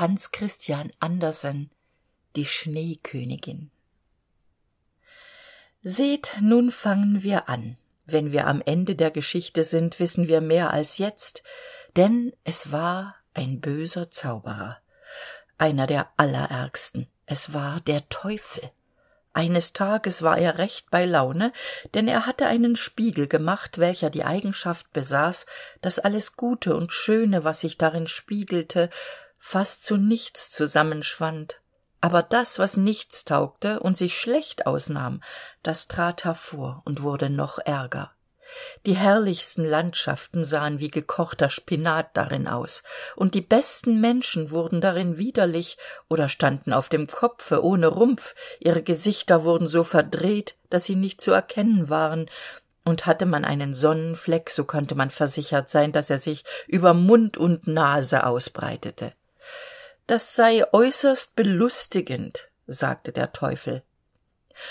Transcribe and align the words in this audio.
Hans 0.00 0.30
Christian 0.30 0.94
Andersen 0.98 1.70
Die 2.34 2.46
Schneekönigin 2.46 3.70
Seht, 5.82 6.38
nun 6.40 6.70
fangen 6.70 7.22
wir 7.22 7.50
an. 7.50 7.76
Wenn 8.06 8.32
wir 8.32 8.46
am 8.46 8.62
Ende 8.64 8.96
der 8.96 9.10
Geschichte 9.10 9.62
sind, 9.62 10.00
wissen 10.00 10.26
wir 10.26 10.40
mehr 10.40 10.70
als 10.70 10.96
jetzt, 10.96 11.42
denn 11.96 12.32
es 12.44 12.72
war 12.72 13.16
ein 13.34 13.60
böser 13.60 14.10
Zauberer, 14.10 14.78
einer 15.58 15.86
der 15.86 16.08
allerärgsten, 16.16 17.06
es 17.26 17.52
war 17.52 17.82
der 17.82 18.08
Teufel. 18.08 18.70
Eines 19.34 19.74
Tages 19.74 20.22
war 20.22 20.38
er 20.38 20.56
recht 20.56 20.90
bei 20.90 21.04
Laune, 21.04 21.52
denn 21.92 22.08
er 22.08 22.24
hatte 22.24 22.46
einen 22.46 22.76
Spiegel 22.76 23.28
gemacht, 23.28 23.76
welcher 23.76 24.08
die 24.08 24.24
Eigenschaft 24.24 24.90
besaß, 24.94 25.44
dass 25.82 25.98
alles 25.98 26.36
Gute 26.36 26.74
und 26.74 26.90
Schöne, 26.90 27.44
was 27.44 27.60
sich 27.60 27.76
darin 27.76 28.06
spiegelte, 28.06 28.88
fast 29.40 29.84
zu 29.84 29.96
nichts 29.96 30.52
zusammenschwand. 30.52 31.60
Aber 32.00 32.22
das, 32.22 32.58
was 32.58 32.76
nichts 32.76 33.24
taugte 33.24 33.80
und 33.80 33.96
sich 33.96 34.16
schlecht 34.18 34.66
ausnahm, 34.66 35.22
das 35.62 35.88
trat 35.88 36.24
hervor 36.24 36.82
und 36.84 37.02
wurde 37.02 37.28
noch 37.28 37.58
ärger. 37.58 38.12
Die 38.86 38.96
herrlichsten 38.96 39.64
landschaften 39.64 40.44
sahen 40.44 40.80
wie 40.80 40.90
gekochter 40.90 41.50
spinat 41.50 42.16
darin 42.16 42.48
aus 42.48 42.82
und 43.14 43.34
die 43.34 43.42
besten 43.42 44.00
menschen 44.00 44.50
wurden 44.50 44.80
darin 44.80 45.18
widerlich 45.18 45.78
oder 46.08 46.28
standen 46.28 46.72
auf 46.72 46.88
dem 46.88 47.06
kopfe 47.06 47.62
ohne 47.62 47.86
rumpf. 47.86 48.34
Ihre 48.58 48.82
gesichter 48.82 49.44
wurden 49.44 49.68
so 49.68 49.84
verdreht 49.84 50.56
dass 50.70 50.84
sie 50.84 50.96
nicht 50.96 51.20
zu 51.20 51.32
erkennen 51.32 51.88
waren. 51.88 52.26
Und 52.82 53.04
hatte 53.04 53.26
man 53.26 53.44
einen 53.44 53.74
sonnenfleck 53.74 54.50
so 54.50 54.64
konnte 54.64 54.94
man 54.94 55.10
versichert 55.10 55.68
sein 55.68 55.92
dass 55.92 56.10
er 56.10 56.18
sich 56.18 56.44
über 56.66 56.94
mund 56.94 57.36
und 57.36 57.66
nase 57.66 58.24
ausbreitete 58.24 59.12
das 60.10 60.34
sei 60.34 60.64
äußerst 60.72 61.36
belustigend 61.36 62.50
sagte 62.66 63.12
der 63.12 63.32
teufel. 63.32 63.84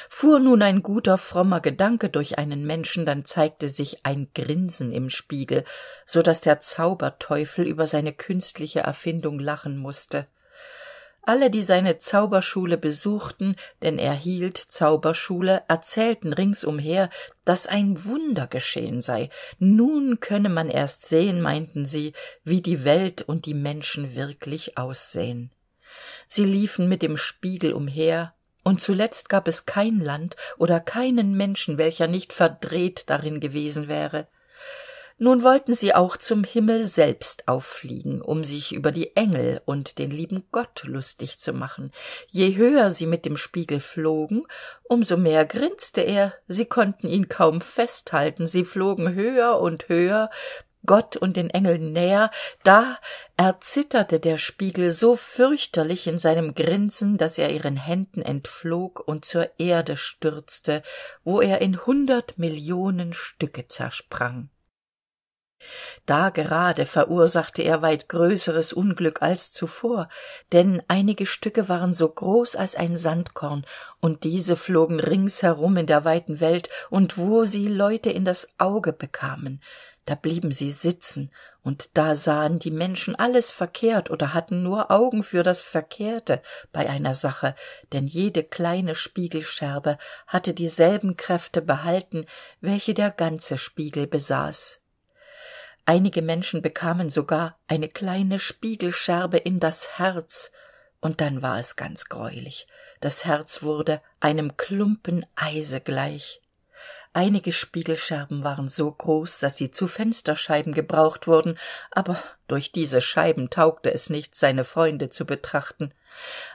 Fuhr 0.10 0.38
nun 0.40 0.62
ein 0.62 0.84
guter 0.84 1.18
frommer 1.18 1.62
gedanke 1.62 2.10
durch 2.10 2.38
einen 2.38 2.66
menschen 2.66 3.06
dann 3.06 3.24
zeigte 3.24 3.70
sich 3.70 4.06
ein 4.06 4.32
grinsen 4.36 4.92
im 4.92 5.10
spiegel 5.10 5.64
so 6.06 6.22
dass 6.22 6.42
der 6.42 6.60
zauberteufel 6.60 7.66
über 7.66 7.88
seine 7.88 8.12
künstliche 8.12 8.82
erfindung 8.82 9.40
lachen 9.40 9.78
musste 9.78 10.28
alle 11.30 11.52
die 11.52 11.62
seine 11.62 12.00
zauberschule 12.00 12.76
besuchten 12.76 13.56
denn 13.84 14.00
er 14.00 14.14
hielt 14.14 14.58
zauberschule 14.58 15.62
erzählten 15.68 16.34
ringsumher 16.34 17.12
dass 17.46 17.68
ein 17.68 18.04
wunder 18.04 18.48
geschehen 18.48 19.00
sei. 19.00 19.30
Nun 19.60 20.20
könne 20.22 20.50
man 20.50 20.72
erst 20.72 21.08
sehen 21.08 21.40
meinten 21.40 21.86
sie 21.86 22.14
wie 22.44 22.64
die 22.64 22.84
welt 22.84 23.22
und 23.22 23.46
die 23.46 23.54
menschen 23.54 24.16
wirklich 24.16 24.76
aussähen 24.80 25.52
sie 26.28 26.46
liefen 26.46 26.90
mit 26.90 27.04
dem 27.04 27.16
spiegel 27.16 27.74
umher 27.74 28.34
und 28.64 28.82
zuletzt 28.82 29.30
gab 29.30 29.48
es 29.48 29.68
kein 29.68 30.00
land 30.00 30.36
oder 30.58 30.80
keinen 30.80 31.38
menschen 31.38 31.78
welcher 31.78 32.08
nicht 32.08 32.34
verdreht 32.34 33.04
darin 33.06 33.40
gewesen 33.40 33.88
wäre 33.88 34.28
nun 35.20 35.44
wollten 35.44 35.74
sie 35.74 35.94
auch 35.94 36.16
zum 36.16 36.44
himmel 36.44 36.84
selbst 36.84 37.48
auffliegen 37.48 38.22
um 38.22 38.46
sich 38.46 38.74
über 38.74 38.92
die 38.92 39.16
engel 39.18 39.62
und 39.66 40.00
den 40.00 40.12
lieben 40.12 40.46
gott 40.52 40.84
lustig 40.86 41.40
zu 41.40 41.52
machen. 41.52 41.92
Je 42.32 42.56
höher 42.56 42.90
sie 42.90 43.06
mit 43.06 43.26
dem 43.26 43.36
spiegel 43.36 43.82
flogen 43.82 44.48
um 44.84 45.04
so 45.04 45.18
mehr 45.18 45.46
grinste 45.46 46.02
er. 46.02 46.34
Sie 46.48 46.66
konnten 46.66 47.08
ihn 47.08 47.28
kaum 47.28 47.62
festhalten. 47.62 48.48
Sie 48.48 48.64
flogen 48.66 49.14
höher 49.14 49.60
und 49.60 49.90
höher 49.90 50.30
gott 50.86 51.18
und 51.18 51.36
den 51.36 51.50
engeln 51.50 51.92
näher. 51.92 52.32
Da 52.64 52.98
erzitterte 53.36 54.20
der 54.20 54.38
spiegel 54.38 54.92
so 54.92 55.16
fürchterlich 55.18 56.08
in 56.08 56.18
seinem 56.18 56.56
grinsen 56.56 57.18
dass 57.18 57.38
er 57.38 57.52
ihren 57.52 57.78
händen 57.78 58.22
entflog 58.22 59.00
und 59.06 59.26
zur 59.26 59.50
erde 59.60 59.98
stürzte 59.98 60.82
wo 61.24 61.42
er 61.42 61.62
in 61.62 61.86
hundert 61.86 62.38
millionen 62.38 63.14
stücke 63.14 63.68
zersprang 63.68 64.50
da 66.06 66.30
gerade 66.30 66.86
verursachte 66.86 67.62
er 67.64 67.82
weit 67.82 68.08
größeres 68.08 68.72
unglück 68.72 69.22
als 69.22 69.52
zuvor 69.52 70.08
denn 70.54 70.82
einige 70.88 71.26
stücke 71.26 71.68
waren 71.68 71.94
so 71.94 72.08
groß 72.08 72.56
als 72.56 72.76
ein 72.76 72.96
sandkorn 72.96 73.66
und 74.00 74.24
diese 74.24 74.56
flogen 74.56 75.00
ringsherum 75.02 75.76
in 75.78 75.86
der 75.86 76.06
weiten 76.06 76.40
welt 76.40 76.70
und 76.90 77.18
wo 77.18 77.44
sie 77.44 77.68
leute 77.68 78.10
in 78.10 78.24
das 78.26 78.48
auge 78.58 78.94
bekamen 78.94 79.62
da 80.06 80.16
blieben 80.16 80.52
sie 80.52 80.72
sitzen 80.72 81.30
und 81.62 81.90
da 81.98 82.16
sahen 82.16 82.58
die 82.58 82.72
menschen 82.72 83.16
alles 83.16 83.52
verkehrt 83.52 84.10
oder 84.10 84.34
hatten 84.34 84.64
nur 84.64 84.90
augen 84.92 85.24
für 85.24 85.44
das 85.44 85.62
verkehrte 85.62 86.42
bei 86.72 86.90
einer 86.90 87.14
sache 87.16 87.54
denn 87.92 88.08
jede 88.08 88.44
kleine 88.44 88.96
spiegelscherbe 88.96 89.98
hatte 90.26 90.54
dieselben 90.54 91.18
kräfte 91.18 91.62
behalten 91.62 92.26
welche 92.62 92.94
der 92.94 93.12
ganze 93.12 93.58
spiegel 93.58 94.08
besaß 94.08 94.82
einige 95.90 96.22
menschen 96.22 96.62
bekamen 96.62 97.10
sogar 97.10 97.58
eine 97.66 97.90
kleine 97.90 98.38
spiegelscherbe 98.38 99.38
in 99.38 99.60
das 99.60 99.98
herz. 99.98 100.52
Und 101.02 101.20
dann 101.20 101.42
war 101.42 101.58
es 101.58 101.78
ganz 101.78 102.06
greulich. 102.10 102.68
Das 103.00 103.26
herz 103.26 103.64
wurde 103.64 104.00
einem 104.20 104.56
klumpen 104.56 105.26
eise 105.36 105.82
gleich. 105.82 106.42
Einige 107.12 107.52
spiegelscherben 107.52 108.44
waren 108.44 108.70
so 108.70 108.92
groß 108.92 109.40
dass 109.40 109.58
sie 109.58 109.72
zu 109.72 109.88
fensterscheiben 109.88 110.74
gebraucht 110.74 111.26
wurden 111.26 111.58
aber 111.90 112.22
durch 112.48 112.72
diese 112.72 113.02
scheiben 113.02 113.50
taugte 113.50 113.92
es 113.92 114.12
nichts 114.12 114.40
seine 114.40 114.66
freunde 114.66 115.10
zu 115.10 115.26
betrachten. 115.26 115.92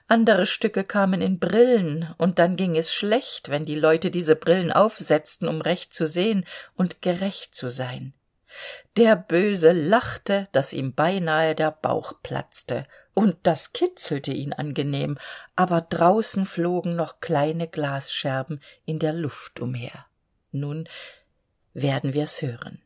Andere 0.06 0.46
stücke 0.46 0.84
kamen 0.84 1.20
in 1.20 1.40
brillen 1.40 2.14
und 2.18 2.38
dann 2.38 2.54
ging 2.54 2.76
es 2.76 2.94
schlecht 2.94 3.48
wenn 3.48 3.66
die 3.66 3.74
leute 3.74 4.12
diese 4.12 4.36
brillen 4.36 4.70
aufsetzten 4.70 5.48
um 5.48 5.60
recht 5.60 5.92
zu 5.92 6.06
sehen 6.06 6.46
und 6.76 7.02
gerecht 7.02 7.56
zu 7.56 7.68
sein 7.68 8.14
der 8.96 9.16
böse 9.16 9.72
lachte 9.72 10.48
dass 10.52 10.72
ihm 10.72 10.94
beinahe 10.94 11.54
der 11.54 11.70
bauch 11.70 12.14
platzte. 12.22 12.86
Und 13.14 13.36
das 13.44 13.72
kitzelte 13.72 14.32
ihn 14.32 14.52
angenehm 14.52 15.18
aber 15.56 15.80
draußen 15.82 16.46
flogen 16.46 16.96
noch 16.96 17.20
kleine 17.20 17.68
glasscherben 17.68 18.60
in 18.84 18.98
der 18.98 19.12
luft 19.12 19.60
umher. 19.60 20.06
Nun 20.50 20.88
werden 21.74 22.12
wir's 22.12 22.42
hören 22.42 22.83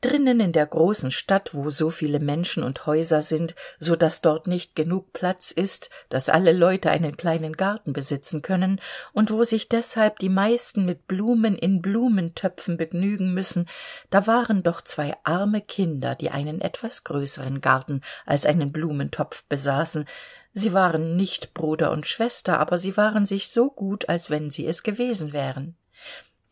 drinnen 0.00 0.40
in 0.40 0.52
der 0.52 0.66
großen 0.66 1.10
stadt 1.10 1.54
wo 1.54 1.70
so 1.70 1.90
viele 1.90 2.20
menschen 2.20 2.62
und 2.62 2.86
häuser 2.86 3.22
sind 3.22 3.54
so 3.78 3.96
dass 3.96 4.22
dort 4.22 4.46
nicht 4.46 4.74
genug 4.74 5.12
platz 5.12 5.50
ist 5.50 5.90
dass 6.08 6.28
alle 6.28 6.52
leute 6.52 6.90
einen 6.90 7.16
kleinen 7.16 7.54
garten 7.54 7.92
besitzen 7.92 8.42
können 8.42 8.80
und 9.12 9.30
wo 9.30 9.44
sich 9.44 9.68
deshalb 9.68 10.18
die 10.18 10.28
meisten 10.28 10.84
mit 10.86 11.06
blumen 11.06 11.56
in 11.56 11.82
blumentöpfen 11.82 12.76
begnügen 12.76 13.34
müssen 13.34 13.68
da 14.10 14.26
waren 14.26 14.62
doch 14.62 14.80
zwei 14.80 15.14
arme 15.24 15.60
kinder 15.60 16.14
die 16.14 16.30
einen 16.30 16.60
etwas 16.60 17.04
größeren 17.04 17.60
garten 17.60 18.00
als 18.26 18.46
einen 18.46 18.72
blumentopf 18.72 19.44
besaßen. 19.44 20.04
Sie 20.52 20.72
waren 20.72 21.16
nicht 21.16 21.54
bruder 21.54 21.90
und 21.92 22.06
schwester 22.06 22.58
aber 22.58 22.78
sie 22.78 22.96
waren 22.96 23.26
sich 23.26 23.48
so 23.48 23.70
gut 23.70 24.08
als 24.08 24.30
wenn 24.30 24.50
sie 24.50 24.66
es 24.66 24.82
gewesen 24.82 25.32
wären. 25.32 25.76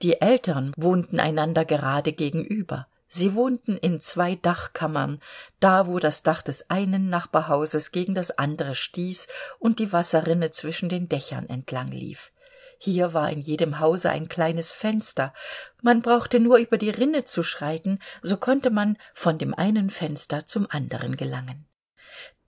Die 0.02 0.20
eltern 0.20 0.72
wohnten 0.76 1.18
einander 1.18 1.64
gerade 1.64 2.12
gegenüber 2.12 2.86
sie 3.08 3.34
wohnten 3.34 3.76
in 3.76 4.00
zwei 4.00 4.36
dachkammern 4.36 5.20
da 5.60 5.86
wo 5.86 5.98
das 5.98 6.22
dach 6.22 6.42
des 6.42 6.70
einen 6.70 7.10
nachbarhauses 7.10 7.90
gegen 7.90 8.14
das 8.14 8.30
andere 8.38 8.74
stieß 8.74 9.26
und 9.58 9.78
die 9.78 9.92
wasserrinne 9.92 10.50
zwischen 10.50 10.88
den 10.88 11.08
dächern 11.08 11.48
entlang 11.48 11.90
lief. 11.90 12.30
Hier 12.80 13.12
war 13.12 13.30
in 13.30 13.40
jedem 13.40 13.80
hause 13.80 14.10
ein 14.10 14.28
kleines 14.28 14.72
fenster. 14.72 15.34
Man 15.82 16.00
brauchte 16.00 16.38
nur 16.38 16.58
über 16.58 16.78
die 16.78 16.90
rinne 16.90 17.24
zu 17.24 17.42
schreiten 17.42 17.98
so 18.22 18.36
konnte 18.36 18.70
man 18.70 18.96
von 19.14 19.36
dem 19.36 19.52
einen 19.52 19.90
fenster 19.90 20.46
zum 20.46 20.70
anderen 20.70 21.16
gelangen. 21.16 21.66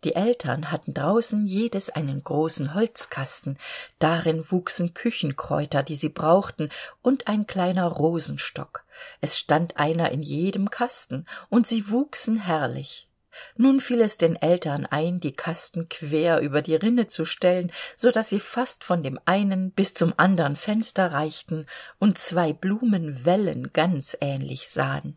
Die 0.05 0.15
eltern 0.15 0.71
hatten 0.71 0.95
draußen 0.95 1.47
jedes 1.47 1.91
einen 1.91 2.23
großen 2.23 2.75
holzkasten. 2.75 3.59
Darin 3.99 4.51
wuchsen 4.51 4.95
küchenkräuter 4.95 5.83
die 5.83 5.97
sie 5.97 6.09
brauchten 6.09 6.71
und 7.03 7.27
ein 7.27 7.47
kleiner 7.47 7.87
rosenstock 7.87 8.85
es 9.21 9.39
stand 9.39 9.77
einer 9.77 10.11
in 10.11 10.23
jedem 10.23 10.71
kasten 10.71 11.27
und 11.49 11.67
sie 11.67 11.91
wuchsen 11.91 12.37
herrlich. 12.39 13.09
Nun 13.57 13.81
fiel 13.81 14.01
es 14.01 14.17
den 14.17 14.37
eltern 14.37 14.87
ein 14.87 15.21
die 15.21 15.33
kasten 15.33 15.89
quer 15.89 16.41
über 16.41 16.63
die 16.63 16.75
rinne 16.75 17.07
zu 17.07 17.25
stellen 17.25 17.73
so 17.97 18.11
dass 18.11 18.29
sie 18.29 18.41
fast 18.41 18.85
von 18.85 19.03
dem 19.03 19.19
einen 19.25 19.71
bis 19.73 19.95
zum 19.95 20.15
andern 20.17 20.57
fenster 20.57 21.13
reichten 21.13 21.67
und 21.99 22.19
zwei 22.19 22.53
blumenwellen 22.53 23.73
ganz 23.73 24.17
ähnlich 24.21 24.69
sahen. 24.69 25.17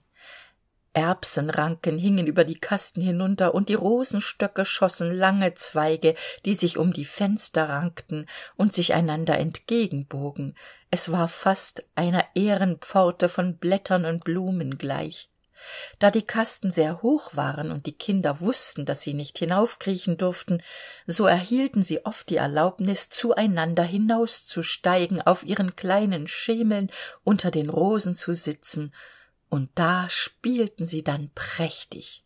Erbsenranken 0.94 1.98
hingen 1.98 2.28
über 2.28 2.44
die 2.44 2.60
kasten 2.60 3.02
hinunter 3.02 3.56
und 3.56 3.68
die 3.68 3.74
rosenstöcke 3.74 4.64
schossen 4.64 5.12
lange 5.12 5.56
zweige 5.56 6.14
die 6.46 6.54
sich 6.54 6.78
um 6.78 6.94
die 6.94 7.06
fenster 7.06 7.68
rankten 7.68 8.28
und 8.56 8.74
sich 8.74 8.94
einander 8.94 9.40
entgegenbogen 9.40 10.56
es 10.94 11.12
war 11.12 11.28
fast 11.28 11.84
einer 11.96 12.24
ehrenpforte 12.36 13.28
von 13.28 13.58
blättern 13.58 14.06
und 14.06 14.24
blumen 14.24 14.78
gleich. 14.78 15.28
Da 15.98 16.12
die 16.12 16.22
kasten 16.22 16.70
sehr 16.70 17.02
hoch 17.02 17.36
waren 17.36 17.72
und 17.72 17.88
die 17.88 17.98
kinder 17.98 18.42
wussten 18.42 18.86
dass 18.86 19.02
sie 19.02 19.16
nicht 19.16 19.40
hinaufkriechen 19.40 20.20
durften 20.20 20.62
so 21.08 21.26
erhielten 21.26 21.82
sie 21.82 22.06
oft 22.06 22.30
die 22.30 22.36
erlaubnis 22.36 23.10
zueinander 23.10 23.82
hinauszusteigen 23.82 25.20
auf 25.20 25.44
ihren 25.44 25.76
kleinen 25.76 26.28
schemeln 26.28 26.92
unter 27.24 27.50
den 27.50 27.72
rosen 27.72 28.14
zu 28.14 28.36
sitzen. 28.36 28.94
Und 29.50 29.72
da 29.74 30.08
spielten 30.12 30.86
sie 30.86 31.04
dann 31.04 31.32
prächtig 31.34 32.23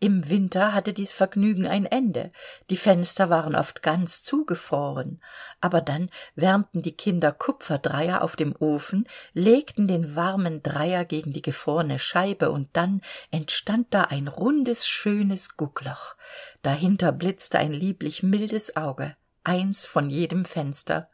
im 0.00 0.28
winter 0.28 0.74
hatte 0.74 0.92
dies 0.92 1.12
vergnügen 1.12 1.66
ein 1.66 1.86
ende. 1.86 2.32
Die 2.70 2.76
fenster 2.76 3.30
waren 3.30 3.54
oft 3.54 3.82
ganz 3.82 4.22
zugefroren. 4.22 5.20
Aber 5.60 5.80
dann 5.80 6.10
wärmten 6.34 6.82
die 6.82 6.96
kinder 6.96 7.32
kupferdreier 7.32 8.22
auf 8.22 8.36
dem 8.36 8.54
ofen 8.58 9.08
legten 9.32 9.86
den 9.86 10.16
warmen 10.16 10.62
dreier 10.62 11.04
gegen 11.04 11.32
die 11.32 11.42
gefrorene 11.42 11.98
scheibe 11.98 12.50
und 12.50 12.68
dann 12.72 13.00
entstand 13.30 13.88
da 13.90 14.02
ein 14.02 14.28
rundes 14.28 14.86
schönes 14.86 15.56
guckloch. 15.56 16.16
Dahinter 16.62 17.12
blitzte 17.12 17.58
ein 17.58 17.72
lieblich 17.72 18.22
mildes 18.22 18.76
auge 18.76 19.16
eins 19.44 19.86
von 19.86 20.10
jedem 20.10 20.44
fenster. 20.44 21.10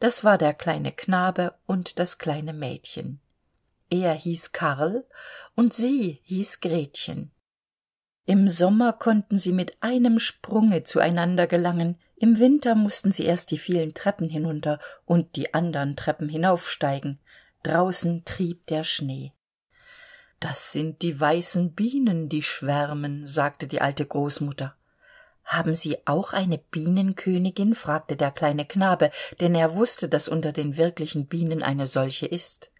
Das 0.00 0.24
war 0.24 0.38
der 0.38 0.54
kleine 0.54 0.92
knabe 0.92 1.54
und 1.66 1.98
das 1.98 2.18
kleine 2.18 2.52
mädchen. 2.52 3.20
Er 3.90 4.14
hieß 4.14 4.52
karl 4.52 5.04
und 5.54 5.74
sie 5.74 6.20
hieß 6.24 6.60
gretchen 6.60 7.32
im 8.24 8.48
sommer 8.48 8.92
konnten 8.92 9.36
sie 9.36 9.52
mit 9.52 9.76
einem 9.80 10.18
sprunge 10.18 10.84
zueinander 10.84 11.46
gelangen 11.46 11.98
im 12.22 12.38
winter 12.38 12.76
mussten 12.76 13.10
sie 13.10 13.24
erst 13.24 13.50
die 13.50 13.58
vielen 13.58 13.94
treppen 13.94 14.28
hinunter 14.28 14.78
und 15.04 15.34
die 15.34 15.54
andern 15.54 15.96
treppen 15.96 16.28
hinaufsteigen. 16.28 17.18
Draußen 17.64 18.24
trieb 18.24 18.64
der 18.68 18.84
schnee. 18.84 19.32
Das 20.38 20.70
sind 20.70 21.02
die 21.02 21.18
weißen 21.18 21.72
bienen 21.72 22.28
die 22.28 22.42
schwärmen 22.42 23.26
sagte 23.26 23.66
die 23.66 23.80
alte 23.80 24.06
großmutter. 24.06 24.76
Haben 25.44 25.74
sie 25.74 25.98
auch 26.06 26.32
eine 26.32 26.58
bienenkönigin? 26.58 27.74
fragte 27.74 28.16
der 28.16 28.30
kleine 28.30 28.66
knabe 28.66 29.10
denn 29.40 29.56
er 29.56 29.74
wusste 29.74 30.08
dass 30.08 30.28
unter 30.28 30.52
den 30.52 30.76
wirklichen 30.76 31.26
bienen 31.26 31.64
eine 31.64 31.86
solche 31.86 32.26
ist 32.26 32.71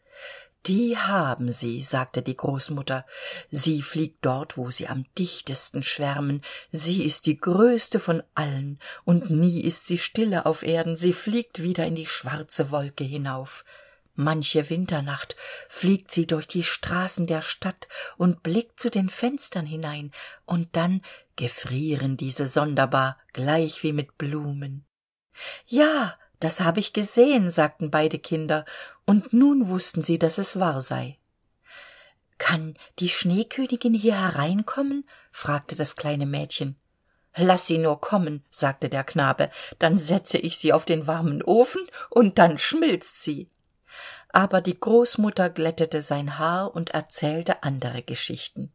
die 0.66 0.96
haben 0.96 1.50
sie 1.50 1.80
sagte 1.80 2.22
die 2.22 2.36
großmutter. 2.36 3.04
Sie 3.50 3.82
fliegt 3.82 4.24
dort 4.24 4.56
wo 4.56 4.70
sie 4.70 4.88
am 4.88 5.06
dichtesten 5.18 5.82
schwärmen. 5.82 6.42
Sie 6.70 7.04
ist 7.04 7.26
die 7.26 7.38
größte 7.38 7.98
von 7.98 8.22
allen. 8.34 8.78
Und 9.04 9.30
nie 9.30 9.60
ist 9.60 9.86
sie 9.86 9.98
stille 9.98 10.46
auf 10.46 10.62
erden. 10.62 10.96
Sie 10.96 11.12
fliegt 11.12 11.62
wieder 11.62 11.86
in 11.86 11.96
die 11.96 12.06
schwarze 12.06 12.70
wolke 12.70 13.02
hinauf. 13.02 13.64
Manche 14.14 14.68
winternacht 14.68 15.36
fliegt 15.68 16.10
sie 16.10 16.26
durch 16.26 16.46
die 16.46 16.62
straßen 16.62 17.26
der 17.26 17.42
stadt 17.42 17.88
und 18.16 18.42
blickt 18.42 18.78
zu 18.78 18.90
den 18.90 19.08
fenstern 19.08 19.66
hinein. 19.66 20.12
Und 20.44 20.76
dann 20.76 21.02
gefrieren 21.34 22.16
diese 22.16 22.46
sonderbar 22.46 23.18
gleich 23.32 23.82
wie 23.82 23.92
mit 23.92 24.16
blumen. 24.18 24.84
Ja 25.66 26.16
das 26.42 26.60
habe 26.60 26.80
ich 26.80 26.92
gesehen 26.92 27.50
sagten 27.50 27.90
beide 27.90 28.18
kinder 28.18 28.64
und 29.04 29.32
nun 29.32 29.68
wussten 29.68 30.02
sie 30.02 30.18
dass 30.18 30.38
es 30.38 30.58
wahr 30.58 30.80
sei. 30.80 31.18
Kann 32.38 32.74
die 32.98 33.08
schneekönigin 33.08 33.94
hier 33.94 34.20
hereinkommen? 34.20 35.08
fragte 35.30 35.76
das 35.76 35.94
kleine 35.94 36.26
mädchen. 36.26 36.76
Laß 37.36 37.66
sie 37.66 37.78
nur 37.78 38.00
kommen 38.00 38.44
sagte 38.50 38.88
der 38.88 39.04
knabe. 39.04 39.50
Dann 39.78 39.96
setze 39.98 40.38
ich 40.38 40.58
sie 40.58 40.72
auf 40.72 40.84
den 40.84 41.06
warmen 41.06 41.42
ofen 41.42 41.82
und 42.10 42.38
dann 42.38 42.58
schmilzt 42.58 43.22
sie. 43.22 43.48
Aber 44.30 44.60
die 44.60 44.78
großmutter 44.78 45.48
glättete 45.50 46.02
sein 46.02 46.38
haar 46.38 46.74
und 46.74 46.90
erzählte 46.90 47.62
andere 47.62 48.02
geschichten 48.02 48.72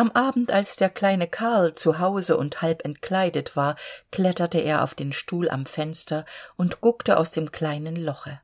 am 0.00 0.10
abend 0.12 0.50
als 0.50 0.76
der 0.76 0.88
kleine 0.88 1.28
karl 1.28 1.74
zu 1.74 1.98
hause 1.98 2.38
und 2.38 2.62
halb 2.62 2.86
entkleidet 2.86 3.54
war 3.54 3.76
kletterte 4.10 4.56
er 4.56 4.82
auf 4.82 4.94
den 4.94 5.12
stuhl 5.12 5.50
am 5.50 5.66
fenster 5.66 6.24
und 6.56 6.80
guckte 6.80 7.18
aus 7.18 7.32
dem 7.32 7.52
kleinen 7.52 7.96
loche. 7.96 8.40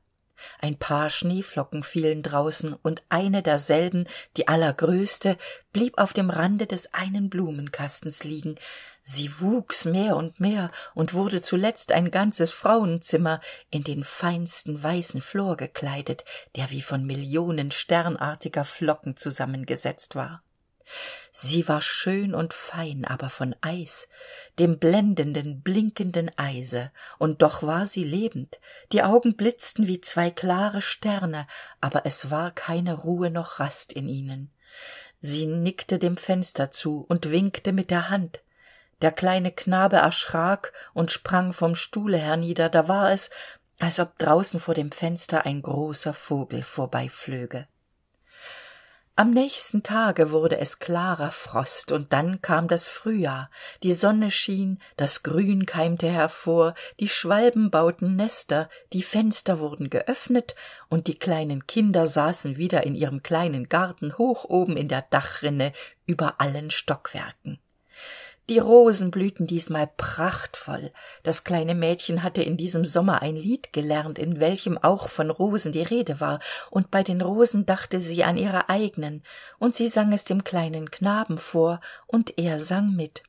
Ein 0.61 0.77
paar 0.77 1.09
schneeflocken 1.09 1.83
fielen 1.83 2.23
draußen 2.23 2.75
und 2.75 3.03
eine 3.09 3.43
derselben 3.43 4.07
die 4.37 4.49
allergrößte 4.49 5.39
blieb 5.73 5.97
auf 5.97 6.13
dem 6.13 6.29
rande 6.29 6.67
des 6.67 6.93
einen 6.93 7.31
blumenkastens 7.31 8.23
liegen. 8.23 8.57
Sie 9.03 9.41
wuchs 9.41 9.87
mehr 9.87 10.15
und 10.17 10.41
mehr 10.41 10.71
und 10.95 11.15
wurde 11.15 11.41
zuletzt 11.41 11.91
ein 11.91 12.11
ganzes 12.11 12.51
frauenzimmer 12.51 13.41
in 13.71 13.83
den 13.83 14.05
feinsten 14.05 14.83
weißen 14.83 15.23
flor 15.23 15.57
gekleidet 15.57 16.27
der 16.55 16.71
wie 16.71 16.83
von 16.83 17.07
millionen 17.07 17.71
sternartiger 17.71 18.67
flocken 18.67 19.17
zusammengesetzt 19.17 20.17
war 20.17 20.43
sie 21.31 21.69
war 21.69 21.81
schön 21.81 22.35
und 22.35 22.55
fein 22.55 23.05
aber 23.05 23.31
von 23.31 23.55
eis 23.61 24.09
dem 24.59 24.79
blendenden 24.79 25.61
blinkenden 25.61 26.31
eise. 26.37 26.91
Und 27.19 27.43
doch 27.43 27.63
war 27.63 27.87
sie 27.87 28.05
lebend. 28.05 28.59
Die 28.93 29.03
augen 29.03 29.37
blitzten 29.37 29.87
wie 29.87 30.01
zwei 30.01 30.31
klare 30.31 30.83
sterne 30.83 31.47
aber 31.81 32.07
es 32.07 32.31
war 32.31 32.51
keine 32.53 32.95
ruhe 32.95 33.31
noch 33.31 33.61
rast 33.61 33.93
in 33.93 34.09
ihnen. 34.09 34.51
Sie 35.21 35.47
nickte 35.47 35.99
dem 35.99 36.17
fenster 36.17 36.71
zu 36.71 37.05
und 37.09 37.31
winkte 37.31 37.73
mit 37.73 37.91
der 37.91 38.11
hand. 38.11 38.41
Der 39.03 39.13
kleine 39.13 39.53
knabe 39.53 39.97
erschrak 39.97 40.73
und 40.95 41.11
sprang 41.11 41.53
vom 41.53 41.75
stuhle 41.75 42.17
hernieder. 42.17 42.69
Da 42.69 42.89
war 42.89 43.13
es 43.13 43.31
als 43.79 44.01
ob 44.01 44.19
draußen 44.19 44.59
vor 44.59 44.75
dem 44.75 44.91
fenster 44.91 45.45
ein 45.45 45.61
großer 45.61 46.15
vogel 46.15 46.63
vorbeiflöge 46.63 47.67
am 49.19 49.31
nächsten 49.31 49.83
tage 49.83 50.31
wurde 50.31 50.59
es 50.59 50.79
klarer 50.79 51.31
frost 51.31 51.91
und 51.91 52.13
dann 52.13 52.43
kam 52.43 52.69
das 52.69 52.87
frühjahr. 52.87 53.51
Die 53.83 53.93
sonne 53.93 54.31
schien 54.31 54.79
das 54.99 55.23
grün 55.23 55.65
keimte 55.65 56.07
hervor 56.07 56.75
die 57.01 57.09
schwalben 57.09 57.71
bauten 57.71 58.15
nester 58.15 58.69
die 58.93 59.03
fenster 59.03 59.59
wurden 59.59 59.89
geöffnet 59.89 60.55
und 60.91 61.07
die 61.07 61.19
kleinen 61.19 61.67
kinder 61.67 62.07
saßen 62.07 62.59
wieder 62.59 62.85
in 62.85 62.95
ihrem 62.95 63.23
kleinen 63.23 63.71
garten 63.71 64.19
hoch 64.19 64.45
oben 64.45 64.77
in 64.77 64.89
der 64.89 65.03
dachrinne 65.03 65.73
über 66.05 66.39
allen 66.39 66.71
stockwerken 66.71 67.59
die 68.49 68.59
rosen 68.59 69.11
blühten 69.11 69.47
diesmal 69.47 69.91
prachtvoll. 69.97 70.93
Das 71.23 71.45
kleine 71.45 71.75
mädchen 71.75 72.23
hatte 72.23 72.43
in 72.43 72.57
diesem 72.57 72.85
sommer 72.85 73.23
ein 73.23 73.37
lied 73.37 73.73
gelernt 73.73 74.19
in 74.19 74.39
welchem 74.39 74.79
auch 74.79 75.09
von 75.09 75.31
rosen 75.31 75.73
die 75.73 75.83
rede 75.83 76.21
war. 76.21 76.41
Und 76.71 76.91
bei 76.91 77.03
den 77.03 77.21
rosen 77.21 77.67
dachte 77.67 78.01
sie 78.01 78.23
an 78.23 78.37
ihre 78.37 78.69
eigenen. 78.69 79.23
Und 79.59 79.75
sie 79.75 79.89
sang 79.89 80.13
es 80.13 80.25
dem 80.25 80.45
kleinen 80.45 80.91
knaben 80.91 81.39
vor 81.39 81.81
und 82.07 82.39
er 82.39 82.59
sang 82.59 82.95
mit. 82.95 83.23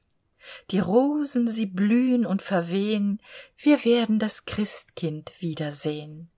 Die 0.71 0.79
rosen 0.79 1.47
sie 1.47 1.65
blühen 1.65 2.25
und 2.25 2.41
verwehen 2.41 3.19
wir 3.57 3.83
werden 3.83 4.19
das 4.19 4.45
christkind 4.45 5.33
wiedersehen 5.39 6.29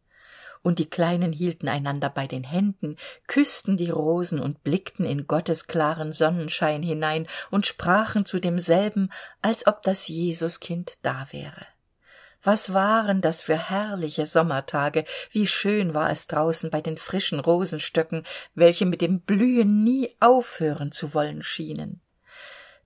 und 0.62 0.80
die 0.80 0.90
kleinen 0.90 1.32
hielten 1.32 1.68
einander 1.68 2.10
bei 2.10 2.28
den 2.28 2.44
händen 2.44 2.98
küßten 3.28 3.78
die 3.78 3.90
rosen 3.90 4.40
und 4.40 4.64
blickten 4.64 5.06
in 5.06 5.28
gottes 5.28 5.68
klaren 5.68 6.12
sonnenschein 6.12 6.84
hinein 6.84 7.28
und 7.50 7.66
sprachen 7.66 8.26
zu 8.26 8.40
demselben 8.40 9.12
als 9.42 9.68
ob 9.68 9.82
das 9.84 10.08
jesuskind 10.08 10.98
da 11.02 11.28
wäre. 11.32 11.66
Was 12.42 12.74
waren 12.74 13.20
das 13.20 13.42
für 13.42 13.58
herrliche 13.58 14.26
sommertage! 14.26 15.04
Wie 15.32 15.46
schön 15.46 15.94
war 15.94 16.10
es 16.10 16.28
draußen 16.28 16.70
bei 16.70 16.80
den 16.80 16.98
frischen 16.98 17.40
rosenstöcken 17.40 18.26
welche 18.56 18.86
mit 18.86 19.02
dem 19.02 19.22
blühen 19.22 19.84
nie 19.84 20.10
aufhören 20.20 20.92
zu 20.92 21.14
wollen 21.14 21.44
schienen. 21.44 22.02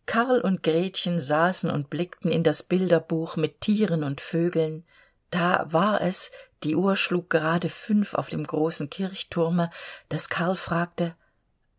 Karl 0.06 0.42
und 0.42 0.64
gretchen 0.64 1.20
saßen 1.20 1.70
und 1.70 1.90
blickten 1.90 2.32
in 2.32 2.44
das 2.44 2.64
bilderbuch 2.64 3.36
mit 3.38 3.62
tieren 3.62 4.04
und 4.04 4.22
vögeln. 4.22 4.86
Da 5.30 5.68
war 5.70 6.02
es 6.02 6.32
die 6.64 6.76
uhr 6.76 6.96
schlug 6.96 7.30
gerade 7.30 7.70
fünf 7.70 8.14
auf 8.14 8.30
dem 8.30 8.46
großen 8.46 8.90
kirchturme 8.90 9.70
dass 10.10 10.30
karl 10.30 10.56
fragte 10.56 11.16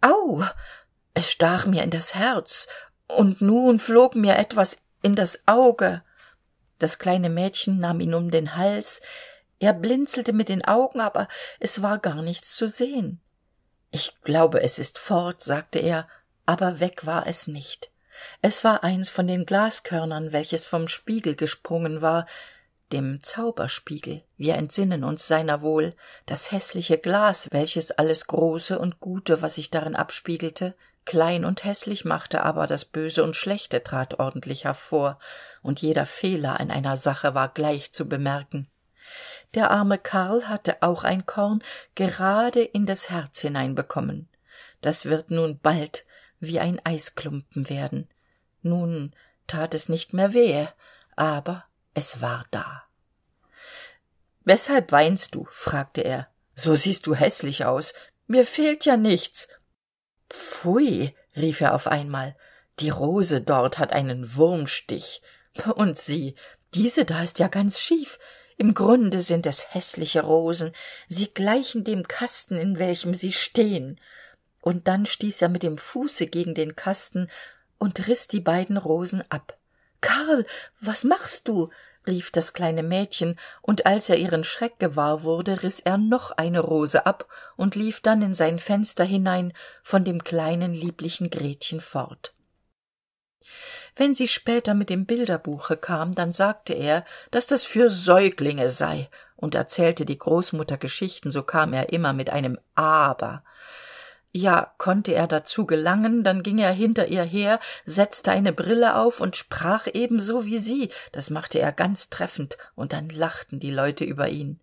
au 0.00 0.44
es 1.14 1.30
stach 1.30 1.64
mir 1.66 1.82
in 1.82 1.90
das 1.90 2.14
herz 2.14 2.66
und 3.06 3.40
nun 3.40 3.78
flog 3.78 4.14
mir 4.16 4.36
etwas 4.36 4.78
in 5.02 5.14
das 5.14 5.42
auge. 5.46 6.02
Das 6.78 6.98
kleine 6.98 7.30
mädchen 7.30 7.78
nahm 7.78 8.00
ihn 8.00 8.14
um 8.14 8.30
den 8.30 8.56
hals 8.56 9.00
er 9.60 9.72
blinzelte 9.72 10.32
mit 10.32 10.48
den 10.48 10.64
augen 10.64 11.00
aber 11.00 11.28
es 11.60 11.80
war 11.80 11.98
gar 11.98 12.22
nichts 12.22 12.56
zu 12.56 12.68
sehen. 12.68 13.20
Ich 13.90 14.20
glaube 14.22 14.60
es 14.62 14.78
ist 14.78 14.98
fort 14.98 15.42
sagte 15.42 15.78
er 15.78 16.08
aber 16.46 16.80
weg 16.80 17.06
war 17.06 17.26
es 17.26 17.46
nicht. 17.46 17.90
Es 18.42 18.64
war 18.64 18.84
eins 18.84 19.08
von 19.08 19.26
den 19.26 19.46
glaskörnern 19.46 20.32
welches 20.32 20.66
vom 20.66 20.88
spiegel 20.88 21.36
gesprungen 21.36 22.02
war 22.02 22.26
dem 22.92 23.22
zauberspiegel. 23.22 24.22
Wir 24.36 24.54
entsinnen 24.54 25.04
uns 25.04 25.26
seiner 25.26 25.62
wohl. 25.62 25.94
Das 26.26 26.52
häßliche 26.52 26.98
glas 26.98 27.48
welches 27.50 27.90
alles 27.90 28.26
große 28.26 28.78
und 28.78 29.00
gute 29.00 29.42
was 29.42 29.54
sich 29.54 29.70
darin 29.70 29.96
abspiegelte 29.96 30.74
klein 31.04 31.44
und 31.44 31.64
hässlich 31.64 32.04
machte 32.04 32.42
aber 32.42 32.66
das 32.66 32.84
böse 32.84 33.22
und 33.24 33.36
schlechte 33.36 33.82
trat 33.82 34.18
ordentlich 34.18 34.64
hervor. 34.64 35.18
Und 35.62 35.82
jeder 35.82 36.06
fehler 36.06 36.60
an 36.60 36.70
einer 36.70 36.96
sache 36.96 37.34
war 37.34 37.48
gleich 37.48 37.92
zu 37.92 38.08
bemerken. 38.08 38.68
Der 39.54 39.70
arme 39.70 39.98
karl 39.98 40.48
hatte 40.48 40.82
auch 40.82 41.04
ein 41.04 41.26
korn 41.26 41.62
gerade 41.94 42.62
in 42.62 42.86
das 42.86 43.10
herz 43.10 43.40
hineinbekommen. 43.40 44.28
Das 44.80 45.04
wird 45.06 45.30
nun 45.30 45.58
bald 45.58 46.04
wie 46.40 46.60
ein 46.60 46.80
eisklumpen 46.84 47.68
werden. 47.68 48.08
Nun 48.62 49.14
tat 49.46 49.74
es 49.74 49.88
nicht 49.88 50.14
mehr 50.14 50.32
wehe 50.32 50.68
aber 51.16 51.64
es 51.94 52.20
war 52.20 52.44
da. 52.50 52.84
Weshalb 54.44 54.92
weinst 54.92 55.34
du? 55.34 55.46
fragte 55.50 56.02
er. 56.02 56.28
So 56.54 56.74
siehst 56.74 57.06
du 57.06 57.14
hässlich 57.14 57.64
aus. 57.64 57.94
Mir 58.26 58.44
fehlt 58.44 58.84
ja 58.84 58.96
nichts. 58.96 59.48
Pfui 60.28 61.14
rief 61.36 61.60
er 61.60 61.74
auf 61.74 61.86
einmal. 61.86 62.36
Die 62.80 62.90
rose 62.90 63.40
dort 63.40 63.78
hat 63.78 63.92
einen 63.92 64.36
wurmstich. 64.36 65.22
Und 65.76 65.98
sieh 65.98 66.34
diese 66.74 67.04
da 67.04 67.22
ist 67.22 67.38
ja 67.38 67.48
ganz 67.48 67.78
schief. 67.78 68.18
Im 68.56 68.74
grunde 68.74 69.22
sind 69.22 69.46
es 69.46 69.74
häßliche 69.74 70.22
rosen. 70.22 70.72
Sie 71.08 71.28
gleichen 71.28 71.84
dem 71.84 72.06
kasten 72.06 72.56
in 72.56 72.78
welchem 72.78 73.14
sie 73.14 73.32
stehen. 73.32 74.00
Und 74.60 74.88
dann 74.88 75.06
stieß 75.06 75.42
er 75.42 75.48
mit 75.48 75.62
dem 75.62 75.78
fuße 75.78 76.26
gegen 76.26 76.54
den 76.54 76.74
kasten 76.76 77.28
und 77.78 78.06
riß 78.06 78.28
die 78.28 78.40
beiden 78.40 78.76
rosen 78.76 79.22
ab. 79.30 79.58
Karl 80.00 80.46
was 80.80 81.04
machst 81.04 81.48
du 81.48 81.70
rief 82.06 82.30
das 82.30 82.52
kleine 82.52 82.82
mädchen 82.82 83.38
und 83.62 83.87
als 83.87 84.08
er 84.08 84.16
ihren 84.16 84.44
schreck 84.44 84.78
gewahr 84.78 85.23
wurde 85.23 85.62
riß 85.62 85.80
er 85.80 85.99
noch 85.99 86.30
eine 86.32 86.61
rose 86.61 87.06
ab 87.06 87.26
und 87.56 87.75
lief 87.75 88.00
dann 88.00 88.23
in 88.23 88.34
sein 88.34 88.58
fenster 88.58 89.04
hinein 89.04 89.52
von 89.82 90.04
dem 90.04 90.23
kleinen 90.25 90.75
lieblichen 90.75 91.30
gretchen 91.30 91.80
fort. 91.80 92.34
Wenn 93.96 94.14
sie 94.14 94.28
später 94.28 94.75
mit 94.75 94.90
dem 94.90 95.06
bilderbuche 95.06 95.76
kam 95.76 96.14
dann 96.14 96.32
sagte 96.32 96.75
er 96.75 97.04
dass 97.30 97.46
das 97.46 97.64
für 97.64 97.90
säuglinge 97.90 98.70
sei 98.70 99.08
und 99.37 99.54
erzählte 99.54 100.04
die 100.04 100.18
großmutter 100.18 100.78
geschichten 100.78 101.30
so 101.30 101.42
kam 101.42 101.73
er 101.73 101.92
immer 101.92 102.12
mit 102.12 102.30
einem 102.30 102.58
aber 102.75 103.44
ja 104.34 104.74
konnte 104.78 105.14
er 105.14 105.28
dazu 105.28 105.64
gelangen 105.64 106.24
dann 106.24 106.42
ging 106.42 106.58
er 106.58 106.72
hinter 106.72 107.06
ihr 107.06 107.22
her 107.22 107.60
setzte 107.86 108.32
eine 108.32 108.52
brille 108.52 108.96
auf 108.96 109.20
und 109.20 109.36
sprach 109.36 109.86
ebenso 109.92 110.44
wie 110.44 110.58
sie. 110.58 110.90
Das 111.12 111.30
machte 111.30 111.60
er 111.60 111.72
ganz 111.72 112.10
treffend 112.10 112.58
und 112.74 112.92
dann 112.92 113.08
lachten 113.08 113.60
die 113.60 113.70
leute 113.70 114.04
über 114.04 114.28
ihn. 114.28 114.60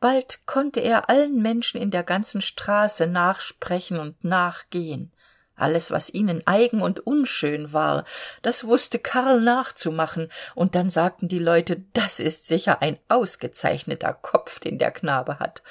Bald 0.00 0.46
konnte 0.46 0.80
er 0.80 1.08
allen 1.08 1.40
menschen 1.40 1.80
in 1.80 1.90
der 1.90 2.04
ganzen 2.04 2.42
straße 2.42 3.06
nachsprechen 3.06 3.98
und 3.98 4.24
nachgehen. 4.24 5.12
Alles 5.56 5.90
was 5.90 6.12
ihnen 6.12 6.46
eigen 6.46 6.82
und 6.82 7.00
unschön 7.00 7.72
war 7.72 8.04
das 8.42 8.64
wusste 8.64 8.98
karl 8.98 9.40
nachzumachen. 9.40 10.30
Und 10.54 10.74
dann 10.74 10.90
sagten 10.90 11.28
die 11.28 11.38
leute 11.38 11.82
das 11.94 12.20
ist 12.20 12.46
sicher 12.46 12.82
ein 12.82 12.98
ausgezeichneter 13.08 14.12
kopf 14.12 14.58
den 14.58 14.78
der 14.78 14.90
knabe 14.90 15.38
hat 15.38 15.62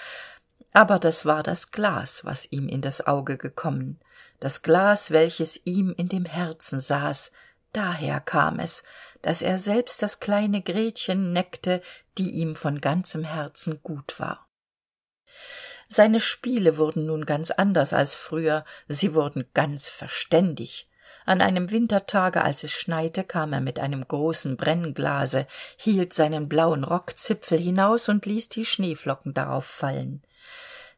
aber 0.76 1.00
das 1.00 1.26
war 1.26 1.42
das 1.42 1.72
glas 1.72 2.26
was 2.26 2.52
ihm 2.52 2.68
in 2.68 2.82
das 2.82 3.08
auge 3.08 3.38
gekommen. 3.38 4.00
Das 4.42 4.62
glas 4.62 5.10
welches 5.12 5.62
ihm 5.66 5.94
in 5.96 6.10
dem 6.10 6.26
herzen 6.26 6.82
saß. 6.82 7.32
Daher 7.72 8.20
kam 8.20 8.60
es 8.60 8.84
dass 9.22 9.42
er 9.42 9.58
selbst 9.58 10.04
das 10.04 10.20
kleine 10.20 10.62
gretchen 10.62 11.34
neckte 11.34 11.82
die 12.18 12.30
ihm 12.30 12.56
von 12.56 12.80
ganzem 12.80 13.24
herzen 13.24 13.80
gut 13.82 14.20
war. 14.20 14.48
Seine 15.88 16.20
spiele 16.20 16.78
wurden 16.78 17.08
nun 17.08 17.26
ganz 17.26 17.50
anders 17.50 17.92
als 17.94 18.14
früher. 18.14 18.66
Sie 18.88 19.16
wurden 19.16 19.46
ganz 19.54 19.90
verständig. 19.90 20.90
An 21.26 21.42
einem 21.42 21.72
wintertage 21.72 22.44
als 22.44 22.64
es 22.64 22.74
schneite 22.74 23.24
kam 23.24 23.52
er 23.52 23.62
mit 23.62 23.80
einem 23.80 24.08
großen 24.08 24.58
brennglase 24.58 25.48
hielt 25.76 26.14
seinen 26.14 26.48
blauen 26.48 26.84
rockzipfel 26.84 27.58
hinaus 27.58 28.10
und 28.10 28.28
ließ 28.28 28.50
die 28.50 28.66
schneeflocken 28.66 29.34
darauf 29.34 29.66
fallen 29.66 30.22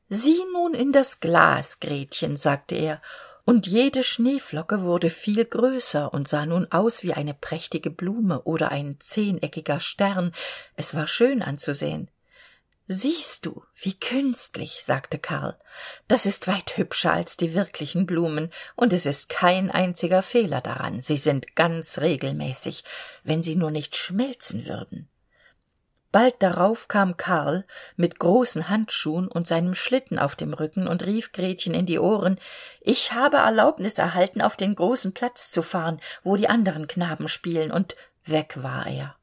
sieh 0.10 0.44
nun 0.54 0.74
in 0.74 0.92
das 0.92 1.20
glas 1.20 1.80
gretchen 1.80 2.38
sagte 2.38 2.76
er 2.76 3.02
und 3.48 3.66
jede 3.66 4.04
schneeflocke 4.04 4.84
wurde 4.84 5.10
viel 5.10 5.46
größer 5.46 6.14
und 6.14 6.28
sah 6.28 6.46
nun 6.46 6.70
aus 6.70 7.02
wie 7.04 7.14
eine 7.14 7.34
prächtige 7.34 7.90
blume 7.90 8.42
oder 8.42 8.74
ein 8.74 8.98
zehneckiger 9.00 9.80
stern. 9.80 10.34
Es 10.76 10.94
war 10.94 11.08
schön 11.08 11.42
anzusehen. 11.42 12.12
Siehst 12.90 13.46
du 13.46 13.64
wie 13.76 13.98
künstlich 13.98 14.84
sagte 14.84 15.18
karl. 15.18 15.58
Das 16.10 16.26
ist 16.26 16.50
weit 16.50 16.76
hübscher 16.76 17.14
als 17.14 17.38
die 17.38 17.54
wirklichen 17.54 18.06
blumen 18.06 18.52
und 18.76 18.92
es 18.92 19.06
ist 19.06 19.30
kein 19.30 19.72
einziger 19.72 20.24
fehler 20.24 20.60
daran. 20.60 21.00
Sie 21.00 21.18
sind 21.18 21.56
ganz 21.56 22.00
regelmäßig 22.00 22.84
wenn 23.24 23.42
sie 23.42 23.56
nur 23.56 23.72
nicht 23.72 23.96
schmelzen 23.96 24.68
würden 24.68 25.08
bald 26.18 26.42
darauf 26.42 26.88
kam 26.88 27.16
karl 27.16 27.64
mit 27.96 28.18
großen 28.18 28.70
handschuhen 28.70 29.28
und 29.28 29.46
seinem 29.46 29.76
schlitten 29.76 30.18
auf 30.18 30.36
dem 30.36 30.52
rücken 30.52 30.88
und 30.88 31.06
rief 31.06 31.32
gretchen 31.32 31.76
in 31.76 31.86
die 31.86 32.00
ohren 32.00 32.40
ich 32.82 33.12
habe 33.14 33.38
erlaubnis 33.38 33.94
erhalten 34.00 34.42
auf 34.42 34.56
den 34.56 34.74
großen 34.74 35.14
platz 35.14 35.52
zu 35.52 35.62
fahren 35.62 36.02
wo 36.24 36.36
die 36.36 36.50
anderen 36.50 36.88
knaben 36.88 37.28
spielen. 37.28 37.70
Und 37.70 37.96
weg 38.26 38.58
war 38.64 38.88
er. 38.88 39.16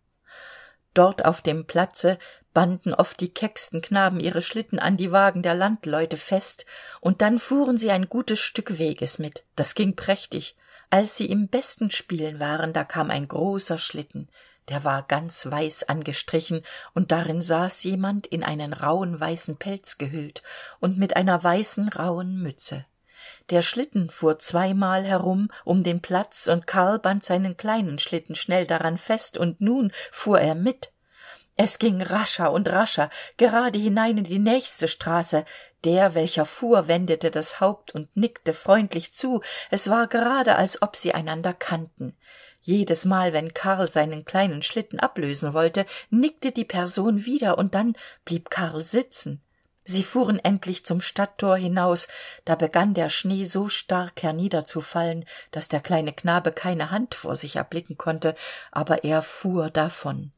Dort 0.93 1.25
auf 1.25 1.43
dem 1.43 1.67
platze 1.67 2.17
banden 2.53 2.95
oft 2.95 3.19
die 3.21 3.35
kecksten 3.35 3.83
knaben 3.83 4.21
ihre 4.21 4.41
schlitten 4.41 4.79
an 4.79 4.97
die 4.97 5.11
wagen 5.11 5.43
der 5.43 5.57
landleute 5.57 6.17
fest 6.17 6.65
und 7.01 7.23
dann 7.23 7.41
fuhren 7.41 7.77
sie 7.77 7.91
ein 7.91 8.09
gutes 8.09 8.39
stück 8.39 8.79
weges 8.79 9.19
mit. 9.19 9.43
Das 9.57 9.75
ging 9.75 9.97
prächtig. 9.97 10.57
Als 10.91 11.17
sie 11.17 11.27
im 11.27 11.49
besten 11.49 11.91
spielen 11.91 12.39
waren 12.39 12.73
da 12.73 12.85
kam 12.85 13.11
ein 13.11 13.27
großer 13.27 13.79
schlitten 13.79 14.29
der 14.69 14.85
war 14.85 15.03
ganz 15.03 15.47
weiß 15.51 15.89
angestrichen 15.89 16.63
und 16.95 17.13
darin 17.13 17.43
saß 17.43 17.83
jemand 17.85 18.27
in 18.27 18.43
einen 18.43 18.73
rauhen 18.73 19.21
weißen 19.21 19.59
pelz 19.59 19.99
gehüllt 19.99 20.43
und 20.81 20.99
mit 20.99 21.17
einer 21.17 21.43
weißen 21.43 21.89
rauhen 21.89 22.41
mütze. 22.41 22.87
Der 23.51 23.61
schlitten 23.63 24.11
fuhr 24.11 24.39
zweimal 24.39 25.05
herum 25.05 25.51
um 25.65 25.83
den 25.83 26.01
platz 26.01 26.47
und 26.47 26.67
karl 26.67 26.99
band 26.99 27.25
seinen 27.25 27.57
kleinen 27.57 27.99
schlitten 27.99 28.35
schnell 28.35 28.67
daran 28.67 28.97
fest 28.97 29.37
und 29.37 29.61
nun 29.61 29.93
fuhr 30.11 30.41
er 30.41 30.55
mit. 30.55 30.93
Es 31.57 31.79
ging 31.79 32.03
rascher 32.03 32.51
und 32.51 32.69
rascher 32.69 33.11
gerade 33.37 33.79
hinein 33.79 34.19
in 34.19 34.25
die 34.25 34.39
nächste 34.39 34.89
straße. 34.89 35.45
Der 35.85 36.15
welcher 36.15 36.47
fuhr 36.47 36.89
wendete 36.89 37.31
das 37.31 37.61
haupt 37.61 37.95
und 37.95 38.17
nickte 38.17 38.55
freundlich 38.55 39.13
zu. 39.13 39.43
Es 39.71 39.91
war 39.91 40.09
gerade 40.09 40.57
als 40.57 40.81
ob 40.83 40.97
sie 40.97 41.15
einander 41.15 41.53
kannten 41.53 42.17
jedesmal 42.65 43.35
wenn 43.35 43.53
karl 43.53 43.91
seinen 43.91 44.25
kleinen 44.25 44.63
schlitten 44.63 44.99
ablösen 44.99 45.53
wollte 45.53 45.85
nickte 46.09 46.51
die 46.51 46.65
person 46.65 47.27
wieder 47.27 47.59
und 47.59 47.75
dann 47.75 47.95
blieb 48.25 48.49
karl 48.51 48.83
sitzen. 48.83 49.43
Sie 49.87 50.03
fuhren 50.03 50.39
endlich 50.39 50.87
zum 50.87 51.03
stadttor 51.03 51.59
hinaus. 51.59 52.09
Da 52.47 52.55
begann 52.55 52.95
der 52.95 53.11
schnee 53.11 53.45
so 53.45 53.69
stark 53.69 54.23
herniederzufallen 54.23 55.27
dass 55.51 55.69
der 55.69 55.81
kleine 55.81 56.15
knabe 56.15 56.53
keine 56.53 56.91
hand 56.91 57.15
vor 57.15 57.37
sich 57.37 57.57
erblicken 57.57 57.99
konnte 57.99 58.35
aber 58.73 59.05
er 59.05 59.21
fuhr 59.21 59.69
davon. 59.71 60.33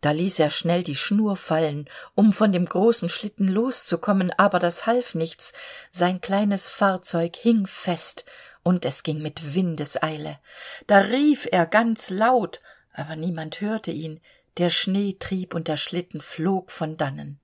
Da 0.00 0.12
ließ 0.12 0.38
er 0.38 0.50
schnell 0.50 0.84
die 0.84 0.94
schnur 0.94 1.34
fallen 1.34 1.88
um 2.14 2.32
von 2.32 2.52
dem 2.52 2.66
großen 2.66 3.08
schlitten 3.08 3.48
loszukommen 3.48 4.30
aber 4.30 4.60
das 4.60 4.86
half 4.86 5.16
nichts. 5.16 5.52
Sein 5.90 6.20
kleines 6.20 6.68
fahrzeug 6.68 7.34
hing 7.34 7.66
fest 7.66 8.24
und 8.64 8.84
es 8.84 9.04
ging 9.04 9.22
mit 9.22 9.54
windeseile. 9.54 10.40
Da 10.88 10.98
rief 10.98 11.46
er 11.50 11.66
ganz 11.66 12.10
laut 12.10 12.60
aber 12.94 13.16
niemand 13.16 13.60
hörte 13.60 13.90
ihn. 13.90 14.20
Der 14.56 14.70
schnee 14.70 15.16
trieb 15.18 15.52
und 15.52 15.66
der 15.66 15.76
schlitten 15.76 16.20
flog 16.20 16.70
von 16.70 16.96
dannen. 16.96 17.40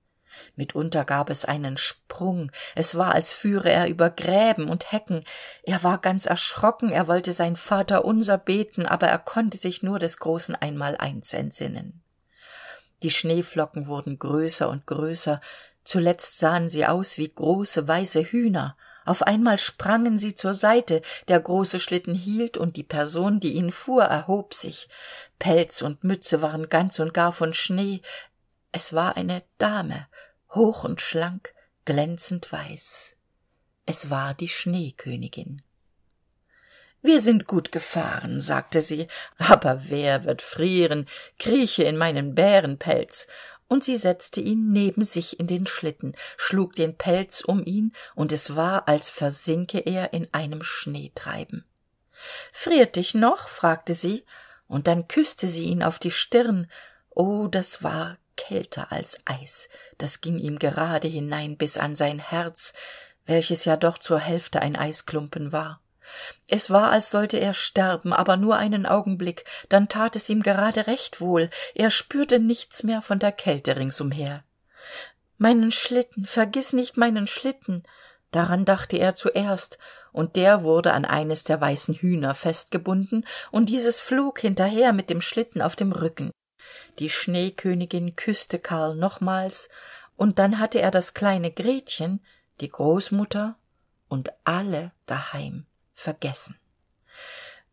Mitunter 0.55 1.03
gab 1.03 1.29
es 1.29 1.43
einen 1.43 1.75
sprung. 1.75 2.53
Es 2.73 2.95
war 2.95 3.13
als 3.13 3.33
führe 3.33 3.69
er 3.69 3.89
über 3.89 4.09
gräben 4.09 4.69
und 4.69 4.93
hecken. 4.93 5.25
Er 5.63 5.83
war 5.83 5.97
ganz 5.97 6.25
erschrocken. 6.25 6.89
Er 6.89 7.07
wollte 7.07 7.33
sein 7.33 7.57
vaterunser 7.57 8.37
beten 8.37 8.85
aber 8.85 9.07
er 9.07 9.19
konnte 9.19 9.57
sich 9.57 9.83
nur 9.83 9.99
des 9.99 10.17
großen 10.17 10.55
einmaleins 10.55 11.33
entsinnen. 11.33 12.01
Die 13.03 13.11
schneeflocken 13.11 13.87
wurden 13.87 14.19
größer 14.19 14.69
und 14.69 14.87
größer. 14.87 15.41
Zuletzt 15.83 16.39
sahen 16.39 16.69
sie 16.69 16.85
aus 16.85 17.17
wie 17.17 17.27
große 17.29 17.87
weiße 17.87 18.23
hühner 18.31 18.77
auf 19.05 19.23
einmal 19.23 19.57
sprangen 19.57 20.17
sie 20.17 20.35
zur 20.35 20.53
seite 20.53 21.01
der 21.27 21.39
große 21.39 21.79
schlitten 21.79 22.13
hielt 22.13 22.57
und 22.57 22.75
die 22.75 22.83
person 22.83 23.39
die 23.39 23.53
ihn 23.53 23.71
fuhr 23.71 24.03
erhob 24.03 24.53
sich. 24.53 24.89
Pelz 25.39 25.81
und 25.81 26.03
mütze 26.03 26.41
waren 26.41 26.69
ganz 26.69 26.99
und 26.99 27.13
gar 27.13 27.31
von 27.31 27.53
schnee. 27.53 28.01
Es 28.71 28.93
war 28.93 29.17
eine 29.17 29.43
dame 29.57 30.07
hoch 30.53 30.83
und 30.83 31.01
schlank 31.01 31.53
glänzend 31.85 32.51
weiß. 32.51 33.17
Es 33.85 34.09
war 34.09 34.33
die 34.33 34.47
schneekönigin. 34.47 35.63
Wir 37.01 37.19
sind 37.19 37.47
gut 37.47 37.71
gefahren 37.71 38.41
sagte 38.41 38.81
sie 38.81 39.07
aber 39.37 39.81
wer 39.87 40.25
wird 40.25 40.43
frieren? 40.43 41.07
Krieche 41.39 41.83
in 41.83 41.97
meinen 41.97 42.35
bärenpelz 42.35 43.27
und 43.71 43.85
sie 43.85 43.95
setzte 43.95 44.41
ihn 44.41 44.73
neben 44.73 45.01
sich 45.01 45.39
in 45.39 45.47
den 45.47 45.65
schlitten 45.65 46.13
schlug 46.35 46.75
den 46.75 46.97
pelz 46.97 47.39
um 47.39 47.63
ihn 47.63 47.93
und 48.15 48.33
es 48.33 48.57
war 48.57 48.89
als 48.89 49.09
versinke 49.09 49.79
er 49.79 50.11
in 50.11 50.27
einem 50.33 50.61
schneetreiben. 50.61 51.63
Friert 52.51 52.97
dich 52.97 53.15
noch? 53.15 53.47
fragte 53.47 53.93
sie 53.93 54.25
und 54.67 54.87
dann 54.87 55.07
küsste 55.07 55.47
sie 55.47 55.63
ihn 55.63 55.83
auf 55.83 55.99
die 55.99 56.11
stirn. 56.11 56.69
Oh 57.11 57.47
das 57.47 57.81
war 57.81 58.17
kälter 58.35 58.91
als 58.91 59.21
eis. 59.23 59.69
Das 59.97 60.19
ging 60.19 60.37
ihm 60.37 60.59
gerade 60.59 61.07
hinein 61.07 61.55
bis 61.55 61.77
an 61.77 61.95
sein 61.95 62.19
herz 62.19 62.73
welches 63.25 63.63
ja 63.63 63.77
doch 63.77 63.99
zur 63.99 64.19
hälfte 64.19 64.61
ein 64.61 64.75
eisklumpen 64.75 65.53
war 65.53 65.79
es 66.47 66.69
war 66.69 66.91
als 66.91 67.09
sollte 67.11 67.37
er 67.37 67.53
sterben 67.53 68.11
aber 68.11 68.35
nur 68.35 68.57
einen 68.57 68.85
augenblick. 68.85 69.45
Dann 69.69 69.87
tat 69.87 70.15
es 70.15 70.29
ihm 70.29 70.43
gerade 70.43 70.87
recht 70.87 71.21
wohl. 71.21 71.49
Er 71.75 71.89
spürte 71.89 72.39
nichts 72.39 72.83
mehr 72.83 73.01
von 73.01 73.19
der 73.19 73.31
kälte 73.31 73.77
ringsumher. 73.77 74.43
Meinen 75.37 75.71
schlitten 75.71 76.25
vergiß 76.25 76.73
nicht 76.73 76.97
meinen 76.97 77.25
schlitten. 77.25 77.83
Daran 78.31 78.65
dachte 78.65 78.97
er 78.97 79.15
zuerst 79.15 79.77
und 80.11 80.35
der 80.35 80.63
wurde 80.63 80.93
an 80.93 81.05
eines 81.05 81.43
der 81.45 81.59
weißen 81.61 81.95
hühner 81.95 82.35
festgebunden 82.35 83.25
und 83.51 83.69
dieses 83.69 83.99
flog 83.99 84.39
hinterher 84.39 84.93
mit 84.93 85.09
dem 85.09 85.21
schlitten 85.21 85.61
auf 85.61 85.75
dem 85.75 85.93
rücken. 85.93 86.31
Die 86.99 87.09
schneekönigin 87.09 88.15
küsste 88.15 88.59
karl 88.59 88.95
nochmals 88.95 89.69
und 90.17 90.37
dann 90.37 90.59
hatte 90.59 90.81
er 90.81 90.91
das 90.91 91.13
kleine 91.13 91.51
gretchen 91.51 92.21
die 92.59 92.69
großmutter 92.69 93.55
und 94.07 94.31
alle 94.43 94.91
daheim 95.05 95.65
vergessen. 95.93 96.57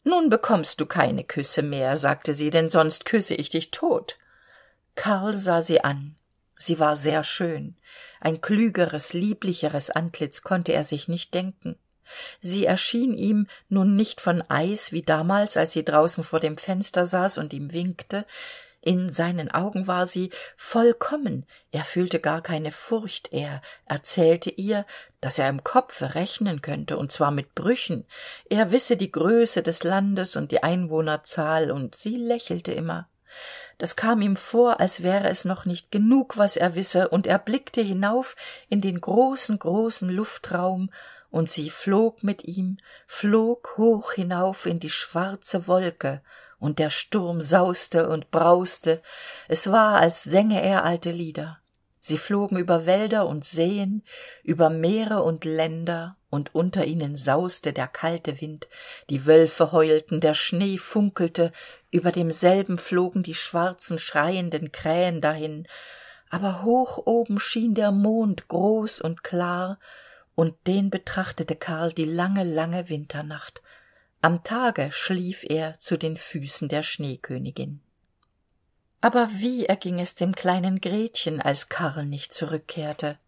Nun 0.05 0.31
bekommst 0.31 0.81
du 0.81 0.87
keine 0.87 1.25
küsse 1.25 1.63
mehr 1.63 1.97
sagte 1.97 2.35
sie 2.35 2.51
denn 2.51 2.71
sonst 2.71 3.05
küsse 3.05 3.35
ich 3.35 3.51
dich 3.51 3.71
tot. 3.71 4.17
Karl 4.95 5.37
sah 5.37 5.63
sie 5.63 5.83
an. 5.83 6.17
Sie 6.57 6.79
war 6.79 6.97
sehr 6.97 7.25
schön. 7.25 7.77
Ein 8.21 8.41
klügeres 8.41 9.13
lieblicheres 9.13 9.91
antlitz 9.91 10.43
konnte 10.43 10.73
er 10.73 10.85
sich 10.85 11.09
nicht 11.09 11.35
denken. 11.35 11.77
Sie 12.41 12.65
erschien 12.65 13.17
ihm 13.17 13.47
nun 13.69 13.97
nicht 13.97 14.21
von 14.21 14.43
eis 14.49 14.93
wie 14.93 15.03
damals 15.03 15.57
als 15.57 15.73
sie 15.73 15.85
draußen 15.85 16.25
vor 16.25 16.41
dem 16.41 16.57
fenster 16.57 17.07
saß 17.07 17.39
und 17.39 17.53
ihm 17.53 17.73
winkte 17.73 18.25
in 18.89 19.13
seinen 19.13 19.51
augen 19.51 19.87
war 19.87 20.07
sie 20.07 20.31
vollkommen. 20.57 21.45
Er 21.73 21.85
fühlte 21.85 22.21
gar 22.21 22.41
keine 22.41 22.73
furcht. 22.73 23.35
Er 23.35 23.61
erzählte 23.85 24.49
ihr 24.49 24.87
dass 25.21 25.39
er 25.39 25.49
im 25.49 25.63
kopfe 25.63 26.15
rechnen 26.15 26.63
könnte 26.63 26.97
und 26.97 27.13
zwar 27.13 27.31
mit 27.31 27.55
brüchen. 27.55 28.07
Er 28.49 28.71
wisse 28.71 28.97
die 28.97 29.13
größe 29.13 29.63
des 29.63 29.83
landes 29.83 30.37
und 30.37 30.53
die 30.53 30.63
einwohnerzahl 30.63 31.71
und 31.71 31.97
sie 31.97 32.17
lächelte 32.17 32.73
immer. 32.73 33.09
Das 33.77 33.95
kam 33.95 34.23
ihm 34.23 34.37
vor 34.37 34.81
als 34.81 35.03
wäre 35.03 35.29
es 35.29 35.45
noch 35.45 35.67
nicht 35.67 35.91
genug 35.91 36.39
was 36.39 36.57
er 36.57 36.75
wisse 36.75 37.09
und 37.09 37.27
er 37.27 37.39
blickte 37.39 37.83
hinauf 37.83 38.37
in 38.71 38.81
den 38.81 39.01
großen 39.01 39.59
großen 39.59 40.09
luftraum 40.09 40.91
und 41.31 41.51
sie 41.51 41.69
flog 41.69 42.23
mit 42.23 42.45
ihm 42.45 42.79
flog 43.07 43.75
hoch 43.77 44.13
hinauf 44.13 44.65
in 44.65 44.81
die 44.81 44.91
schwarze 44.91 45.67
wolke 45.67 46.23
und 46.59 46.79
der 46.79 46.91
sturm 46.91 47.41
sauste 47.41 48.09
und 48.09 48.31
brauste. 48.31 49.03
Es 49.49 49.71
war 49.71 49.99
als 50.01 50.25
sänge 50.25 50.63
er 50.63 50.85
alte 50.85 51.11
lieder. 51.11 51.59
Sie 52.01 52.19
flogen 52.19 52.57
über 52.57 52.87
wälder 52.87 53.27
und 53.27 53.45
seen 53.45 54.03
über 54.43 54.71
meere 54.71 55.23
und 55.23 55.45
länder 55.45 56.17
und 56.31 56.55
unter 56.55 56.85
ihnen 56.85 57.17
sauste 57.17 57.73
der 57.73 57.89
kalte 57.89 58.41
wind. 58.41 58.69
Die 59.11 59.27
wölfe 59.27 59.73
heulten 59.73 60.21
der 60.21 60.35
schnee 60.35 60.79
funkelte 60.79 61.53
über 61.91 62.13
demselben 62.13 62.79
flogen 62.79 63.23
die 63.23 63.35
schwarzen 63.35 63.99
schreienden 63.99 64.73
krähen 64.73 65.21
dahin. 65.21 65.67
Aber 66.31 66.63
hoch 66.63 66.99
oben 67.07 67.41
schien 67.41 67.75
der 67.75 67.91
mond 67.91 68.49
groß 68.49 69.01
und 69.01 69.25
klar 69.25 69.79
und 70.35 70.55
den 70.67 70.91
betrachtete 70.91 71.57
karl 71.57 71.93
die 71.93 72.05
lange 72.05 72.45
lange 72.45 72.89
winternacht 72.89 73.63
am 74.21 74.43
tage 74.43 74.91
schlief 74.93 75.45
er 75.49 75.79
zu 75.79 75.97
den 75.97 76.17
füßen 76.17 76.69
der 76.69 76.83
schneekönigin. 76.83 77.81
Aber 79.01 79.29
wie 79.33 79.67
erging 79.67 80.01
es 80.01 80.17
dem 80.17 80.35
kleinen 80.35 80.81
gretchen 80.81 81.41
als 81.41 81.69
karl 81.69 82.05
nicht 82.05 82.35
zurückkehrte? 82.35 83.19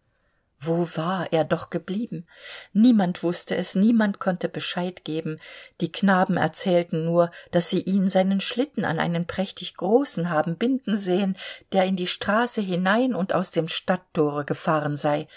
Wo 0.63 0.87
war 0.95 1.31
er 1.33 1.43
doch 1.43 1.71
geblieben? 1.71 2.27
Niemand 2.71 3.23
wusste 3.23 3.55
es 3.55 3.73
niemand 3.73 4.19
konnte 4.19 4.47
bescheid 4.47 5.03
geben. 5.03 5.39
Die 5.79 5.91
knaben 5.91 6.37
erzählten 6.37 7.03
nur 7.03 7.31
dass 7.49 7.69
sie 7.69 7.81
ihn 7.81 8.09
seinen 8.09 8.41
schlitten 8.41 8.85
an 8.85 8.99
einen 8.99 9.25
prächtig 9.25 9.75
großen 9.75 10.29
haben 10.29 10.57
binden 10.57 10.97
sehen 10.97 11.35
der 11.71 11.85
in 11.85 11.95
die 11.95 12.05
straße 12.05 12.61
hinein 12.61 13.15
und 13.15 13.33
aus 13.33 13.49
dem 13.49 13.69
stadttore 13.69 14.45
gefahren 14.45 14.97
sei. 14.97 15.27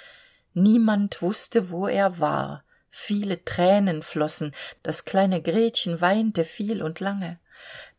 Niemand 0.52 1.22
wusste 1.22 1.70
wo 1.70 1.87
er 1.87 2.18
war 2.18 2.63
viele 2.96 3.44
tränen 3.44 4.02
flossen. 4.02 4.52
Das 4.83 5.04
kleine 5.04 5.42
gretchen 5.42 6.00
weinte 6.00 6.44
viel 6.44 6.83
und 6.83 7.00
lange. 7.00 7.38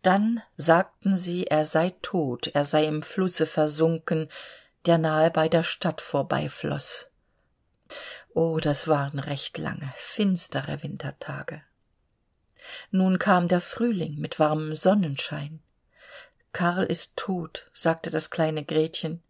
Dann 0.01 0.41
sagten 0.55 1.17
sie 1.17 1.47
er 1.47 1.65
sei 1.65 1.93
tot 2.01 2.47
er 2.53 2.63
sei 2.63 2.85
im 2.85 3.01
flusse 3.01 3.45
versunken 3.45 4.29
der 4.85 4.97
nahe 4.97 5.31
bei 5.31 5.49
der 5.49 5.63
stadt 5.63 5.99
vorbeifloß 5.99 7.09
oh 8.35 8.59
das 8.59 8.87
waren 8.87 9.19
recht 9.19 9.57
lange 9.57 9.91
finstere 9.95 10.83
wintertage. 10.83 11.63
Nun 12.91 13.17
kam 13.17 13.47
der 13.47 13.61
frühling 13.61 14.17
mit 14.17 14.39
warmem 14.39 14.75
sonnenschein. 14.75 15.61
Karl 16.51 16.83
ist 16.83 17.15
tot 17.15 17.69
sagte 17.73 18.11
das 18.11 18.29
kleine 18.29 18.63
gretchen. 18.63 19.23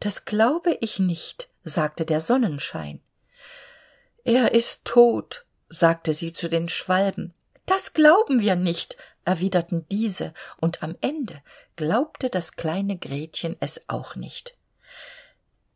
Das 0.00 0.24
glaube 0.24 0.78
ich 0.80 0.98
nicht 0.98 1.48
sagte 1.64 2.06
der 2.06 2.20
sonnenschein 2.20 3.00
er 4.26 4.52
ist 4.54 4.84
tot 4.84 5.46
sagte 5.68 6.12
sie 6.12 6.32
zu 6.32 6.48
den 6.48 6.68
schwalben. 6.68 7.32
Das 7.64 7.92
glauben 7.92 8.40
wir 8.40 8.56
nicht 8.56 8.96
erwiderten 9.24 9.86
diese 9.88 10.34
und 10.56 10.82
am 10.82 10.96
ende 11.00 11.40
glaubte 11.76 12.28
das 12.28 12.56
kleine 12.56 12.96
gretchen 12.98 13.56
es 13.60 13.88
auch 13.88 14.16
nicht. 14.16 14.56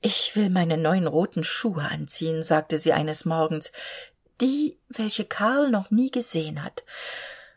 Ich 0.01 0.35
will 0.35 0.51
meine 0.51 0.77
neuen 0.77 1.07
roten 1.07 1.45
schuhe 1.45 1.83
anziehen 1.83 2.43
sagte 2.43 2.79
sie 2.79 2.93
eines 2.93 3.25
morgens 3.25 3.73
die 4.41 4.79
welche 4.89 5.25
karl 5.25 5.71
noch 5.71 5.91
nie 5.91 6.11
gesehen 6.11 6.65
hat. 6.65 6.85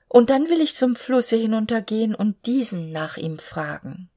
Und 0.08 0.30
dann 0.30 0.50
will 0.50 0.62
ich 0.62 0.76
zum 0.76 0.96
flusse 0.96 1.38
hinuntergehen 1.38 2.14
und 2.14 2.46
diesen 2.46 2.92
nach 2.92 3.18
ihm 3.18 3.40
fragen 3.40 4.10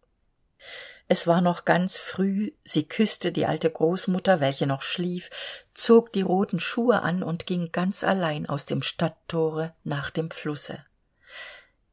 es 1.09 1.27
war 1.27 1.41
noch 1.41 1.65
ganz 1.65 1.99
früh 1.99 2.53
sie 2.65 2.85
küsste 2.85 3.31
die 3.31 3.47
alte 3.47 3.71
großmutter 3.71 4.41
welche 4.41 4.67
noch 4.67 4.83
schlief 4.83 5.31
zog 5.73 6.13
die 6.13 6.23
roten 6.23 6.59
schuhe 6.59 7.03
an 7.03 7.23
und 7.23 7.47
ging 7.47 7.71
ganz 7.71 8.03
allein 8.03 8.47
aus 8.47 8.67
dem 8.67 8.83
stadttore 8.83 9.75
nach 9.85 10.11
dem 10.11 10.31
flusse. 10.31 10.85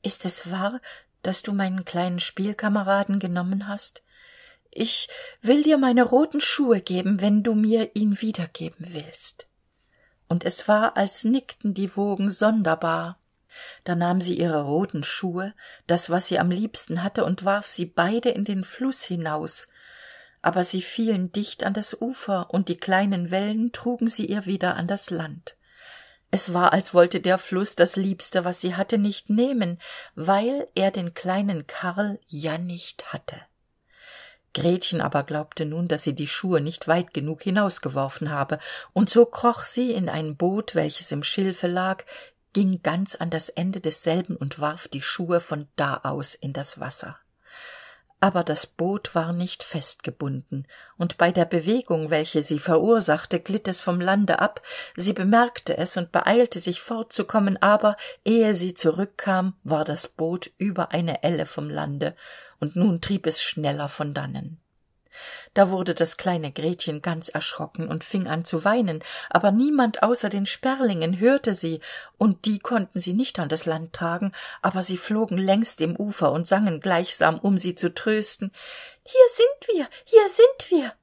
Ist 0.01 0.25
es 0.25 0.51
wahr 0.51 0.81
dass 1.21 1.41
du 1.41 1.53
meinen 1.53 1.85
kleinen 1.85 2.19
spielkameraden 2.19 3.19
genommen 3.19 3.67
hast? 3.67 4.03
Ich 4.71 5.07
will 5.41 5.63
dir 5.63 5.77
meine 5.77 6.03
roten 6.03 6.41
schuhe 6.41 6.81
geben 6.81 7.21
wenn 7.21 7.43
du 7.43 7.53
mir 7.53 7.95
ihn 7.95 8.19
wiedergeben 8.19 8.87
willst. 8.89 9.47
Und 10.27 10.43
es 10.43 10.67
war 10.67 10.97
als 10.97 11.23
nickten 11.23 11.75
die 11.75 11.95
wogen 11.95 12.31
sonderbar 12.31 13.19
da 13.83 13.95
nahm 13.95 14.21
sie 14.21 14.37
ihre 14.37 14.63
roten 14.63 15.03
schuhe 15.03 15.53
das 15.87 16.09
was 16.09 16.27
sie 16.27 16.39
am 16.39 16.51
liebsten 16.51 17.03
hatte 17.03 17.25
und 17.25 17.45
warf 17.45 17.67
sie 17.67 17.85
beide 17.85 18.29
in 18.29 18.45
den 18.45 18.63
fluß 18.63 19.03
hinaus. 19.03 19.67
Aber 20.41 20.63
sie 20.63 20.81
fielen 20.81 21.31
dicht 21.31 21.63
an 21.63 21.73
das 21.73 21.99
ufer 21.99 22.53
und 22.53 22.67
die 22.67 22.77
kleinen 22.77 23.31
wellen 23.31 23.71
trugen 23.71 24.09
sie 24.09 24.25
ihr 24.25 24.45
wieder 24.45 24.75
an 24.75 24.87
das 24.87 25.09
land. 25.09 25.55
Es 26.35 26.51
war 26.51 26.73
als 26.73 26.95
wollte 26.95 27.21
der 27.21 27.37
fluß 27.37 27.75
das 27.75 27.95
liebste 27.95 28.43
was 28.43 28.59
sie 28.59 28.75
hatte 28.75 28.97
nicht 28.97 29.29
nehmen 29.29 29.79
weil 30.15 30.67
er 30.73 30.89
den 30.89 31.13
kleinen 31.13 31.67
karl 31.67 32.19
ja 32.27 32.57
nicht 32.57 33.13
hatte. 33.13 33.39
Gretchen 34.55 34.99
aber 34.99 35.21
glaubte 35.23 35.65
nun 35.65 35.87
dass 35.87 36.01
sie 36.01 36.13
die 36.13 36.27
schuhe 36.27 36.59
nicht 36.59 36.87
weit 36.87 37.13
genug 37.13 37.43
hinausgeworfen 37.43 38.31
habe 38.31 38.57
und 38.93 39.11
so 39.11 39.27
kroch 39.27 39.63
sie 39.63 39.91
in 39.91 40.09
ein 40.09 40.35
boot 40.35 40.73
welches 40.73 41.11
im 41.11 41.23
schilfe 41.23 41.67
lag 41.67 42.03
ging 42.53 42.81
ganz 42.83 43.15
an 43.15 43.29
das 43.29 43.49
ende 43.49 43.81
desselben 43.81 44.35
und 44.35 44.59
warf 44.59 44.87
die 44.87 45.01
schuhe 45.01 45.39
von 45.39 45.67
da 45.75 46.01
aus 46.03 46.35
in 46.35 46.53
das 46.53 46.79
wasser. 46.79 47.17
Aber 48.19 48.45
das 48.45 48.65
boot 48.65 49.15
war 49.15 49.33
nicht 49.33 49.63
festgebunden 49.63 50.65
und 50.97 51.17
bei 51.17 51.33
der 51.33 51.43
bewegung 51.43 52.09
welche 52.09 52.41
sie 52.41 52.59
verursachte 52.59 53.41
glitt 53.41 53.67
es 53.67 53.81
vom 53.81 53.99
lande 53.99 54.39
ab. 54.39 54.61
Sie 54.95 55.11
bemerkte 55.11 55.75
es 55.77 55.97
und 55.97 56.13
beeilte 56.13 56.61
sich 56.61 56.79
fortzukommen 56.79 57.61
aber 57.61 57.97
ehe 58.23 58.55
sie 58.55 58.75
zurückkam 58.75 59.57
war 59.63 59.83
das 59.83 60.07
boot 60.07 60.51
über 60.57 60.91
eine 60.91 61.21
elle 61.23 61.45
vom 61.45 61.69
lande 61.69 62.15
und 62.61 62.77
nun 62.77 63.01
trieb 63.01 63.27
es 63.27 63.43
schneller 63.43 63.89
von 63.89 64.13
dannen 64.13 64.62
da 65.53 65.69
wurde 65.69 65.93
das 65.93 66.17
kleine 66.17 66.51
gretchen 66.51 67.01
ganz 67.01 67.29
erschrocken 67.29 67.87
und 67.87 68.03
fing 68.03 68.27
an 68.27 68.45
zu 68.45 68.63
weinen 68.63 69.03
aber 69.29 69.51
niemand 69.51 70.03
außer 70.03 70.29
den 70.29 70.45
sperlingen 70.45 71.19
hörte 71.19 71.53
sie 71.53 71.79
und 72.17 72.45
die 72.45 72.59
konnten 72.59 72.99
sie 72.99 73.13
nicht 73.13 73.39
an 73.39 73.49
das 73.49 73.65
land 73.65 73.93
tragen 73.93 74.31
aber 74.61 74.83
sie 74.83 74.97
flogen 74.97 75.37
längs 75.37 75.75
dem 75.75 75.95
ufer 75.95 76.31
und 76.31 76.47
sangen 76.47 76.79
gleichsam 76.79 77.39
um 77.39 77.57
sie 77.57 77.75
zu 77.75 77.93
trösten. 77.93 78.51
Hier 79.03 79.27
sind 79.35 79.75
wir 79.75 79.87
hier 80.05 80.29
sind 80.29 80.71
wir! 80.71 80.93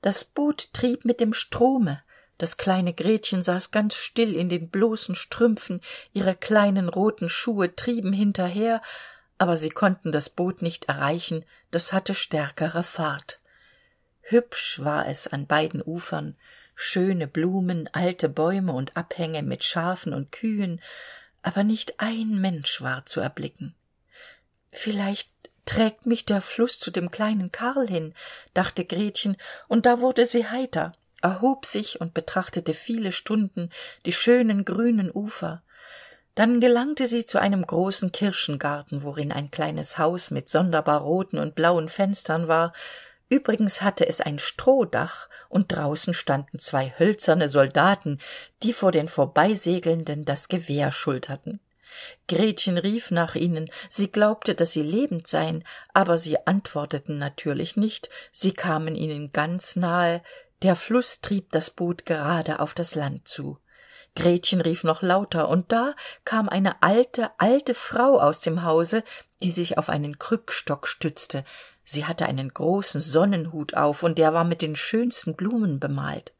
Das 0.00 0.24
boot 0.24 0.72
trieb 0.72 1.04
mit 1.04 1.20
dem 1.20 1.32
strome. 1.32 2.02
Das 2.36 2.56
kleine 2.56 2.92
gretchen 2.92 3.42
saß 3.42 3.70
ganz 3.70 3.94
still 3.94 4.34
in 4.34 4.48
den 4.48 4.68
bloßen 4.68 5.14
strümpfen. 5.14 5.80
Ihre 6.12 6.34
kleinen 6.34 6.88
roten 6.88 7.28
schuhe 7.28 7.74
trieben 7.76 8.12
hinterher 8.12 8.82
aber 9.38 9.56
sie 9.56 9.70
konnten 9.70 10.12
das 10.12 10.30
boot 10.30 10.62
nicht 10.62 10.86
erreichen 10.86 11.44
das 11.74 11.92
hatte 11.92 12.14
stärkere 12.14 12.84
fahrt. 12.84 13.40
Hübsch 14.22 14.78
war 14.78 15.08
es 15.08 15.26
an 15.26 15.48
beiden 15.48 15.82
ufern. 15.84 16.36
Schöne 16.76 17.26
blumen 17.26 17.88
alte 17.92 18.28
bäume 18.28 18.72
und 18.72 18.96
abhänge 18.96 19.42
mit 19.42 19.64
schafen 19.64 20.14
und 20.14 20.30
kühen. 20.30 20.80
Aber 21.42 21.64
nicht 21.64 21.98
ein 21.98 22.40
mensch 22.40 22.80
war 22.80 23.06
zu 23.06 23.20
erblicken. 23.20 23.74
Vielleicht 24.72 25.30
trägt 25.66 26.06
mich 26.06 26.24
der 26.24 26.40
fluß 26.40 26.78
zu 26.78 26.92
dem 26.92 27.10
kleinen 27.10 27.50
karl 27.50 27.88
hin 27.88 28.14
dachte 28.52 28.84
gretchen 28.84 29.36
und 29.66 29.86
da 29.86 30.00
wurde 30.00 30.26
sie 30.26 30.46
heiter 30.46 30.94
erhob 31.22 31.64
sich 31.64 32.00
und 32.00 32.12
betrachtete 32.12 32.74
viele 32.74 33.10
stunden 33.10 33.70
die 34.04 34.12
schönen 34.12 34.64
grünen 34.64 35.10
ufer 35.12 35.62
dann 36.34 36.60
gelangte 36.60 37.06
sie 37.06 37.24
zu 37.26 37.40
einem 37.40 37.66
großen 37.66 38.10
kirschengarten 38.10 39.02
worin 39.04 39.32
ein 39.32 39.50
kleines 39.50 39.98
haus 39.98 40.30
mit 40.30 40.48
sonderbar 40.48 41.00
roten 41.00 41.38
und 41.38 41.54
blauen 41.54 41.88
fenstern 41.88 42.48
war. 42.48 42.72
Übrigens 43.28 43.82
hatte 43.82 44.06
es 44.06 44.20
ein 44.20 44.38
strohdach 44.38 45.28
und 45.48 45.72
draußen 45.72 46.12
standen 46.12 46.58
zwei 46.58 46.92
hölzerne 46.98 47.48
soldaten 47.48 48.18
die 48.62 48.72
vor 48.72 48.90
den 48.90 49.08
vorbeisegelnden 49.08 50.24
das 50.24 50.48
gewehr 50.48 50.90
schulterten. 50.90 51.60
Gretchen 52.26 52.76
rief 52.76 53.12
nach 53.12 53.36
ihnen. 53.36 53.70
Sie 53.88 54.10
glaubte 54.10 54.56
dass 54.56 54.72
sie 54.72 54.82
lebend 54.82 55.28
seien 55.28 55.62
aber 55.92 56.18
sie 56.18 56.44
antworteten 56.44 57.18
natürlich 57.18 57.76
nicht. 57.76 58.10
Sie 58.32 58.52
kamen 58.52 58.96
ihnen 58.96 59.32
ganz 59.32 59.76
nahe. 59.76 60.20
Der 60.62 60.74
fluß 60.74 61.20
trieb 61.20 61.52
das 61.52 61.70
boot 61.70 62.04
gerade 62.04 62.58
auf 62.58 62.74
das 62.74 62.96
land 62.96 63.28
zu 63.28 63.58
gretchen 64.14 64.60
rief 64.60 64.84
noch 64.84 65.02
lauter 65.02 65.48
und 65.48 65.72
da 65.72 65.94
kam 66.24 66.48
eine 66.48 66.82
alte 66.82 67.30
alte 67.38 67.74
frau 67.74 68.20
aus 68.20 68.40
dem 68.40 68.64
hause 68.64 69.02
die 69.42 69.50
sich 69.50 69.76
auf 69.76 69.90
einen 69.90 70.18
krückstock 70.18 70.88
stützte. 70.88 71.44
Sie 71.84 72.06
hatte 72.06 72.26
einen 72.26 72.48
großen 72.48 73.00
sonnenhut 73.00 73.74
auf 73.74 74.02
und 74.02 74.16
der 74.16 74.32
war 74.32 74.44
mit 74.44 74.62
den 74.62 74.74
schönsten 74.74 75.34
blumen 75.34 75.78
bemalt. 75.78 76.32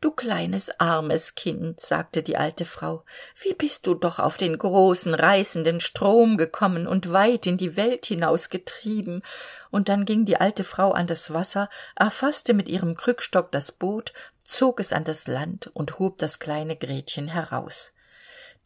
Du 0.00 0.10
kleines 0.10 0.68
armes 0.80 1.34
kind 1.34 1.80
sagte 1.80 2.22
die 2.22 2.36
alte 2.36 2.66
frau 2.66 3.04
wie 3.40 3.54
bist 3.54 3.86
du 3.86 3.94
doch 3.94 4.18
auf 4.18 4.36
den 4.36 4.58
großen 4.58 5.14
reißenden 5.14 5.80
strom 5.80 6.36
gekommen 6.36 6.86
und 6.86 7.10
weit 7.10 7.46
in 7.46 7.56
die 7.56 7.76
welt 7.76 8.04
hinausgetrieben? 8.04 9.22
Und 9.70 9.88
dann 9.88 10.04
ging 10.04 10.26
die 10.26 10.36
alte 10.36 10.62
frau 10.62 10.92
an 10.92 11.06
das 11.06 11.32
wasser 11.32 11.70
erfaßte 11.96 12.52
mit 12.52 12.68
ihrem 12.68 12.96
krückstock 12.96 13.50
das 13.50 13.72
boot 13.72 14.12
zog 14.44 14.80
es 14.80 14.92
an 14.92 15.04
das 15.04 15.26
land 15.26 15.68
und 15.74 15.98
hob 15.98 16.18
das 16.18 16.38
kleine 16.38 16.76
gretchen 16.76 17.28
heraus. 17.28 17.92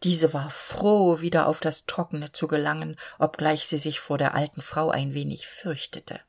Diese 0.03 0.33
war 0.33 0.51
froh 0.51 1.21
wieder 1.21 1.47
auf 1.47 1.61
das 1.61 1.87
trockene 1.87 2.33
zu 2.33 2.47
gelangen 2.47 2.99
obgleich 3.19 3.67
sie 3.67 3.79
sich 3.79 4.01
vor 4.01 4.19
der 4.19 4.35
alten 4.35 4.61
frau 4.61 4.91
ein 4.91 5.15
wenig 5.15 5.47
fürchtete. 5.47 6.21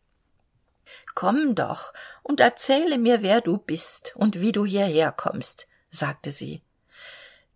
Komm 1.13 1.53
doch 1.53 1.93
und 2.23 2.39
erzähle 2.39 2.97
mir 2.97 3.21
wer 3.21 3.41
du 3.41 3.57
bist 3.57 4.13
und 4.15 4.39
wie 4.39 4.51
du 4.51 4.65
hierher 4.65 5.12
kommst 5.12 5.67
sagte 5.91 6.31
sie. 6.31 6.62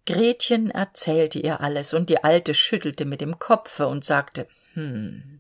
Gretchen 0.05 0.69
erzählte 0.69 1.39
ihr 1.39 1.61
alles 1.61 1.93
und 1.93 2.09
die 2.09 2.23
alte 2.23 2.53
schüttelte 2.53 3.05
mit 3.05 3.21
dem 3.21 3.39
kopfe 3.39 3.87
und 3.87 4.03
sagte 4.03 4.47
hm 4.73 5.39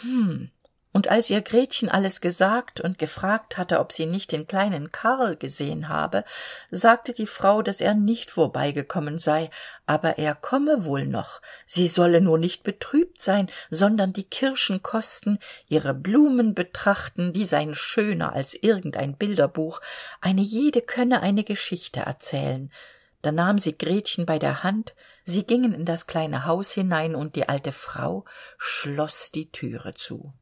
hm 0.00 0.50
und 0.94 1.08
als 1.08 1.28
ihr 1.28 1.42
gretchen 1.42 1.88
alles 1.88 2.20
gesagt 2.20 2.80
und 2.80 3.00
gefragt 3.00 3.58
hatte 3.58 3.80
ob 3.80 3.90
sie 3.90 4.06
nicht 4.06 4.30
den 4.30 4.46
kleinen 4.46 4.92
karl 4.92 5.34
gesehen 5.34 5.88
habe 5.88 6.24
sagte 6.70 7.12
die 7.12 7.26
frau 7.26 7.62
dass 7.62 7.80
er 7.80 7.94
nicht 7.94 8.30
vorbeigekommen 8.30 9.18
sei. 9.18 9.50
Aber 9.86 10.18
er 10.18 10.36
komme 10.36 10.84
wohl 10.84 11.04
noch. 11.04 11.42
Sie 11.66 11.88
solle 11.88 12.20
nur 12.20 12.38
nicht 12.38 12.62
betrübt 12.62 13.20
sein 13.20 13.50
sondern 13.70 14.12
die 14.12 14.22
kirschen 14.22 14.84
kosten 14.84 15.40
ihre 15.68 15.94
blumen 15.94 16.54
betrachten 16.54 17.32
die 17.32 17.44
seien 17.44 17.74
schöner 17.74 18.32
als 18.32 18.54
irgendein 18.54 19.16
bilderbuch. 19.16 19.80
Eine 20.20 20.42
jede 20.42 20.80
könne 20.80 21.22
eine 21.22 21.42
geschichte 21.42 22.00
erzählen. 22.00 22.70
Da 23.20 23.32
nahm 23.32 23.58
sie 23.58 23.76
gretchen 23.76 24.26
bei 24.26 24.38
der 24.38 24.62
hand. 24.62 24.94
Sie 25.24 25.44
gingen 25.44 25.74
in 25.74 25.86
das 25.86 26.06
kleine 26.06 26.46
haus 26.46 26.70
hinein 26.70 27.16
und 27.16 27.34
die 27.34 27.48
alte 27.48 27.72
frau 27.72 28.24
schloss 28.58 29.32
die 29.32 29.50
türe 29.50 29.94
zu 29.94 30.32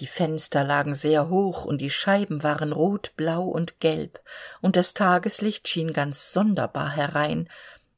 die 0.00 0.06
fenster 0.06 0.64
lagen 0.64 0.94
sehr 0.94 1.28
hoch 1.28 1.64
und 1.64 1.78
die 1.78 1.90
scheiben 1.90 2.42
waren 2.42 2.72
rot 2.72 3.12
blau 3.16 3.44
und 3.44 3.80
gelb 3.80 4.20
und 4.60 4.76
das 4.76 4.94
tageslicht 4.94 5.68
schien 5.68 5.92
ganz 5.92 6.32
sonderbar 6.32 6.90
herein. 6.90 7.48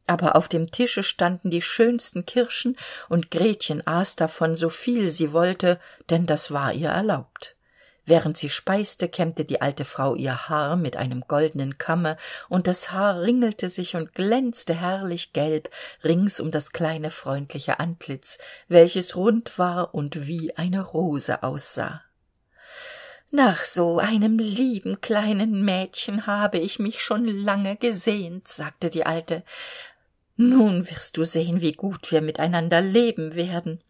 Aber 0.07 0.37
auf 0.37 0.49
dem 0.49 0.71
tische 0.71 1.03
standen 1.03 1.51
die 1.51 1.63
schönsten 1.63 2.27
kirschen 2.27 2.77
und 3.09 3.31
gretchen 3.31 3.85
aß 3.87 4.15
davon 4.17 4.55
so 4.55 4.69
viel 4.69 5.11
sie 5.11 5.33
wollte 5.33 5.81
denn 6.11 6.27
das 6.27 6.51
war 6.53 6.73
ihr 6.73 6.91
erlaubt 6.91 7.56
während 8.07 8.37
sie 8.37 8.49
speiste 8.49 9.09
kämmte 9.09 9.45
die 9.45 9.61
alte 9.61 9.85
frau 9.85 10.15
ihr 10.15 10.49
haar 10.49 10.77
mit 10.77 10.97
einem 10.97 11.23
goldenen 11.29 11.77
kamme 11.77 12.17
und 12.49 12.67
das 12.67 12.93
haar 12.93 13.21
ringelte 13.21 13.69
sich 13.69 13.97
und 13.97 14.15
glänzte 14.15 14.75
herrlich 14.75 15.33
gelb 15.33 15.69
rings 16.03 16.41
um 16.41 16.51
das 16.51 16.73
kleine 16.73 17.11
freundliche 17.11 17.81
antlitz 17.81 18.39
welches 18.69 19.17
rund 19.17 19.59
war 19.59 19.95
und 19.95 20.27
wie 20.27 20.57
eine 20.57 20.81
rose 20.81 21.43
aussah. 21.43 22.03
Nach 23.33 23.65
so 23.65 23.99
einem 23.99 24.39
lieben 24.39 25.01
kleinen 25.01 25.65
mädchen 25.65 26.27
habe 26.27 26.59
ich 26.59 26.79
mich 26.79 27.03
schon 27.03 27.27
lange 27.27 27.77
gesehnt 27.77 28.47
sagte 28.47 28.89
die 28.89 29.05
alte. 29.05 29.43
Nun 30.37 30.89
wirst 30.89 31.17
du 31.17 31.25
sehen 31.25 31.61
wie 31.61 31.73
gut 31.73 32.13
wir 32.13 32.23
miteinander 32.23 32.81
leben 32.81 33.35
werden 33.35 33.81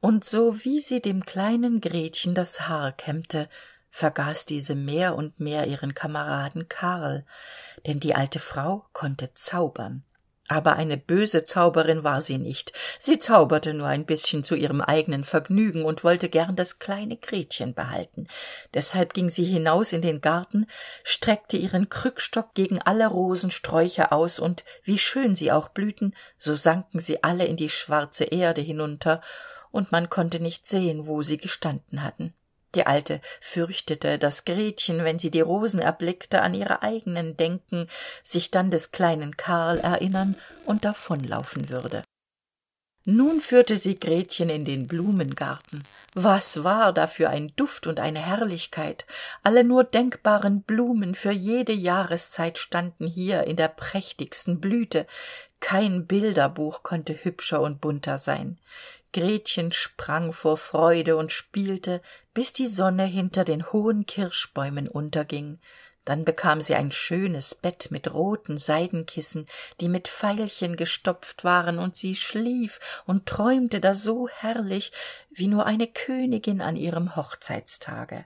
und 0.00 0.24
so 0.24 0.64
wie 0.64 0.80
sie 0.80 1.00
dem 1.00 1.24
kleinen 1.24 1.80
gretchen 1.80 2.34
das 2.34 2.68
haar 2.68 2.92
kämmte 2.92 3.48
vergaß 3.90 4.46
diese 4.46 4.74
mehr 4.74 5.16
und 5.16 5.40
mehr 5.40 5.66
ihren 5.66 5.94
kameraden 5.94 6.68
karl. 6.68 7.24
Denn 7.86 8.00
die 8.00 8.14
alte 8.14 8.38
frau 8.38 8.86
konnte 8.92 9.34
zaubern. 9.34 10.04
Aber 10.48 10.74
eine 10.74 10.96
böse 10.96 11.44
zauberin 11.44 12.02
war 12.02 12.20
sie 12.20 12.36
nicht. 12.36 12.72
Sie 12.98 13.20
zauberte 13.20 13.72
nur 13.72 13.86
ein 13.86 14.04
bisschen 14.04 14.42
zu 14.42 14.56
ihrem 14.56 14.80
eigenen 14.80 15.22
vergnügen 15.22 15.84
und 15.84 16.02
wollte 16.02 16.28
gern 16.28 16.56
das 16.56 16.80
kleine 16.80 17.16
gretchen 17.16 17.72
behalten. 17.72 18.26
Deshalb 18.74 19.14
ging 19.14 19.30
sie 19.30 19.44
hinaus 19.44 19.92
in 19.92 20.02
den 20.02 20.20
garten 20.20 20.66
streckte 21.04 21.56
ihren 21.56 21.88
krückstock 21.88 22.52
gegen 22.54 22.82
alle 22.82 23.06
rosensträucher 23.06 24.12
aus 24.12 24.40
und 24.40 24.64
wie 24.82 24.98
schön 24.98 25.36
sie 25.36 25.52
auch 25.52 25.68
blühten 25.68 26.16
so 26.36 26.56
sanken 26.56 26.98
sie 26.98 27.22
alle 27.22 27.44
in 27.44 27.56
die 27.56 27.70
schwarze 27.70 28.24
erde 28.24 28.60
hinunter 28.60 29.22
und 29.72 29.92
man 29.92 30.10
konnte 30.10 30.40
nicht 30.40 30.66
sehen 30.66 31.06
wo 31.06 31.22
sie 31.22 31.38
gestanden 31.38 32.02
hatten. 32.02 32.34
Die 32.74 32.86
alte 32.86 33.20
fürchtete 33.40 34.18
dass 34.18 34.44
gretchen 34.44 35.04
wenn 35.04 35.18
sie 35.18 35.30
die 35.30 35.40
rosen 35.40 35.80
erblickte 35.80 36.42
an 36.42 36.54
ihre 36.54 36.82
eigenen 36.82 37.36
denken 37.36 37.88
sich 38.22 38.50
dann 38.50 38.70
des 38.70 38.92
kleinen 38.92 39.36
karl 39.36 39.78
erinnern 39.78 40.36
und 40.66 40.84
davonlaufen 40.84 41.68
würde. 41.68 42.02
Nun 43.06 43.40
führte 43.40 43.76
sie 43.76 43.98
gretchen 43.98 44.50
in 44.50 44.64
den 44.64 44.86
blumengarten. 44.86 45.82
Was 46.14 46.64
war 46.64 46.92
da 46.92 47.06
für 47.06 47.30
ein 47.30 47.52
duft 47.56 47.86
und 47.86 47.98
eine 47.98 48.20
herrlichkeit! 48.20 49.06
Alle 49.42 49.64
nur 49.64 49.84
denkbaren 49.84 50.62
blumen 50.62 51.14
für 51.14 51.32
jede 51.32 51.72
jahreszeit 51.72 52.58
standen 52.58 53.06
hier 53.06 53.44
in 53.44 53.56
der 53.56 53.68
prächtigsten 53.68 54.60
blüte. 54.60 55.06
Kein 55.60 56.06
bilderbuch 56.06 56.82
konnte 56.82 57.24
hübscher 57.24 57.62
und 57.62 57.80
bunter 57.80 58.18
sein 58.18 58.58
gretchen 59.12 59.72
sprang 59.72 60.32
vor 60.32 60.56
freude 60.56 61.16
und 61.16 61.32
spielte 61.32 62.00
bis 62.34 62.52
die 62.52 62.66
sonne 62.66 63.04
hinter 63.04 63.44
den 63.44 63.72
hohen 63.72 64.06
kirschbäumen 64.06 64.88
unterging. 64.88 65.58
Dann 66.04 66.24
bekam 66.24 66.60
sie 66.60 66.74
ein 66.74 66.90
schönes 66.90 67.54
bett 67.54 67.88
mit 67.90 68.12
roten 68.12 68.56
seidenkissen 68.56 69.46
die 69.80 69.88
mit 69.88 70.08
veilchen 70.08 70.76
gestopft 70.76 71.44
waren 71.44 71.78
und 71.78 71.96
sie 71.96 72.16
schlief 72.16 72.80
und 73.06 73.26
träumte 73.26 73.80
da 73.80 73.94
so 73.94 74.28
herrlich 74.28 74.92
wie 75.30 75.46
nur 75.46 75.66
eine 75.66 75.86
königin 75.86 76.60
an 76.62 76.76
ihrem 76.76 77.16
hochzeitstage. 77.16 78.24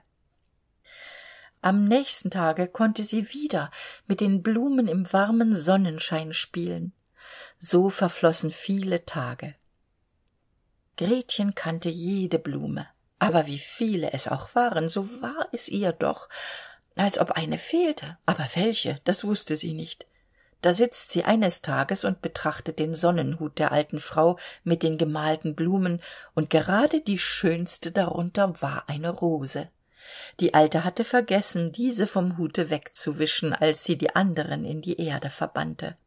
Am 1.61 1.85
nächsten 1.85 2.29
tage 2.29 2.67
konnte 2.67 3.03
sie 3.03 3.33
wieder 3.33 3.71
mit 4.07 4.21
den 4.21 4.43
blumen 4.43 4.87
im 4.87 5.11
warmen 5.11 5.55
sonnenschein 5.55 6.31
spielen. 6.31 6.93
So 7.57 7.89
verflossen 7.89 8.51
viele 8.51 9.05
tage 9.05 9.55
gretchen 10.97 11.55
kannte 11.55 11.89
jede 11.89 12.39
blume. 12.39 12.87
Aber 13.19 13.47
wie 13.47 13.59
viele 13.59 14.11
es 14.11 14.27
auch 14.27 14.53
waren 14.55 14.89
so 14.89 15.21
war 15.21 15.47
es 15.51 15.69
ihr 15.69 15.91
doch 15.91 16.29
als 16.95 17.19
ob 17.19 17.31
eine 17.31 17.57
fehlte. 17.57 18.17
Aber 18.25 18.47
welche 18.53 18.99
das 19.03 19.23
wusste 19.23 19.55
sie 19.55 19.73
nicht. 19.73 20.07
Da 20.61 20.73
sitzt 20.73 21.11
sie 21.11 21.23
eines 21.23 21.61
tages 21.61 22.03
und 22.03 22.21
betrachtet 22.21 22.79
den 22.79 22.95
sonnenhut 22.95 23.59
der 23.59 23.71
alten 23.71 23.99
frau 23.99 24.39
mit 24.63 24.81
den 24.81 24.97
gemalten 24.97 25.53
blumen 25.53 26.01
und 26.33 26.49
gerade 26.49 27.01
die 27.01 27.19
schönste 27.19 27.91
darunter 27.91 28.61
war 28.61 28.85
eine 28.87 29.09
rose. 29.09 29.69
Die 30.39 30.53
alte 30.53 30.83
hatte 30.83 31.03
vergessen 31.03 31.71
diese 31.71 32.07
vom 32.07 32.37
hute 32.37 32.69
wegzuwischen 32.69 33.53
als 33.53 33.83
sie 33.83 33.97
die 33.97 34.15
anderen 34.15 34.65
in 34.65 34.81
die 34.81 34.99
erde 34.99 35.29
verbannte. 35.29 35.97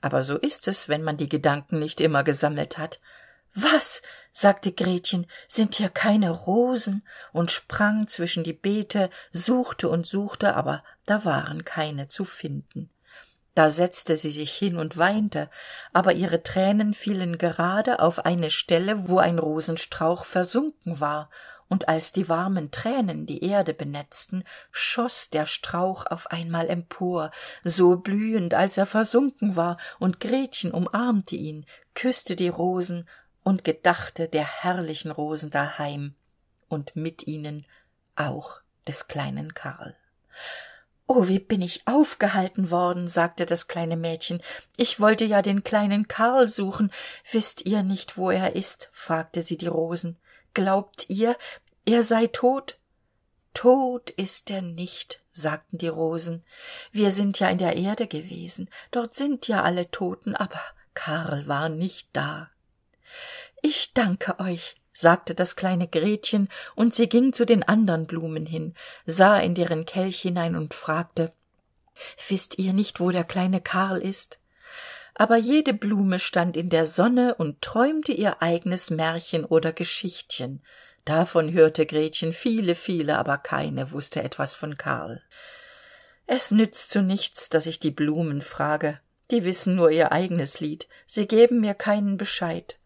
Aber 0.00 0.22
so 0.22 0.36
ist 0.36 0.68
es 0.68 0.88
wenn 0.88 1.02
man 1.02 1.16
die 1.16 1.28
gedanken 1.28 1.78
nicht 1.78 2.00
immer 2.00 2.24
gesammelt 2.24 2.76
hat 2.76 3.00
was? 3.54 4.02
sagte 4.32 4.72
gretchen. 4.72 5.26
Sind 5.46 5.76
hier 5.76 5.88
keine 5.88 6.30
rosen? 6.30 7.06
Und 7.32 7.52
sprang 7.52 8.08
zwischen 8.08 8.42
die 8.44 8.52
beete 8.52 9.08
suchte 9.32 9.88
und 9.88 10.06
suchte 10.06 10.56
aber 10.56 10.82
da 11.06 11.24
waren 11.24 11.64
keine 11.64 12.08
zu 12.08 12.24
finden. 12.24 12.90
Da 13.54 13.70
setzte 13.70 14.16
sie 14.16 14.30
sich 14.30 14.52
hin 14.52 14.76
und 14.76 14.96
weinte 14.96 15.48
aber 15.92 16.12
ihre 16.12 16.42
tränen 16.42 16.92
fielen 16.92 17.38
gerade 17.38 18.00
auf 18.00 18.24
eine 18.26 18.50
stelle 18.50 19.08
wo 19.08 19.18
ein 19.18 19.38
rosenstrauch 19.38 20.24
versunken 20.24 20.98
war. 20.98 21.30
Und 21.68 21.88
als 21.88 22.12
die 22.12 22.28
warmen 22.28 22.72
tränen 22.72 23.26
die 23.26 23.44
erde 23.44 23.72
benetzten 23.72 24.44
schoß 24.72 25.30
der 25.30 25.46
strauch 25.46 26.06
auf 26.06 26.30
einmal 26.30 26.68
empor 26.68 27.30
so 27.62 27.96
blühend 27.96 28.54
als 28.54 28.76
er 28.76 28.86
versunken 28.86 29.54
war. 29.54 29.78
Und 30.00 30.18
gretchen 30.18 30.72
umarmte 30.72 31.36
ihn 31.36 31.64
küsste 31.94 32.34
die 32.34 32.48
rosen 32.48 33.08
und 33.44 33.62
gedachte 33.62 34.28
der 34.28 34.62
herrlichen 34.62 35.12
rosen 35.12 35.50
daheim 35.50 36.14
und 36.68 36.96
mit 36.96 37.26
ihnen 37.26 37.66
auch 38.16 38.60
des 38.88 39.06
kleinen 39.06 39.54
karl. 39.54 39.96
Oh 41.06 41.28
wie 41.28 41.38
bin 41.38 41.60
ich 41.60 41.86
aufgehalten 41.86 42.70
worden 42.70 43.08
sagte 43.08 43.44
das 43.44 43.68
kleine 43.68 43.96
mädchen. 43.96 44.42
Ich 44.76 45.00
wollte 45.00 45.24
ja 45.26 45.42
den 45.42 45.62
kleinen 45.62 46.08
karl 46.08 46.48
suchen. 46.48 46.90
Wißt 47.30 47.66
ihr 47.66 47.82
nicht 47.82 48.16
wo 48.16 48.30
er 48.30 48.56
ist? 48.56 48.88
fragte 48.92 49.42
sie 49.42 49.58
die 49.58 49.66
rosen. 49.66 50.18
Glaubt 50.54 51.04
ihr 51.08 51.36
er 51.84 52.02
sei 52.02 52.26
tot? 52.26 52.78
Tot 53.52 54.10
ist 54.10 54.50
er 54.50 54.62
nicht 54.62 55.20
sagten 55.34 55.78
die 55.78 55.88
rosen. 55.88 56.44
Wir 56.92 57.10
sind 57.10 57.38
ja 57.38 57.48
in 57.48 57.58
der 57.58 57.76
erde 57.76 58.06
gewesen. 58.06 58.70
Dort 58.90 59.14
sind 59.14 59.46
ja 59.48 59.62
alle 59.62 59.90
toten 59.90 60.34
aber 60.34 60.60
karl 60.94 61.46
war 61.46 61.68
nicht 61.68 62.08
da 62.12 62.48
ich 63.62 63.94
danke 63.94 64.38
euch 64.40 64.76
sagte 64.92 65.34
das 65.34 65.56
kleine 65.56 65.88
gretchen 65.88 66.48
und 66.76 66.94
sie 66.94 67.08
ging 67.08 67.32
zu 67.32 67.44
den 67.44 67.62
andern 67.62 68.06
blumen 68.06 68.46
hin 68.46 68.74
sah 69.06 69.38
in 69.38 69.54
deren 69.54 69.86
kelch 69.86 70.20
hinein 70.20 70.54
und 70.56 70.72
fragte 70.72 71.32
wißt 72.28 72.58
ihr 72.58 72.72
nicht 72.72 73.00
wo 73.00 73.10
der 73.10 73.24
kleine 73.24 73.60
karl 73.60 74.00
ist? 74.00 74.40
Aber 75.14 75.36
jede 75.36 75.74
blume 75.74 76.18
stand 76.18 76.56
in 76.56 76.70
der 76.70 76.86
sonne 76.86 77.36
und 77.36 77.62
träumte 77.62 78.12
ihr 78.12 78.42
eigenes 78.42 78.90
märchen 78.90 79.44
oder 79.44 79.72
geschichtchen. 79.72 80.62
Davon 81.04 81.52
hörte 81.52 81.86
gretchen 81.86 82.32
viele 82.32 82.74
viele 82.74 83.16
aber 83.16 83.38
keine 83.38 83.92
wusste 83.92 84.22
etwas 84.22 84.54
von 84.54 84.76
karl. 84.76 85.22
Es 86.26 86.50
nützt 86.50 86.90
zu 86.90 87.02
nichts 87.02 87.48
dass 87.48 87.66
ich 87.66 87.78
die 87.78 87.90
blumen 87.90 88.42
frage. 88.42 88.98
Die 89.30 89.44
wissen 89.44 89.76
nur 89.76 89.90
ihr 89.90 90.12
eigenes 90.12 90.60
lied. 90.60 90.88
Sie 91.06 91.26
geben 91.26 91.60
mir 91.60 91.74
keinen 91.74 92.16
bescheid 92.16 92.78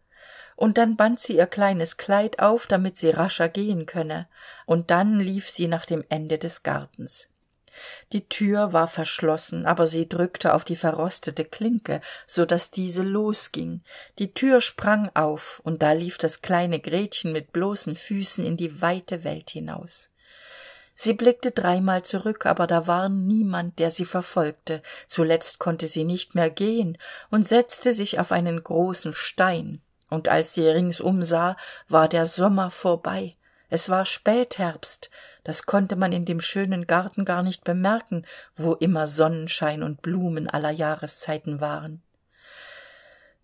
und 0.59 0.77
dann 0.77 0.97
band 0.97 1.21
sie 1.21 1.37
ihr 1.37 1.47
kleines 1.47 1.99
kleid 1.99 2.41
auf 2.41 2.67
damit 2.67 2.97
sie 2.97 3.11
rascher 3.11 3.49
gehen 3.49 3.87
könne. 3.87 4.27
Und 4.67 4.91
dann 4.91 5.21
lief 5.21 5.49
sie 5.49 5.69
nach 5.69 5.87
dem 5.87 6.05
ende 6.09 6.37
des 6.37 6.65
gartens. 6.65 7.31
Die 8.13 8.29
tür 8.29 8.73
war 8.73 8.89
verschlossen 8.89 9.67
aber 9.67 9.87
sie 9.87 10.09
drückte 10.09 10.55
auf 10.55 10.65
die 10.65 10.75
verrostete 10.75 11.45
klinke 11.45 12.01
so 12.27 12.45
dass 12.45 12.73
diese 12.73 13.05
losging. 13.05 13.83
Die 14.19 14.35
tür 14.35 14.61
sprang 14.61 15.13
auf 15.15 15.61
und 15.63 15.81
da 15.81 15.93
lief 15.93 16.19
das 16.19 16.43
kleine 16.43 16.81
gretchen 16.81 17.33
mit 17.33 17.53
bloßen 17.53 17.95
füßen 17.95 18.45
in 18.45 18.57
die 18.57 18.83
weite 18.83 19.23
welt 19.23 19.51
hinaus. 19.51 20.11
Sie 20.97 21.13
blickte 21.13 21.53
dreimal 21.53 22.03
zurück 22.03 22.47
aber 22.47 22.67
da 22.67 22.89
war 22.89 23.09
niemand 23.09 23.79
der 23.79 23.93
sie 23.93 24.07
verfolgte. 24.07 24.83
Zuletzt 25.07 25.61
konnte 25.61 25.87
sie 25.87 26.03
nicht 26.03 26.35
mehr 26.35 26.51
gehen 26.51 26.99
und 27.31 27.47
setzte 27.47 27.93
sich 27.95 28.19
auf 28.19 28.33
einen 28.33 28.65
großen 28.65 29.15
stein 29.15 29.83
und 30.11 30.29
als 30.29 30.55
sie 30.55 30.67
ringsum 30.67 31.23
sah 31.23 31.57
war 31.89 32.09
der 32.09 32.27
sommer 32.27 32.71
vorbei. 32.71 33.37
Es 33.71 33.89
war 33.89 34.07
spätherbst. 34.07 35.11
Das 35.45 35.67
konnte 35.67 35.97
man 35.97 36.13
in 36.13 36.25
dem 36.25 36.41
schönen 36.41 36.87
garten 36.87 37.25
gar 37.25 37.43
nicht 37.43 37.65
bemerken 37.65 38.25
wo 38.57 38.75
immer 38.75 39.07
sonnenschein 39.07 39.83
und 39.83 40.03
blumen 40.03 40.49
aller 40.49 40.71
jahreszeiten 40.71 41.61
waren. 41.61 42.03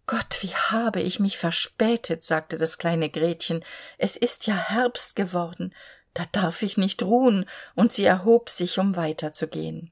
Gott 0.07 0.38
wie 0.42 0.55
habe 0.55 1.00
ich 1.00 1.18
mich 1.18 1.38
verspätet 1.38 2.24
sagte 2.24 2.59
das 2.59 2.79
kleine 2.79 3.09
gretchen. 3.09 3.64
Es 3.96 4.16
ist 4.16 4.46
ja 4.46 4.55
herbst 4.55 5.16
geworden. 5.16 5.74
Da 6.12 6.24
darf 6.33 6.62
ich 6.62 6.77
nicht 6.77 7.03
ruhen. 7.03 7.46
Und 7.74 7.92
sie 7.92 8.05
erhob 8.05 8.50
sich 8.50 8.79
um 8.79 8.96
weiterzugehen 8.96 9.90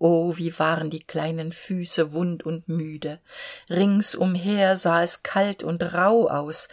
oh 0.00 0.36
wie 0.38 0.58
waren 0.58 0.90
die 0.90 1.04
kleinen 1.04 1.52
füße 1.52 2.12
wund 2.12 2.44
und 2.44 2.68
müde. 2.68 3.20
Ringsumher 3.68 4.74
sah 4.74 5.02
es 5.02 5.22
kalt 5.22 5.62
und 5.62 5.82
rauh 5.82 6.26
aus. 6.26 6.68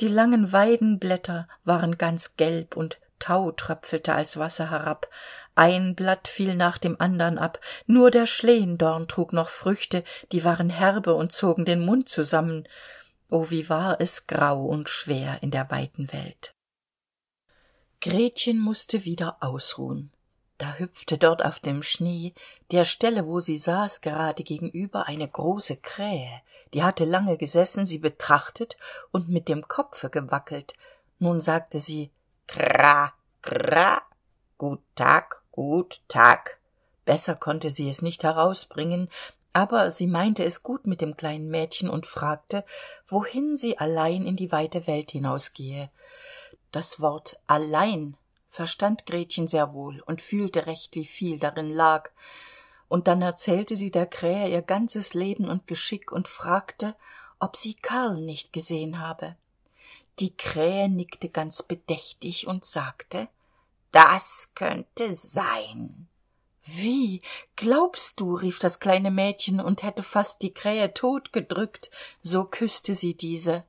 Die 0.00 0.08
langen 0.08 0.50
weidenblätter 0.50 1.46
waren 1.62 1.98
ganz 1.98 2.36
gelb 2.36 2.76
und 2.76 2.98
tau 3.18 3.52
tröpfelte 3.52 4.14
als 4.14 4.38
wasser 4.38 4.70
herab. 4.70 5.08
Ein 5.54 5.94
blatt 5.94 6.26
fiel 6.26 6.54
nach 6.54 6.78
dem 6.78 6.98
andern 6.98 7.36
ab. 7.36 7.60
Nur 7.86 8.10
der 8.10 8.26
schlehendorn 8.26 9.08
trug 9.08 9.34
noch 9.34 9.50
früchte 9.50 10.02
die 10.32 10.42
waren 10.42 10.70
herbe 10.70 11.14
und 11.14 11.32
zogen 11.32 11.66
den 11.66 11.84
mund 11.84 12.08
zusammen. 12.08 12.66
Oh 13.28 13.50
wie 13.50 13.68
war 13.68 14.00
es 14.00 14.26
grau 14.26 14.64
und 14.64 14.88
schwer 14.88 15.42
in 15.42 15.50
der 15.50 15.70
weiten 15.70 16.10
welt. 16.14 16.54
Gretchen 18.00 18.58
musste 18.58 19.04
wieder 19.04 19.36
ausruhen 19.40 20.10
da 20.60 20.74
hüpfte 20.74 21.16
dort 21.18 21.44
auf 21.44 21.58
dem 21.60 21.82
schnee 21.82 22.34
der 22.70 22.84
stelle 22.84 23.26
wo 23.26 23.40
sie 23.40 23.56
saß 23.56 24.00
gerade 24.00 24.42
gegenüber 24.42 25.06
eine 25.06 25.26
große 25.26 25.76
krähe. 25.76 26.42
Die 26.74 26.84
hatte 26.84 27.04
lange 27.04 27.36
gesessen 27.36 27.86
sie 27.86 27.98
betrachtet 27.98 28.76
und 29.10 29.28
mit 29.28 29.48
dem 29.48 29.66
kopfe 29.66 30.10
gewackelt. 30.10 30.74
Nun 31.18 31.40
sagte 31.40 31.78
sie 31.78 32.10
kra 32.46 33.12
kra 33.42 34.02
gut 34.58 34.82
tag 34.94 35.42
gut 35.50 36.00
tag. 36.08 36.60
Besser 37.04 37.34
konnte 37.34 37.70
sie 37.70 37.88
es 37.88 38.02
nicht 38.02 38.22
herausbringen 38.22 39.08
aber 39.52 39.90
sie 39.90 40.06
meinte 40.06 40.44
es 40.44 40.62
gut 40.62 40.86
mit 40.86 41.00
dem 41.00 41.16
kleinen 41.16 41.50
mädchen 41.50 41.88
und 41.88 42.06
fragte 42.06 42.64
wohin 43.08 43.56
sie 43.56 43.78
allein 43.78 44.24
in 44.24 44.36
die 44.36 44.52
weite 44.52 44.86
welt 44.86 45.10
hinausgehe. 45.10 45.90
Das 46.70 47.00
wort 47.00 47.40
allein 47.46 48.16
verstand 48.50 49.06
gretchen 49.06 49.48
sehr 49.48 49.72
wohl 49.72 50.02
und 50.06 50.20
fühlte 50.20 50.66
recht 50.66 50.94
wie 50.94 51.06
viel 51.06 51.38
darin 51.38 51.72
lag. 51.72 52.10
Und 52.88 53.06
dann 53.06 53.22
erzählte 53.22 53.76
sie 53.76 53.90
der 53.90 54.06
krähe 54.06 54.48
ihr 54.48 54.62
ganzes 54.62 55.14
leben 55.14 55.48
und 55.48 55.66
geschick 55.66 56.12
und 56.12 56.28
fragte 56.28 56.94
ob 57.40 57.56
sie 57.56 57.74
karl 57.74 58.20
nicht 58.20 58.52
gesehen 58.52 59.00
habe. 59.00 59.34
Die 60.18 60.36
krähe 60.36 60.88
nickte 60.88 61.30
ganz 61.30 61.62
bedächtig 61.62 62.46
und 62.46 62.64
sagte 62.64 63.28
das 63.92 64.52
könnte 64.54 65.16
sein. 65.16 66.06
Wie? 66.64 67.22
Glaubst 67.56 68.20
du? 68.20 68.36
rief 68.36 68.60
das 68.60 68.78
kleine 68.78 69.10
mädchen 69.10 69.58
und 69.60 69.82
hätte 69.82 70.04
fast 70.04 70.42
die 70.42 70.54
krähe 70.54 70.94
totgedrückt 70.94 71.90
so 72.22 72.44
küsste 72.44 72.94
sie 72.94 73.14
diese. 73.14 73.64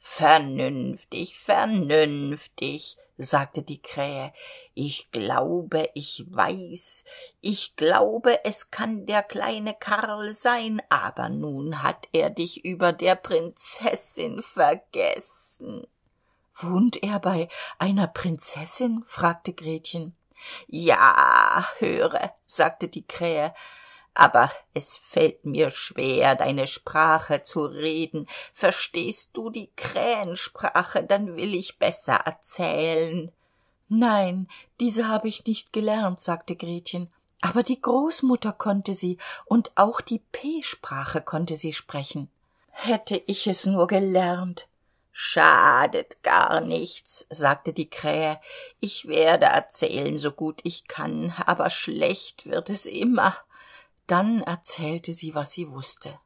Vernünftig 0.00 1.38
vernünftig 1.38 2.96
sagte 3.22 3.62
die 3.62 3.80
krähe. 3.80 4.32
Ich 4.74 5.10
glaube 5.10 5.88
ich 5.94 6.24
weiß. 6.28 7.04
Ich 7.40 7.76
glaube 7.76 8.44
es 8.44 8.70
kann 8.70 9.06
der 9.06 9.22
kleine 9.22 9.74
karl 9.74 10.34
sein. 10.34 10.82
Aber 10.88 11.28
nun 11.28 11.82
hat 11.82 12.08
er 12.12 12.30
dich 12.30 12.64
über 12.64 12.92
der 12.92 13.14
prinzessin 13.14 14.42
vergessen. 14.42 15.86
Wohnt 16.54 17.02
er 17.02 17.18
bei 17.18 17.48
einer 17.78 18.06
prinzessin? 18.06 19.04
fragte 19.06 19.52
gretchen. 19.52 20.16
Ja 20.66 21.66
höre 21.78 22.34
sagte 22.46 22.88
die 22.88 23.06
krähe 23.06 23.54
aber 24.14 24.50
es 24.74 24.96
fällt 24.96 25.44
mir 25.44 25.70
schwer 25.70 26.34
deine 26.34 26.66
sprache 26.66 27.42
zu 27.42 27.64
reden. 27.64 28.26
Verstehst 28.52 29.36
du 29.36 29.50
die 29.50 29.70
krähensprache? 29.76 31.02
Dann 31.02 31.36
will 31.36 31.54
ich 31.54 31.78
besser 31.78 32.14
erzählen. 32.14 33.32
Nein 33.88 34.48
diese 34.82 35.06
habe 35.06 35.28
ich 35.28 35.46
nicht 35.46 35.72
gelernt 35.72 36.20
sagte 36.20 36.56
gretchen. 36.56 37.08
Aber 37.40 37.62
die 37.62 37.80
großmutter 37.80 38.52
konnte 38.52 38.94
sie 38.94 39.18
und 39.44 39.70
auch 39.76 40.00
die 40.00 40.18
p 40.18 40.62
sprache 40.62 41.20
konnte 41.20 41.54
sie 41.54 41.72
sprechen. 41.72 42.28
Hätte 42.70 43.22
ich 43.26 43.46
es 43.46 43.64
nur 43.64 43.86
gelernt. 43.86 44.66
Schadet 45.12 46.22
gar 46.24 46.60
nichts 46.60 47.26
sagte 47.30 47.72
die 47.72 47.88
krähe. 47.88 48.40
Ich 48.80 49.06
werde 49.06 49.46
erzählen 49.46 50.18
so 50.18 50.32
gut 50.32 50.60
ich 50.64 50.88
kann 50.88 51.32
aber 51.46 51.70
schlecht 51.70 52.46
wird 52.46 52.70
es 52.70 52.86
immer 52.86 53.36
dann 54.06 54.42
erzählte 54.42 55.12
sie 55.12 55.34
was 55.34 55.52
sie 55.52 55.70
wusste 55.70 56.18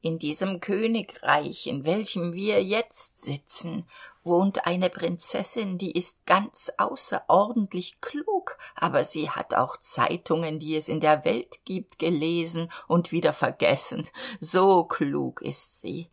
in 0.00 0.18
diesem 0.18 0.60
königreich 0.60 1.66
in 1.66 1.84
welchem 1.84 2.32
wir 2.32 2.62
jetzt 2.62 3.18
sitzen 3.18 3.88
wohnt 4.22 4.66
eine 4.66 4.90
prinzessin 4.90 5.78
die 5.78 5.92
ist 5.92 6.24
ganz 6.26 6.72
außerordentlich 6.76 8.00
klug 8.00 8.58
aber 8.80 9.04
sie 9.04 9.30
hat 9.30 9.54
auch 9.54 9.76
zeitungen 9.78 10.58
die 10.58 10.76
es 10.76 10.88
in 10.88 11.00
der 11.00 11.24
welt 11.24 11.60
gibt 11.64 11.98
gelesen 11.98 12.70
und 12.86 13.12
wieder 13.12 13.32
vergessen. 13.32 14.08
So 14.40 14.84
klug 14.84 15.42
ist 15.42 15.80
sie. 15.80 16.08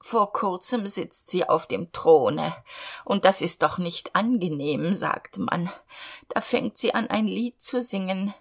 Vor 0.00 0.32
kurzem 0.32 0.86
sitzt 0.86 1.30
sie 1.30 1.48
auf 1.48 1.66
dem 1.66 1.92
throne. 1.92 2.54
Und 3.04 3.24
das 3.26 3.42
ist 3.42 3.62
doch 3.62 3.78
nicht 3.78 4.16
angenehm 4.16 4.94
sagt 4.94 5.38
man. 5.38 5.70
Da 6.28 6.40
fängt 6.40 6.78
sie 6.78 6.94
an 6.94 7.08
ein 7.08 7.26
lied 7.26 7.62
zu 7.62 7.82
singen 7.82 8.34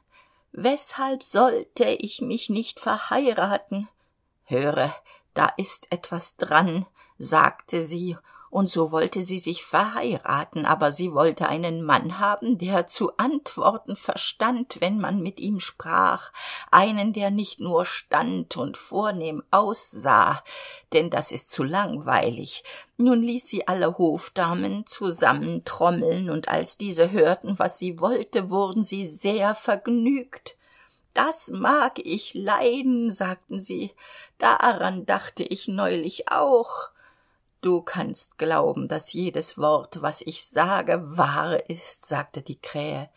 weshalb 0.52 1.24
sollte 1.24 1.86
ich 1.86 2.22
mich 2.22 2.50
nicht 2.50 2.80
verheiraten? 2.80 3.88
Höre 4.46 4.94
da 5.34 5.48
ist 5.58 5.88
etwas 5.92 6.36
dran 6.36 6.86
sagte 7.18 7.82
sie 7.82 8.18
und 8.50 8.70
so 8.70 8.92
wollte 8.92 9.24
sie 9.24 9.40
sich 9.40 9.64
verheiraten 9.64 10.66
aber 10.66 10.92
sie 10.92 11.14
wollte 11.14 11.48
einen 11.48 11.84
mann 11.84 12.20
haben 12.20 12.58
der 12.58 12.88
zu 12.88 13.16
antworten 13.18 13.96
verstand 13.96 14.78
wenn 14.80 15.00
man 15.00 15.22
mit 15.22 15.40
ihm 15.40 15.60
sprach. 15.60 16.32
Einen 16.72 17.14
der 17.14 17.32
nicht 17.32 17.60
nur 17.60 17.86
stand 17.86 18.58
und 18.58 18.78
vornehm 18.78 19.44
aussah 19.52 20.44
denn 20.94 21.10
das 21.10 21.32
ist 21.32 21.52
zu 21.52 21.64
langweilig. 21.64 22.64
Nun 22.98 23.22
ließ 23.22 23.48
sie 23.48 23.68
alle 23.68 23.98
hofdamen 23.98 24.86
zusammentrommeln 24.86 26.30
und 26.30 26.50
als 26.50 26.78
diese 26.78 27.12
hörten 27.12 27.60
was 27.60 27.78
sie 27.78 28.00
wollte 28.00 28.50
wurden 28.50 28.84
sie 28.84 29.08
sehr 29.08 29.56
vergnügt. 29.56 30.56
Das 31.14 31.50
mag 31.50 32.00
ich 32.00 32.34
leiden 32.34 33.12
sagten 33.12 33.60
sie. 33.60 33.94
Daran 34.38 35.06
dachte 35.06 35.44
ich 35.44 35.68
neulich 35.68 36.32
auch 36.32 36.90
du 37.62 37.82
kannst 37.82 38.38
glauben 38.38 38.88
dass 38.88 39.14
jedes 39.14 39.58
wort 39.58 40.02
was 40.02 40.22
ich 40.22 40.46
sage 40.46 41.02
wahr 41.18 41.70
ist 41.70 42.06
sagte 42.06 42.42
die 42.42 42.60
krähe. 42.60 43.10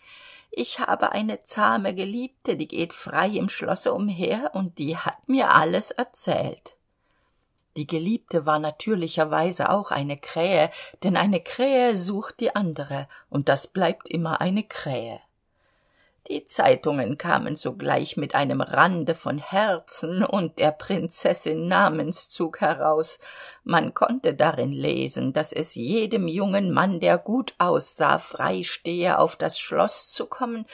Ich 0.51 0.81
habe 0.81 1.13
eine 1.13 1.43
zahme 1.45 1.95
geliebte 1.95 2.57
die 2.57 2.69
geht 2.69 2.93
frei 2.93 3.29
im 3.29 3.49
schlosse 3.49 3.93
umher 3.93 4.51
und 4.55 4.79
die 4.79 4.97
hat 4.97 5.29
mir 5.29 5.55
alles 5.55 5.91
erzählt. 5.91 6.77
Die 7.77 7.87
geliebte 7.87 8.45
war 8.45 8.59
natürlicherweise 8.59 9.71
auch 9.71 9.91
eine 9.91 10.17
krähe 10.19 10.71
denn 11.03 11.17
eine 11.17 11.41
krähe 11.41 11.97
sucht 11.97 12.41
die 12.41 12.55
andere 12.55 13.09
und 13.31 13.49
das 13.49 13.67
bleibt 13.67 14.11
immer 14.11 14.41
eine 14.41 14.63
krähe 14.63 15.21
die 16.29 16.45
zeitungen 16.45 17.19
kamen 17.19 17.57
sogleich 17.57 18.17
mit 18.17 18.35
einem 18.35 18.61
rande 18.61 19.15
von 19.15 19.39
herzen 19.39 20.23
und 20.23 20.59
der 20.59 20.71
prinzessin 20.71 21.67
namenszug 21.67 22.61
heraus. 22.61 23.19
Man 23.65 23.93
konnte 23.93 24.35
darin 24.35 24.73
lesen 24.73 25.33
dass 25.33 25.53
es 25.53 25.75
jedem 25.75 26.29
jungen 26.29 26.71
mann 26.71 27.01
der 27.01 27.19
gut 27.19 27.55
aussah 27.59 28.19
freistehe 28.19 29.19
auf 29.19 29.35
das 29.35 29.59
schloss 29.59 30.09
zu 30.09 30.27
kommen 30.27 30.67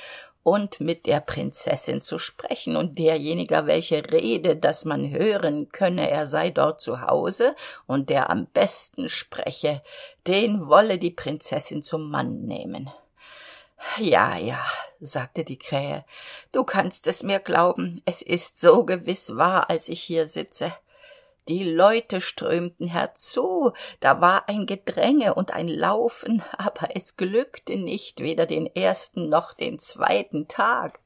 und 0.43 0.81
mit 0.81 1.07
der 1.07 1.21
prinzessin 1.21 2.03
zu 2.03 2.19
sprechen. 2.19 2.77
Und 2.77 2.99
derjenige 2.99 3.67
welche 3.67 4.05
rede 4.05 4.55
dass 4.55 4.85
man 4.85 5.11
hören 5.11 5.71
könne 5.71 6.11
er 6.11 6.27
sei 6.27 6.51
dort 6.51 6.81
zu 6.83 7.01
hause 7.01 7.57
und 7.87 8.11
der 8.11 8.29
am 8.29 8.47
besten 8.47 9.09
spreche 9.09 9.83
den 10.27 10.69
wolle 10.69 10.99
die 10.99 11.11
prinzessin 11.11 11.83
zum 11.83 12.11
mann 12.11 12.43
nehmen 12.43 12.91
ja 13.99 14.37
ja 14.37 14.65
sagte 15.01 15.45
die 15.45 15.59
krähe. 15.59 16.05
Du 16.53 16.65
kannst 16.65 17.07
es 17.07 17.23
mir 17.23 17.39
glauben. 17.39 18.03
Es 18.05 18.23
ist 18.23 18.59
so 18.59 18.85
gewiss 18.85 19.37
wahr 19.37 19.71
als 19.71 19.89
ich 19.89 20.03
hier 20.03 20.27
sitze. 20.27 20.73
Die 21.49 21.65
leute 21.65 22.21
strömten 22.21 22.89
herzu. 22.89 23.73
Da 24.01 24.21
war 24.21 24.49
ein 24.49 24.67
gedränge 24.67 25.35
und 25.35 25.53
ein 25.53 25.69
laufen 25.69 26.43
aber 26.59 26.95
es 26.95 27.17
glückte 27.17 27.77
nicht 27.77 28.21
weder 28.21 28.47
den 28.47 28.67
ersten 28.67 29.29
noch 29.29 29.55
den 29.55 29.79
zweiten 29.79 30.49
tag 30.49 31.01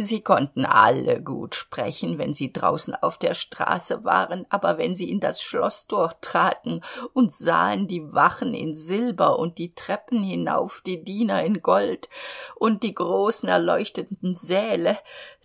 sie 0.00 0.20
konnten 0.20 0.64
alle 0.64 1.20
gut 1.20 1.56
sprechen 1.56 2.18
wenn 2.18 2.32
sie 2.32 2.52
draußen 2.52 2.94
auf 2.94 3.18
der 3.18 3.34
straße 3.34 4.04
waren 4.04 4.46
aber 4.48 4.78
wenn 4.78 4.94
sie 4.94 5.10
in 5.10 5.18
das 5.18 5.42
schloßtor 5.42 6.14
traten 6.20 6.82
und 7.14 7.32
sahen 7.32 7.88
die 7.88 8.12
wachen 8.12 8.54
in 8.54 8.74
silber 8.74 9.40
und 9.40 9.58
die 9.58 9.74
treppen 9.74 10.22
hinauf 10.22 10.82
die 10.86 11.02
diener 11.02 11.42
in 11.42 11.62
gold 11.62 12.08
und 12.54 12.84
die 12.84 12.94
großen 12.94 13.48
erleuchteten 13.48 14.34
säle 14.34 14.96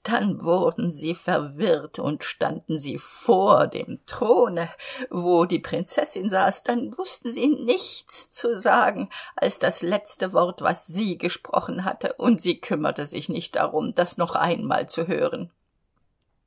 dann 0.04 0.44
wurden 0.44 0.92
sie 0.92 1.16
verwirrt 1.16 1.98
und 1.98 2.24
standen 2.24 2.78
sie 2.78 2.98
vor 2.98 3.68
dem 3.68 4.06
throne. 4.06 4.70
Wo 5.10 5.46
die 5.46 5.60
prinzessin 5.60 6.30
saß 6.30 6.64
dann 6.64 6.98
wussten 6.98 7.32
sie 7.32 7.48
nichts 7.48 8.30
zu 8.30 8.56
sagen 8.58 9.10
als 9.36 9.60
das 9.60 9.82
letzte 9.82 10.34
wort 10.34 10.62
was 10.62 10.86
sie 10.86 11.18
gesprochen 11.18 11.86
hatte. 11.86 12.14
Und 12.14 12.42
sie 12.42 12.60
kümmerte 12.60 13.08
sich 13.08 13.30
nicht 13.30 13.56
darum 13.56 13.96
das 13.96 14.18
noch 14.18 14.36
einmal 14.36 14.90
zu 14.90 15.08
hören. 15.08 15.52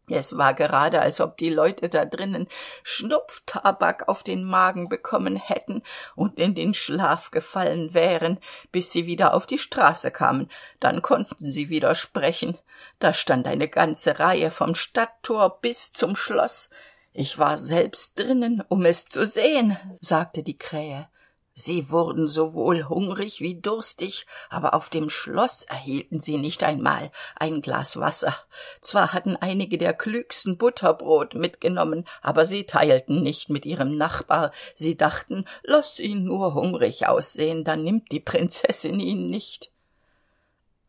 Es 0.09 0.37
war 0.37 0.55
gerade 0.55 1.01
als 1.01 1.21
ob 1.21 1.37
die 1.37 1.51
leute 1.51 1.89
da 1.89 2.05
drinnen 2.05 2.47
schnupftabak 2.85 4.09
auf 4.09 4.23
den 4.23 4.45
magen 4.45 4.89
bekommen 4.89 5.35
hätten 5.35 5.83
und 6.15 6.39
in 6.39 6.55
den 6.55 6.75
schlaf 6.75 7.33
gefallen 7.33 7.93
wären 7.93 8.39
bis 8.71 8.93
sie 8.93 9.07
wieder 9.07 9.35
auf 9.35 9.47
die 9.47 9.59
straße 9.59 10.13
kamen. 10.13 10.49
Dann 10.79 11.03
konnten 11.03 11.51
sie 11.51 11.71
wieder 11.71 11.97
sprechen 11.97 12.57
da 12.99 13.13
stand 13.13 13.47
eine 13.47 13.69
ganze 13.69 14.19
reihe 14.19 14.51
vom 14.51 14.75
stadttor 14.75 15.61
bis 15.61 15.93
zum 15.93 16.17
schloss 16.17 16.71
ich 17.19 17.39
war 17.39 17.57
selbst 17.57 18.19
drinnen 18.19 18.63
um 18.69 18.85
es 18.85 19.07
zu 19.07 19.27
sehen 19.27 19.79
sagte 20.03 20.43
die 20.43 20.59
krähe. 20.59 21.09
Sie 21.55 21.91
wurden 21.91 22.29
sowohl 22.29 22.91
hungrig 22.91 23.41
wie 23.41 23.59
durstig 23.59 24.27
aber 24.51 24.75
auf 24.75 24.91
dem 24.91 25.09
schloss 25.09 25.63
erhielten 25.63 26.21
sie 26.21 26.37
nicht 26.37 26.63
einmal 26.63 27.11
ein 27.35 27.63
glas 27.63 27.99
wasser. 27.99 28.37
Zwar 28.83 29.15
hatten 29.15 29.35
einige 29.35 29.79
der 29.79 29.95
klügsten 29.95 30.59
butterbrot 30.59 31.33
mitgenommen 31.33 32.07
aber 32.21 32.45
sie 32.45 32.65
teilten 32.65 33.23
nicht 33.23 33.49
mit 33.49 33.65
ihrem 33.65 33.97
nachbar. 33.97 34.53
Sie 34.75 34.99
dachten 34.99 35.47
lass 35.63 35.99
ihn 35.99 36.25
nur 36.25 36.53
hungrig 36.53 37.09
aussehen 37.09 37.65
dann 37.65 37.83
nimmt 37.83 38.13
die 38.13 38.21
prinzessin 38.21 39.01
ihn 39.01 39.31
nicht. 39.31 39.73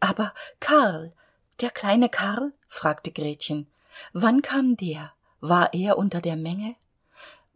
Aber 0.01 0.33
karl 0.59 1.13
der 1.61 1.71
kleine 1.71 2.09
karl? 2.09 2.53
fragte 2.67 3.11
gretchen. 3.11 3.67
Wann 4.13 4.41
kam 4.41 4.77
der? 4.77 5.13
War 5.39 5.73
er 5.73 5.97
unter 5.97 6.21
der 6.21 6.35
menge? 6.35 6.75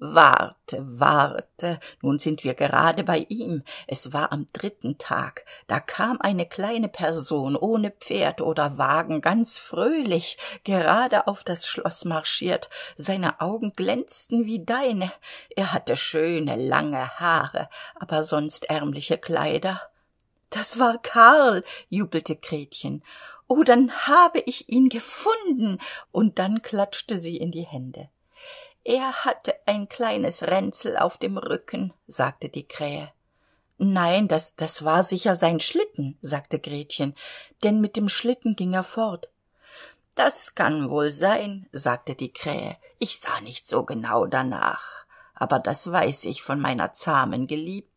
Warte 0.03 0.79
warte 0.81 1.79
nun 2.01 2.17
sind 2.17 2.43
wir 2.43 2.55
gerade 2.55 3.03
bei 3.03 3.27
ihm. 3.29 3.63
Es 3.85 4.11
war 4.13 4.31
am 4.31 4.47
dritten 4.51 4.97
tag. 4.97 5.45
Da 5.67 5.79
kam 5.79 6.19
eine 6.19 6.47
kleine 6.47 6.89
person 6.89 7.55
ohne 7.55 7.91
pferd 7.91 8.41
oder 8.41 8.79
wagen 8.79 9.21
ganz 9.21 9.59
fröhlich 9.59 10.39
gerade 10.63 11.27
auf 11.27 11.43
das 11.43 11.67
schloss 11.67 12.03
marschiert. 12.03 12.71
Seine 12.97 13.41
augen 13.41 13.73
glänzten 13.75 14.47
wie 14.47 14.65
deine. 14.65 15.11
Er 15.55 15.71
hatte 15.71 15.95
schöne 15.95 16.55
lange 16.55 17.19
haare 17.19 17.69
aber 17.93 18.23
sonst 18.23 18.71
ärmliche 18.71 19.19
kleider. 19.19 19.81
Das 20.49 20.79
war 20.79 20.97
karl 20.97 21.63
jubelte 21.89 22.35
gretchen 22.35 23.03
oh 23.51 23.63
dann 23.63 23.91
habe 24.07 24.39
ich 24.39 24.69
ihn 24.69 24.87
gefunden. 24.87 25.79
Und 26.11 26.39
dann 26.39 26.61
klatschte 26.61 27.17
sie 27.17 27.35
in 27.35 27.51
die 27.51 27.65
hände. 27.65 28.07
Er 28.85 29.25
hatte 29.25 29.53
ein 29.65 29.89
kleines 29.89 30.43
ränzel 30.43 30.97
auf 30.97 31.17
dem 31.17 31.37
rücken 31.37 31.93
sagte 32.07 32.47
die 32.47 32.67
krähe. 32.67 33.11
Nein 33.77 34.27
das 34.27 34.55
das 34.55 34.85
war 34.85 35.03
sicher 35.03 35.35
sein 35.35 35.59
schlitten 35.59 36.17
sagte 36.21 36.59
gretchen 36.59 37.15
denn 37.63 37.81
mit 37.81 37.95
dem 37.95 38.09
schlitten 38.09 38.55
ging 38.55 38.73
er 38.73 38.83
fort. 38.83 39.29
Das 40.15 40.55
kann 40.55 40.89
wohl 40.89 41.11
sein 41.11 41.67
sagte 41.71 42.15
die 42.15 42.33
krähe. 42.33 42.77
Ich 42.99 43.19
sah 43.19 43.41
nicht 43.41 43.67
so 43.67 43.83
genau 43.83 44.25
danach 44.25 45.05
aber 45.41 45.57
das 45.57 45.91
weiß 45.91 46.25
ich 46.25 46.43
von 46.43 46.61
meiner 46.61 46.93
zahmen 46.93 47.47
geliebten 47.47 47.90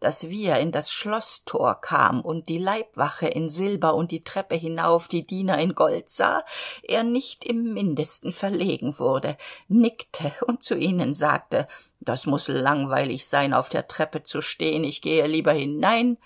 dass 0.00 0.28
wie 0.28 0.46
er 0.46 0.60
in 0.60 0.72
das 0.72 0.90
schloßtor 0.90 1.80
kam 1.80 2.20
und 2.20 2.48
die 2.48 2.58
leibwache 2.58 3.28
in 3.28 3.50
silber 3.50 3.94
und 3.94 4.10
die 4.10 4.24
treppe 4.24 4.54
hinauf 4.54 5.08
die 5.08 5.26
diener 5.26 5.58
in 5.58 5.74
gold 5.74 6.08
sah 6.08 6.44
er 6.82 7.02
nicht 7.02 7.44
im 7.44 7.72
mindesten 7.74 8.32
verlegen 8.32 8.98
wurde 8.98 9.36
nickte 9.68 10.32
und 10.46 10.62
zu 10.62 10.76
ihnen 10.76 11.14
sagte 11.14 11.68
das 12.00 12.26
muss 12.26 12.48
langweilig 12.48 13.26
sein 13.26 13.52
auf 13.52 13.68
der 13.68 13.88
treppe 13.88 14.22
zu 14.22 14.40
stehen 14.40 14.84
ich 14.84 15.02
gehe 15.02 15.26
lieber 15.26 15.52
hinein 15.52 16.18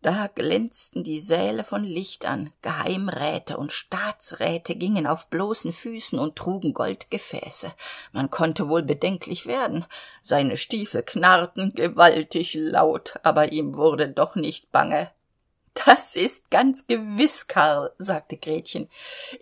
da 0.00 0.28
glänzten 0.28 1.02
die 1.02 1.18
säle 1.18 1.64
von 1.64 1.82
lichtern 1.82 2.52
geheimräte 2.62 3.56
und 3.56 3.72
staatsräte 3.72 4.76
gingen 4.76 5.08
auf 5.08 5.26
bloßen 5.26 5.72
füßen 5.72 6.20
und 6.20 6.36
trugen 6.36 6.72
goldgefäße. 6.72 7.72
Man 8.12 8.30
konnte 8.30 8.68
wohl 8.68 8.82
bedenklich 8.82 9.46
werden. 9.46 9.86
Seine 10.22 10.56
stiefel 10.56 11.02
knarrten 11.02 11.74
gewaltig 11.74 12.54
laut 12.54 13.18
aber 13.24 13.50
ihm 13.50 13.76
wurde 13.76 14.08
doch 14.08 14.36
nicht 14.36 14.70
bange. 14.70 15.10
Das 15.74 16.14
ist 16.14 16.50
ganz 16.50 16.86
gewiss 16.86 17.48
karl 17.48 17.92
sagte 17.98 18.36
gretchen. 18.36 18.88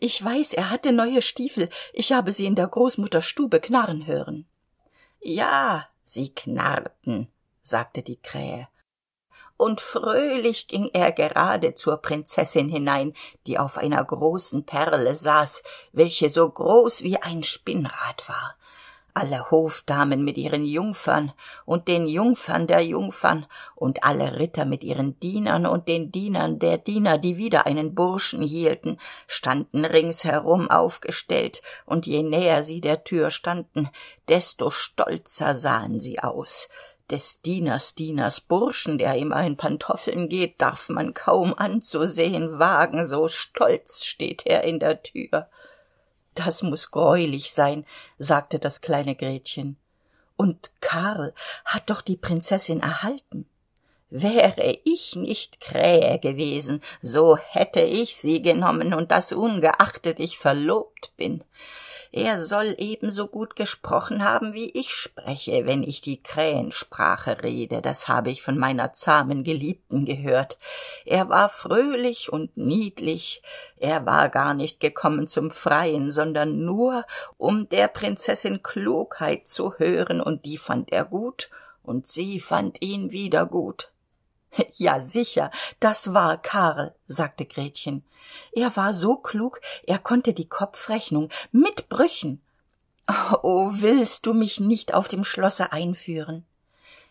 Ich 0.00 0.22
weiß 0.22 0.54
er 0.54 0.70
hatte 0.70 0.92
neue 0.92 1.20
stiefel. 1.20 1.68
Ich 1.92 2.12
habe 2.12 2.32
sie 2.32 2.46
in 2.46 2.54
der 2.54 2.68
großmutter 2.68 3.20
stube 3.20 3.60
knarren 3.60 4.06
hören. 4.06 4.46
Ja 5.20 5.88
sie 6.02 6.32
knarrten 6.34 7.28
sagte 7.62 8.02
die 8.02 8.16
krähe 8.16 8.68
und 9.56 9.80
fröhlich 9.80 10.68
ging 10.68 10.90
er 10.92 11.12
gerade 11.12 11.74
zur 11.74 11.98
prinzessin 11.98 12.68
hinein 12.68 13.14
die 13.46 13.58
auf 13.58 13.78
einer 13.78 14.04
großen 14.04 14.64
perle 14.64 15.14
saß 15.14 15.62
welche 15.92 16.30
so 16.30 16.48
groß 16.48 17.02
wie 17.02 17.16
ein 17.18 17.42
spinnrad 17.42 18.28
war. 18.28 18.56
Alle 19.14 19.50
hofdamen 19.50 20.24
mit 20.24 20.36
ihren 20.36 20.66
jungfern 20.66 21.32
und 21.64 21.88
den 21.88 22.06
jungfern 22.06 22.66
der 22.66 22.82
jungfern 22.82 23.46
und 23.74 24.04
alle 24.04 24.38
ritter 24.38 24.66
mit 24.66 24.84
ihren 24.84 25.18
dienern 25.20 25.64
und 25.64 25.88
den 25.88 26.12
dienern 26.12 26.58
der 26.58 26.76
diener 26.76 27.16
die 27.16 27.38
wieder 27.38 27.64
einen 27.64 27.94
burschen 27.94 28.42
hielten 28.42 28.98
standen 29.26 29.86
ringsherum 29.86 30.68
aufgestellt 30.68 31.62
und 31.86 32.04
je 32.06 32.22
näher 32.22 32.62
sie 32.62 32.82
der 32.82 33.04
tür 33.04 33.30
standen 33.30 33.88
desto 34.28 34.68
stolzer 34.68 35.54
sahen 35.54 35.98
sie 35.98 36.18
aus 36.18 36.68
des 37.10 37.40
dieners 37.42 37.94
dieners 37.94 38.40
burschen 38.40 38.98
der 38.98 39.16
immer 39.16 39.44
in 39.46 39.56
pantoffeln 39.56 40.28
geht 40.28 40.60
darf 40.60 40.88
man 40.88 41.14
kaum 41.14 41.54
anzusehen 41.54 42.58
wagen. 42.58 43.04
So 43.04 43.28
stolz 43.28 44.04
steht 44.04 44.46
er 44.46 44.64
in 44.64 44.80
der 44.80 45.02
tür. 45.02 45.48
Das 46.34 46.62
muss 46.62 46.90
greulich 46.90 47.52
sein 47.52 47.86
sagte 48.18 48.58
das 48.58 48.80
kleine 48.80 49.14
gretchen. 49.14 49.76
Und 50.36 50.70
karl 50.80 51.34
hat 51.64 51.88
doch 51.88 52.02
die 52.02 52.16
prinzessin 52.16 52.80
erhalten. 52.80 53.48
Wäre 54.10 54.78
ich 54.84 55.16
nicht 55.16 55.60
krähe 55.60 56.18
gewesen 56.18 56.82
so 57.02 57.36
hätte 57.36 57.80
ich 57.80 58.16
sie 58.16 58.42
genommen 58.42 58.94
und 58.94 59.10
das 59.10 59.32
ungeachtet 59.32 60.20
ich 60.20 60.38
verlobt 60.38 61.12
bin 61.16 61.42
er 62.16 62.38
soll 62.38 62.74
ebenso 62.78 63.26
gut 63.26 63.56
gesprochen 63.56 64.24
haben 64.24 64.54
wie 64.54 64.70
ich 64.70 64.90
spreche 64.90 65.66
wenn 65.66 65.82
ich 65.82 66.00
die 66.00 66.22
krähensprache 66.22 67.42
rede. 67.42 67.82
Das 67.82 68.08
habe 68.08 68.30
ich 68.30 68.42
von 68.42 68.56
meiner 68.56 68.94
zahmen 68.94 69.44
geliebten 69.44 70.06
gehört. 70.06 70.58
Er 71.04 71.28
war 71.28 71.50
fröhlich 71.50 72.32
und 72.32 72.56
niedlich. 72.56 73.42
Er 73.76 74.06
war 74.06 74.30
gar 74.30 74.54
nicht 74.54 74.80
gekommen 74.80 75.28
zum 75.28 75.50
freien 75.50 76.10
sondern 76.10 76.64
nur 76.64 77.04
um 77.36 77.68
der 77.68 77.88
prinzessin 77.88 78.62
klugheit 78.62 79.46
zu 79.46 79.74
hören 79.78 80.22
und 80.22 80.46
die 80.46 80.56
fand 80.56 80.92
er 80.92 81.04
gut 81.04 81.50
und 81.82 82.06
sie 82.06 82.40
fand 82.40 82.80
ihn 82.80 83.10
wieder 83.10 83.44
gut 83.44 83.90
ja 84.76 85.00
sicher. 85.00 85.50
Das 85.80 86.14
war 86.14 86.38
karl 86.38 86.94
sagte 87.06 87.46
gretchen. 87.46 88.04
Er 88.52 88.76
war 88.76 88.94
so 88.94 89.16
klug 89.16 89.60
er 89.86 89.98
konnte 89.98 90.32
die 90.32 90.48
kopfrechnung 90.48 91.30
mit 91.52 91.88
brüchen. 91.88 92.42
Oh 93.42 93.70
willst 93.72 94.26
du 94.26 94.34
mich 94.34 94.58
nicht 94.58 94.92
auf 94.94 95.08
dem 95.08 95.24
schlosse 95.24 95.72
einführen? 95.72 96.44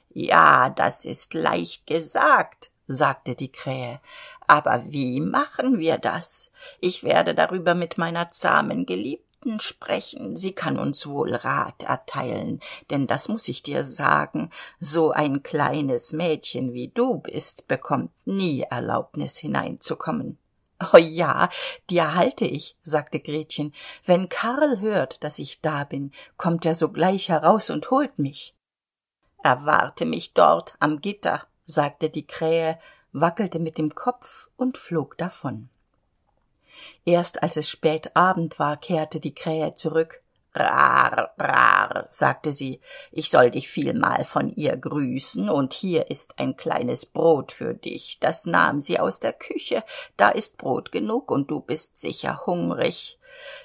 Ja 0.09 0.69
das 0.69 1.05
ist 1.05 1.33
leicht 1.33 1.87
gesagt 1.87 2.71
sagte 2.87 3.35
die 3.35 3.51
krähe. 3.51 3.99
Aber 4.47 4.83
wie 4.87 5.21
machen 5.21 5.79
wir 5.79 5.97
das? 5.97 6.51
Ich 6.79 7.03
werde 7.03 7.33
darüber 7.33 7.73
mit 7.73 7.97
meiner 7.97 8.29
zahmen 8.29 8.85
geliebten 8.85 9.24
Geliebten 9.45 9.59
sprechen. 9.59 10.35
Sie 10.35 10.53
kann 10.53 10.77
uns 10.79 11.07
wohl 11.07 11.35
rat 11.35 11.83
erteilen. 11.83 12.59
Denn 12.89 13.07
das 13.07 13.29
muss 13.29 13.47
ich 13.47 13.63
dir 13.63 13.83
sagen 13.83 14.49
so 14.79 15.11
ein 15.11 15.43
kleines 15.43 16.13
mädchen 16.13 16.73
wie 16.73 16.89
du 16.89 17.19
bist 17.19 17.67
bekommt 17.67 18.11
nie 18.25 18.61
erlaubnis 18.61 19.37
hineinzukommen. 19.37 20.37
O 20.93 20.97
ja 20.97 21.49
die 21.89 21.97
erhalte 21.97 22.45
ich 22.45 22.75
sagte 22.81 23.19
gretchen. 23.19 23.73
Wenn 24.05 24.29
karl 24.29 24.79
hört 24.79 25.23
dass 25.23 25.39
ich 25.39 25.61
da 25.61 25.83
bin 25.83 26.11
kommt 26.37 26.65
er 26.65 26.75
sogleich 26.75 27.29
heraus 27.29 27.69
und 27.69 27.89
holt 27.91 28.17
mich. 28.19 28.55
Erwarte 29.43 30.05
mich 30.05 30.33
dort 30.33 30.75
am 30.79 31.01
gitter 31.01 31.43
sagte 31.65 32.09
die 32.09 32.25
krähe 32.25 32.79
wackelte 33.13 33.59
mit 33.59 33.77
dem 33.77 33.95
kopf 33.95 34.49
und 34.57 34.77
flog 34.77 35.17
davon 35.17 35.69
erst 37.05 37.43
als 37.43 37.57
es 37.57 37.69
spät 37.69 38.15
abend 38.15 38.59
war 38.59 38.77
kehrte 38.77 39.19
die 39.19 39.33
krähe 39.33 39.73
zurück. 39.75 40.21
Rar 40.55 41.33
rar 41.37 42.07
sagte 42.09 42.53
sie. 42.53 42.79
Ich 43.11 43.29
soll 43.29 43.51
dich 43.51 43.67
vielmal 43.67 44.23
von 44.23 44.49
ihr 44.49 44.77
grüßen 44.77 45.49
und 45.49 45.73
hier 45.73 46.09
ist 46.09 46.39
ein 46.39 46.55
kleines 46.55 47.05
brot 47.05 47.51
für 47.51 47.73
dich. 47.73 48.19
Das 48.21 48.45
nahm 48.45 48.79
sie 48.79 48.97
aus 48.97 49.19
der 49.19 49.33
küche. 49.33 49.83
Da 50.15 50.29
ist 50.29 50.57
brot 50.57 50.93
genug 50.93 51.29
und 51.29 51.51
du 51.51 51.59
bist 51.59 51.97
sicher 51.97 52.45
hungrig. 52.45 53.19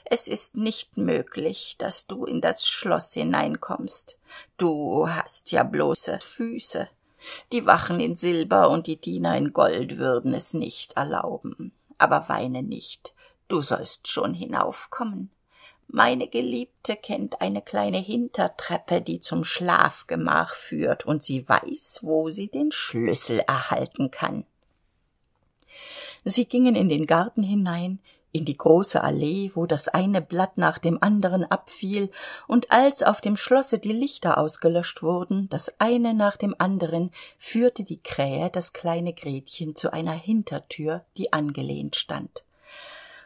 Es 0.04 0.26
ist 0.26 0.56
nicht 0.56 0.96
möglich 0.96 1.76
dass 1.78 2.08
du 2.08 2.24
in 2.24 2.40
das 2.40 2.66
schloss 2.66 3.12
hineinkommst. 3.12 4.18
Du 4.56 5.08
hast 5.08 5.52
ja 5.52 5.62
bloße 5.62 6.18
füße. 6.20 6.88
Die 7.52 7.66
wachen 7.66 8.00
in 8.00 8.16
silber 8.16 8.68
und 8.68 8.88
die 8.88 9.00
diener 9.00 9.36
in 9.36 9.52
gold 9.52 9.96
würden 9.98 10.34
es 10.34 10.54
nicht 10.54 10.94
erlauben 10.94 11.72
aber 12.00 12.28
weine 12.28 12.62
nicht. 12.62 13.14
Du 13.48 13.60
sollst 13.60 14.08
schon 14.08 14.34
hinaufkommen. 14.34 15.30
Meine 15.88 16.28
geliebte 16.28 16.94
kennt 16.94 17.40
eine 17.40 17.62
kleine 17.62 17.98
hintertreppe 17.98 19.00
die 19.02 19.18
zum 19.18 19.42
schlafgemach 19.42 20.54
führt 20.54 21.04
und 21.04 21.22
sie 21.22 21.48
weiß 21.48 22.00
wo 22.02 22.30
sie 22.30 22.48
den 22.48 22.70
schlüssel 22.70 23.40
erhalten 23.40 24.12
kann. 24.12 24.44
Sie 26.24 26.44
gingen 26.44 26.76
in 26.76 26.88
den 26.88 27.06
garten 27.06 27.42
hinein 27.42 27.98
in 28.32 28.44
die 28.44 28.56
große 28.56 29.02
allee 29.02 29.50
wo 29.54 29.66
das 29.66 29.88
eine 29.88 30.20
blatt 30.20 30.56
nach 30.56 30.78
dem 30.78 31.02
anderen 31.02 31.44
abfiel 31.44 32.10
und 32.46 32.70
als 32.70 33.02
auf 33.02 33.20
dem 33.20 33.36
schlosse 33.36 33.78
die 33.78 33.92
lichter 33.92 34.38
ausgelöscht 34.38 35.02
wurden 35.02 35.48
das 35.48 35.80
eine 35.80 36.14
nach 36.14 36.36
dem 36.36 36.54
anderen 36.58 37.10
führte 37.38 37.84
die 37.84 38.00
krähe 38.00 38.50
das 38.50 38.72
kleine 38.72 39.12
gretchen 39.12 39.74
zu 39.74 39.92
einer 39.92 40.12
hintertür 40.12 41.04
die 41.16 41.32
angelehnt 41.32 41.96
stand. 41.96 42.44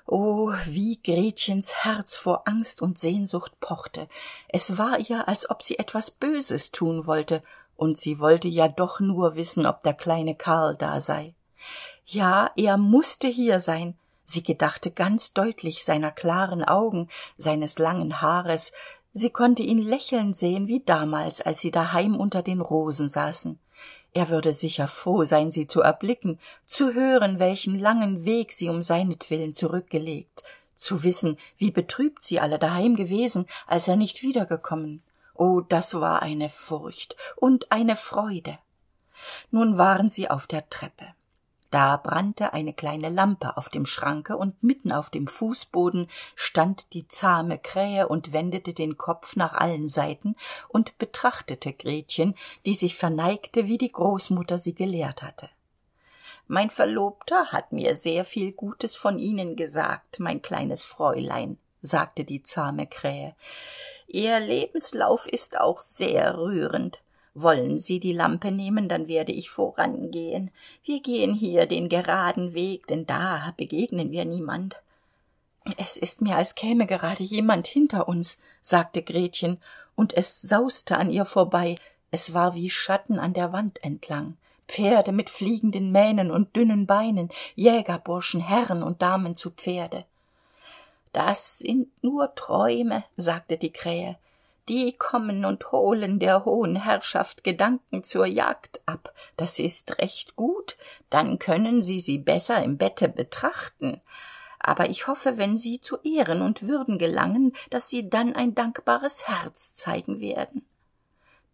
Oh 0.07 0.52
wie 0.66 1.00
gretchens 1.02 1.84
herz 1.84 2.16
vor 2.16 2.46
angst 2.46 2.82
und 2.82 2.98
sehnsucht 2.98 3.59
pochte. 3.61 4.07
Es 4.48 4.76
war 4.76 4.98
ihr 5.00 5.28
als 5.28 5.48
ob 5.48 5.62
sie 5.62 5.78
etwas 5.78 6.11
böses 6.11 6.72
tun 6.72 7.07
wollte 7.07 7.42
und 7.76 7.98
sie 7.98 8.20
wollte 8.20 8.48
ja 8.48 8.68
doch 8.68 9.00
nur 9.00 9.34
wissen 9.34 9.64
ob 9.64 9.80
der 9.82 9.94
kleine 9.94 10.34
karl 10.34 10.76
da 10.76 11.00
sei. 11.00 11.34
Ja 12.05 12.50
er 12.55 12.76
musste 12.76 13.28
hier 13.28 13.61
sein 13.61 13.96
sie 14.25 14.43
gedachte 14.43 14.91
ganz 14.91 15.33
deutlich 15.33 15.85
seiner 15.85 16.11
klaren 16.11 16.64
augen 16.64 17.09
seines 17.37 17.79
langen 17.79 18.20
haares. 18.20 18.72
Sie 19.12 19.31
konnte 19.31 19.62
ihn 19.62 19.79
lächeln 19.79 20.35
sehen 20.35 20.66
wie 20.66 20.81
damals 20.81 21.41
als 21.41 21.61
sie 21.61 21.70
daheim 21.70 22.16
unter 22.18 22.43
den 22.43 22.61
rosen 22.61 23.09
saßen. 23.09 23.59
Er 24.12 24.29
würde 24.31 24.53
sicher 24.53 24.89
froh 24.89 25.25
sein 25.25 25.51
sie 25.51 25.66
zu 25.66 25.81
erblicken 25.81 26.39
zu 26.66 26.95
hören 26.95 27.39
welchen 27.39 27.79
langen 27.79 28.25
weg 28.25 28.53
sie 28.53 28.68
um 28.68 28.81
seinetwillen 28.81 29.53
zurückgelegt 29.53 30.45
zu 30.75 31.03
wissen 31.03 31.37
wie 31.57 31.70
betrübt 31.70 32.22
sie 32.22 32.41
alle 32.41 32.59
daheim 32.59 32.97
gewesen 32.97 33.47
als 33.66 33.89
er 33.89 33.97
nicht 33.97 34.22
wiedergekommen. 34.22 35.03
Oh 35.35 35.61
das 35.61 35.95
war 35.95 36.22
eine 36.22 36.49
furcht 36.49 37.16
und 37.37 37.72
eine 37.72 37.97
freude. 37.97 38.59
Nun 39.51 39.79
waren 39.79 40.09
sie 40.09 40.31
auf 40.31 40.47
der 40.47 40.68
treppe 40.68 41.14
da 41.75 41.97
brannte 41.97 42.53
eine 42.53 42.72
kleine 42.72 43.09
lampe 43.09 43.57
auf 43.57 43.68
dem 43.68 43.85
schranke 43.85 44.37
und 44.37 44.62
mitten 44.62 44.93
auf 44.93 45.11
dem 45.11 45.27
fußboden 45.27 46.09
stand 46.37 46.93
die 46.95 47.09
zahme 47.09 47.59
krähe 47.59 48.07
und 48.07 48.33
wendete 48.33 48.75
den 48.75 48.97
kopf 48.97 49.35
nach 49.35 49.55
allen 49.55 49.89
seiten 49.89 50.37
und 50.68 50.97
betrachtete 50.99 51.72
gretchen 51.72 52.37
die 52.64 52.75
sich 52.75 52.95
verneigte 52.95 53.66
wie 53.66 53.77
die 53.77 53.91
großmutter 53.91 54.57
sie 54.57 54.77
gelehrt 54.77 55.25
hatte. 55.25 55.51
Mein 56.47 56.70
verlobter 56.70 57.47
hat 57.47 57.72
mir 57.72 57.97
sehr 57.97 58.25
viel 58.25 58.53
gutes 58.53 58.95
von 58.95 59.18
ihnen 59.18 59.57
gesagt 59.57 60.20
mein 60.20 60.43
kleines 60.43 60.85
fräulein 60.85 61.59
sagte 61.81 62.25
die 62.25 62.45
zahme 62.45 62.87
krähe. 62.87 63.35
Ihr 64.07 64.39
lebenslauf 64.39 65.27
ist 65.27 65.59
auch 65.59 65.81
sehr 65.81 66.39
rührend 66.39 67.01
wollen 67.35 67.78
sie 67.78 67.99
die 67.99 68.12
lampe 68.12 68.51
nehmen 68.51 68.89
dann 68.89 69.09
werde 69.09 69.32
ich 69.32 69.51
vorangehen. 69.51 70.51
Wir 70.85 71.03
gehen 71.03 71.35
hier 71.35 71.66
den 71.66 71.89
geraden 71.89 72.55
weg 72.55 72.87
denn 72.87 73.07
da 73.07 73.53
begegnen 73.57 74.11
wir 74.12 74.24
niemand. 74.24 74.80
Es 75.78 75.97
ist 75.97 76.20
mir 76.20 76.37
als 76.37 76.55
käme 76.55 76.87
gerade 76.87 77.22
jemand 77.22 77.66
hinter 77.66 78.09
uns 78.09 78.39
sagte 78.62 79.03
gretchen 79.03 79.59
und 79.97 80.16
es 80.16 80.41
sauste 80.43 80.97
an 80.99 81.11
ihr 81.11 81.24
vorbei. 81.24 81.76
Es 82.11 82.35
war 82.35 82.55
wie 82.55 82.70
schatten 82.70 83.18
an 83.18 83.32
der 83.32 83.53
wand 83.53 83.82
entlang. 83.82 84.37
Pferde 84.68 85.12
mit 85.12 85.28
fliegenden 85.28 85.93
mähnen 85.93 86.30
und 86.30 86.55
dünnen 86.57 86.87
beinen 86.87 87.30
jägerburschen 87.55 88.41
herren 88.41 88.82
und 88.82 89.03
damen 89.03 89.37
zu 89.37 89.51
pferde. 89.51 90.05
Das 91.12 91.59
sind 91.59 91.89
nur 92.03 92.35
träume 92.35 93.05
sagte 93.16 93.57
die 93.57 93.72
krähe 93.72 94.16
die 94.68 94.92
kommen 94.92 95.44
und 95.44 95.72
holen 95.72 96.18
der 96.18 96.44
hohen 96.44 96.76
herrschaft 96.76 97.44
gedanken 97.44 98.02
zur 98.02 98.26
jagd 98.26 98.80
ab. 98.86 99.12
Das 99.36 99.58
ist 99.58 99.98
recht 99.98 100.36
gut. 100.36 100.76
Dann 101.10 101.38
können 101.38 101.82
sie 101.82 102.00
sie 102.00 102.18
besser 102.18 102.62
im 102.62 102.76
bette 102.76 103.08
betrachten. 103.08 104.00
Aber 104.58 104.88
ich 104.88 105.06
hoffe 105.06 105.36
wenn 105.36 105.56
sie 105.56 105.80
zu 105.80 105.98
ehren 106.02 106.40
und 106.40 106.66
würden 106.66 106.98
gelangen 106.98 107.52
dass 107.70 107.88
sie 107.90 108.08
dann 108.08 108.34
ein 108.34 108.54
dankbares 108.54 109.28
herz 109.28 109.74
zeigen 109.74 110.20
werden. 110.20 110.64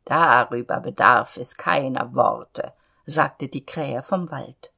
Darüber 0.05 0.81
bedarf 0.81 1.37
es 1.37 1.57
keiner 1.57 2.15
worte 2.15 2.73
sagte 3.11 3.49
die 3.49 3.65
krähe 3.65 4.03
vom 4.03 4.31
wald. 4.31 4.73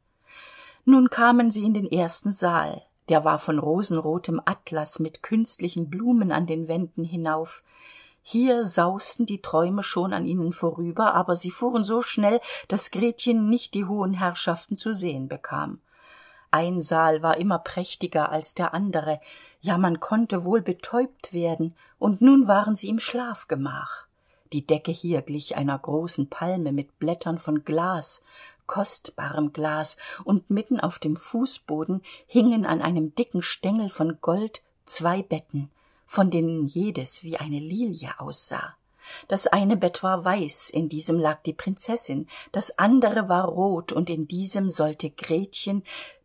Nun 0.85 1.11
kamen 1.11 1.51
sie 1.51 1.65
in 1.65 1.75
den 1.75 1.91
ersten 1.91 2.33
saal. 2.33 2.83
Der 3.09 3.25
war 3.25 3.39
von 3.39 3.59
rosenrotem 3.59 4.41
atlas 4.45 4.99
mit 4.99 5.23
künstlichen 5.23 5.91
blumen 5.91 6.33
an 6.33 6.47
den 6.47 6.67
wänden 6.69 7.05
hinauf 7.05 7.63
hier 8.23 8.65
sausten 8.65 9.27
die 9.27 9.43
träume 9.43 9.83
schon 9.83 10.13
an 10.13 10.25
ihnen 10.25 10.53
vorüber 10.53 11.15
aber 11.15 11.37
sie 11.37 11.51
fuhren 11.51 11.85
so 11.85 12.03
schnell 12.03 12.41
dass 12.69 12.91
gretchen 12.91 13.49
nicht 13.49 13.75
die 13.75 13.85
hohen 13.85 14.15
herrschaften 14.15 14.77
zu 14.77 14.93
sehen 14.93 15.29
bekam. 15.29 15.81
Ein 16.51 16.81
saal 16.81 17.23
war 17.23 17.39
immer 17.39 17.59
prächtiger 17.59 18.31
als 18.31 18.55
der 18.55 18.75
andere. 18.75 19.21
Ja 19.61 19.79
man 19.79 20.01
konnte 20.01 20.45
wohl 20.45 20.61
betäubt 20.61 21.33
werden 21.33 21.75
und 21.99 22.21
nun 22.21 22.47
waren 22.47 22.77
sie 22.77 22.89
im 22.89 22.99
schlafgemach. 22.99 24.07
Die 24.53 24.67
decke 24.67 24.93
hier 24.93 25.23
glich 25.23 25.57
einer 25.57 25.79
großen 25.79 26.29
palme 26.29 26.73
mit 26.73 26.99
blättern 26.99 27.39
von 27.39 27.65
glas 27.65 28.23
kostbarem 28.67 29.53
glas 29.53 29.97
und 30.25 30.49
mitten 30.49 30.81
auf 30.81 30.99
dem 30.99 31.17
fußboden 31.17 32.03
hingen 32.27 32.65
an 32.65 32.81
einem 32.81 33.15
dicken 33.15 33.43
stengel 33.43 33.91
von 33.91 34.19
gold 34.21 34.63
zwei 34.85 35.23
betten 35.23 35.71
von 36.13 36.31
denen 36.31 36.67
jedes 36.67 37.25
wie 37.25 37.39
eine 37.39 37.59
lilie 37.59 38.11
aussah. 38.19 38.77
Das 39.29 39.47
eine 39.47 39.79
bett 39.79 40.03
war 40.03 40.27
weiß 40.27 40.69
in 40.69 40.91
diesem 40.91 41.19
lag 41.19 41.43
die 41.43 41.55
prinzessin 41.55 42.29
das 42.53 42.79
andere 42.79 43.31
war 43.31 43.47
rot 43.47 43.93
und 43.93 44.11
in 44.11 44.29
diesem 44.29 44.69
sollte 44.69 45.09
gretchen 45.09 45.85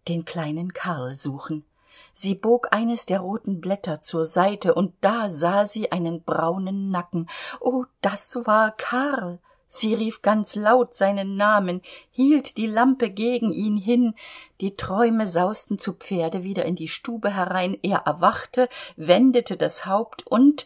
den 0.09 0.25
kleinen 0.25 0.73
karl 0.73 1.15
suchen. 1.15 1.63
Sie 2.11 2.35
bog 2.35 2.67
eines 2.71 3.05
der 3.05 3.21
roten 3.21 3.61
blätter 3.61 4.01
zur 4.01 4.25
seite 4.25 4.75
und 4.75 4.93
da 4.99 5.29
sah 5.29 5.65
sie 5.65 5.89
einen 5.89 6.21
braunen 6.21 6.91
nacken. 6.91 7.29
Oh 7.61 7.85
das 8.01 8.35
war 8.43 8.71
karl 8.71 9.39
sie 9.67 9.93
rief 9.93 10.21
ganz 10.21 10.55
laut 10.55 10.93
seinen 10.93 11.35
namen 11.35 11.81
hielt 12.09 12.57
die 12.57 12.67
lampe 12.67 13.09
gegen 13.09 13.51
ihn 13.51 13.77
hin. 13.77 14.15
Die 14.61 14.75
träume 14.75 15.27
sausten 15.27 15.77
zu 15.77 15.93
pferde 15.93 16.43
wieder 16.43 16.65
in 16.65 16.75
die 16.75 16.87
stube 16.87 17.35
herein. 17.35 17.77
Er 17.83 17.99
erwachte 18.05 18.69
wendete 18.95 19.57
das 19.57 19.85
haupt 19.85 20.25
und 20.25 20.65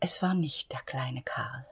es 0.00 0.22
war 0.22 0.34
nicht 0.34 0.72
der 0.72 0.80
kleine 0.80 1.22
karl. 1.22 1.66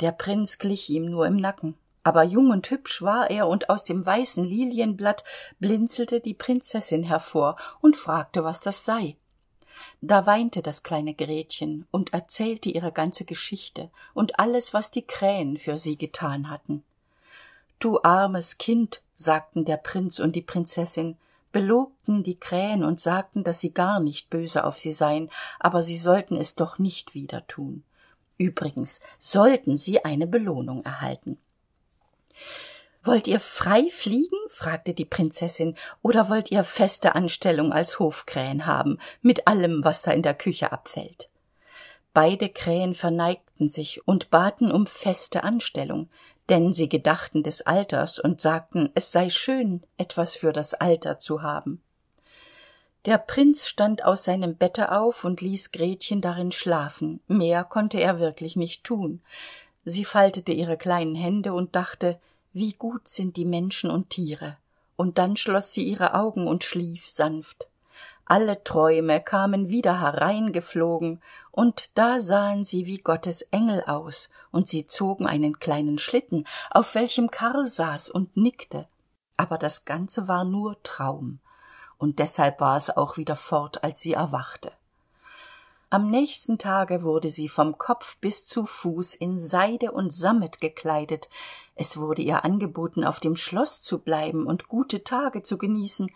Der 0.00 0.12
prinz 0.12 0.58
glich 0.58 0.88
ihm 0.88 1.06
nur 1.06 1.26
im 1.26 1.36
nacken. 1.36 1.76
Aber 2.04 2.24
jung 2.24 2.50
und 2.50 2.68
hübsch 2.70 3.02
war 3.02 3.30
er 3.30 3.46
und 3.46 3.70
aus 3.70 3.84
dem 3.84 4.04
weißen 4.04 4.44
lilienblatt 4.44 5.22
blinzelte 5.60 6.20
die 6.20 6.34
prinzessin 6.34 7.04
hervor 7.04 7.56
und 7.80 7.96
fragte 7.96 8.42
was 8.42 8.60
das 8.60 8.84
sei 8.84 9.16
da 10.00 10.26
weinte 10.26 10.62
das 10.62 10.82
kleine 10.82 11.14
gretchen 11.14 11.86
und 11.90 12.12
erzählte 12.12 12.70
ihre 12.70 12.92
ganze 12.92 13.24
geschichte 13.24 13.90
und 14.14 14.38
alles 14.38 14.74
was 14.74 14.90
die 14.90 15.02
krähen 15.02 15.56
für 15.56 15.78
sie 15.78 15.96
getan 15.96 16.50
hatten. 16.50 16.82
Du 17.78 18.00
armes 18.02 18.58
kind 18.58 19.02
sagten 19.14 19.64
der 19.64 19.76
prinz 19.76 20.18
und 20.18 20.36
die 20.36 20.42
prinzessin 20.42 21.16
belobten 21.52 22.22
die 22.22 22.38
krähen 22.38 22.84
und 22.84 23.00
sagten 23.00 23.44
dass 23.44 23.60
sie 23.60 23.72
gar 23.72 24.00
nicht 24.00 24.30
böse 24.30 24.64
auf 24.64 24.78
sie 24.78 24.92
seien 24.92 25.30
aber 25.58 25.82
sie 25.82 25.98
sollten 25.98 26.36
es 26.36 26.54
doch 26.54 26.78
nicht 26.78 27.14
wieder 27.14 27.46
tun. 27.46 27.84
Übrigens 28.38 29.00
sollten 29.18 29.76
sie 29.76 30.04
eine 30.04 30.26
belohnung 30.26 30.84
erhalten 30.84 31.38
wollt 33.04 33.26
ihr 33.28 33.40
frei 33.40 33.88
fliegen? 33.90 34.38
fragte 34.48 34.94
die 34.94 35.04
prinzessin. 35.04 35.76
Oder 36.02 36.28
wollt 36.28 36.50
ihr 36.50 36.64
feste 36.64 37.14
anstellung 37.14 37.72
als 37.72 37.98
hofkrähen 37.98 38.66
haben 38.66 38.98
mit 39.20 39.46
allem 39.46 39.84
was 39.84 40.02
da 40.02 40.12
in 40.12 40.22
der 40.22 40.34
küche 40.34 40.72
abfällt? 40.72 41.28
Beide 42.14 42.48
krähen 42.50 42.94
verneigten 42.94 43.68
sich 43.68 44.06
und 44.06 44.30
baten 44.30 44.70
um 44.70 44.86
feste 44.86 45.44
anstellung 45.44 46.10
denn 46.48 46.72
sie 46.72 46.88
gedachten 46.88 47.42
des 47.42 47.62
alters 47.62 48.18
und 48.18 48.40
sagten 48.40 48.90
es 48.94 49.12
sei 49.12 49.30
schön 49.30 49.82
etwas 49.96 50.34
für 50.34 50.52
das 50.52 50.74
alter 50.74 51.18
zu 51.18 51.42
haben. 51.42 51.82
Der 53.06 53.18
prinz 53.18 53.66
stand 53.66 54.04
aus 54.04 54.24
seinem 54.24 54.56
bette 54.56 54.92
auf 54.92 55.24
und 55.24 55.40
ließ 55.40 55.72
gretchen 55.72 56.20
darin 56.20 56.52
schlafen. 56.52 57.20
Mehr 57.26 57.64
konnte 57.64 58.00
er 58.00 58.20
wirklich 58.20 58.54
nicht 58.54 58.84
tun. 58.84 59.22
Sie 59.84 60.04
faltete 60.04 60.52
ihre 60.52 60.76
kleinen 60.76 61.16
hände 61.16 61.52
und 61.52 61.74
dachte 61.74 62.20
wie 62.52 62.72
gut 62.72 63.08
sind 63.08 63.36
die 63.36 63.44
menschen 63.44 63.90
und 63.90 64.10
tiere. 64.10 64.56
Und 64.96 65.18
dann 65.18 65.36
schloss 65.36 65.72
sie 65.72 65.84
ihre 65.84 66.14
augen 66.14 66.46
und 66.46 66.64
schlief 66.64 67.08
sanft. 67.08 67.68
Alle 68.24 68.62
träume 68.62 69.20
kamen 69.20 69.68
wieder 69.68 70.00
hereingeflogen 70.00 71.20
und 71.50 71.90
da 71.98 72.20
sahen 72.20 72.64
sie 72.64 72.86
wie 72.86 72.98
gottes 72.98 73.42
engel 73.50 73.82
aus 73.84 74.30
und 74.50 74.68
sie 74.68 74.86
zogen 74.86 75.26
einen 75.26 75.58
kleinen 75.58 75.98
schlitten 75.98 76.46
auf 76.70 76.94
welchem 76.94 77.30
karl 77.30 77.66
saß 77.66 78.10
und 78.10 78.36
nickte. 78.36 78.86
Aber 79.36 79.58
das 79.58 79.84
ganze 79.84 80.28
war 80.28 80.44
nur 80.44 80.82
traum. 80.82 81.40
Und 81.98 82.18
deshalb 82.18 82.60
war 82.60 82.76
es 82.76 82.96
auch 82.96 83.16
wieder 83.16 83.36
fort 83.36 83.82
als 83.82 84.00
sie 84.00 84.12
erwachte 84.12 84.72
am 85.92 86.08
nächsten 86.08 86.56
tage 86.56 87.02
wurde 87.02 87.28
sie 87.28 87.50
vom 87.50 87.76
kopf 87.76 88.16
bis 88.16 88.46
zu 88.46 88.64
fuß 88.64 89.14
in 89.14 89.38
seide 89.38 89.92
und 89.92 90.10
sammet 90.10 90.58
gekleidet. 90.58 91.28
Es 91.74 91.98
wurde 91.98 92.22
ihr 92.22 92.46
angeboten 92.46 93.04
auf 93.04 93.20
dem 93.20 93.36
schloss 93.36 93.82
zu 93.82 93.98
bleiben 93.98 94.46
und 94.46 94.68
gute 94.68 95.04
tage 95.04 95.42
zu 95.42 95.58
genießen. 95.58 96.10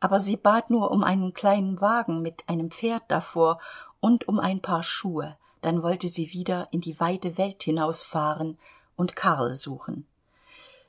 Aber 0.00 0.18
sie 0.18 0.36
bat 0.36 0.70
nur 0.70 0.90
um 0.90 1.04
einen 1.04 1.34
kleinen 1.34 1.80
wagen 1.80 2.20
mit 2.20 2.48
einem 2.48 2.72
pferd 2.72 3.04
davor 3.06 3.60
und 4.00 4.26
um 4.26 4.40
ein 4.40 4.60
paar 4.60 4.82
schuhe. 4.82 5.36
Dann 5.60 5.84
wollte 5.84 6.08
sie 6.08 6.32
wieder 6.32 6.66
in 6.72 6.80
die 6.80 6.98
weite 6.98 7.38
welt 7.38 7.62
hinausfahren 7.62 8.58
und 8.96 9.14
karl 9.14 9.52
suchen. 9.52 10.04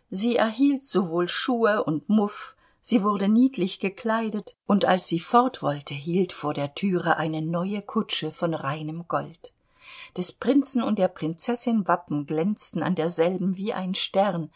Sie 0.09 0.37
erhielt 0.37 0.81
sowohl 0.83 1.27
schuhe 1.27 1.83
und 1.83 2.09
muff 2.09 2.55
sie 2.85 3.01
wurde 3.01 3.29
niedlich 3.29 3.79
gekleidet 3.79 4.57
und 4.67 4.83
als 4.83 5.07
sie 5.07 5.21
fort 5.21 5.63
wollte 5.63 5.93
hielt 5.93 6.33
vor 6.33 6.53
der 6.53 6.75
türe 6.75 7.15
eine 7.15 7.41
neue 7.41 7.81
kutsche 7.81 8.29
von 8.29 8.53
reinem 8.53 9.07
gold. 9.07 9.53
Des 10.17 10.33
prinzen 10.33 10.83
und 10.83 10.99
der 10.99 11.07
prinzessin 11.07 11.87
wappen 11.87 12.25
glänzten 12.25 12.83
an 12.83 12.93
derselben 12.93 13.55
wie 13.55 13.73
ein 13.73 13.95
stern. 13.95 14.51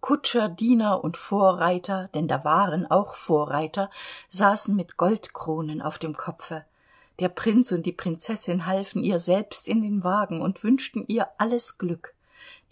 Kutscher 0.00 0.48
diener 0.48 1.04
und 1.04 1.18
vorreiter 1.18 2.08
denn 2.14 2.28
da 2.28 2.44
waren 2.44 2.90
auch 2.90 3.12
vorreiter 3.12 3.90
saßen 4.30 4.74
mit 4.74 4.96
goldkronen 4.96 5.82
auf 5.82 5.98
dem 5.98 6.16
kopfe. 6.16 6.64
Der 7.20 7.28
prinz 7.28 7.72
und 7.72 7.84
die 7.84 7.92
prinzessin 7.92 8.64
halfen 8.64 9.04
ihr 9.04 9.18
selbst 9.18 9.68
in 9.68 9.82
den 9.82 10.02
wagen 10.02 10.40
und 10.40 10.64
wünschten 10.64 11.04
ihr 11.08 11.28
alles 11.36 11.76
glück 11.76 12.15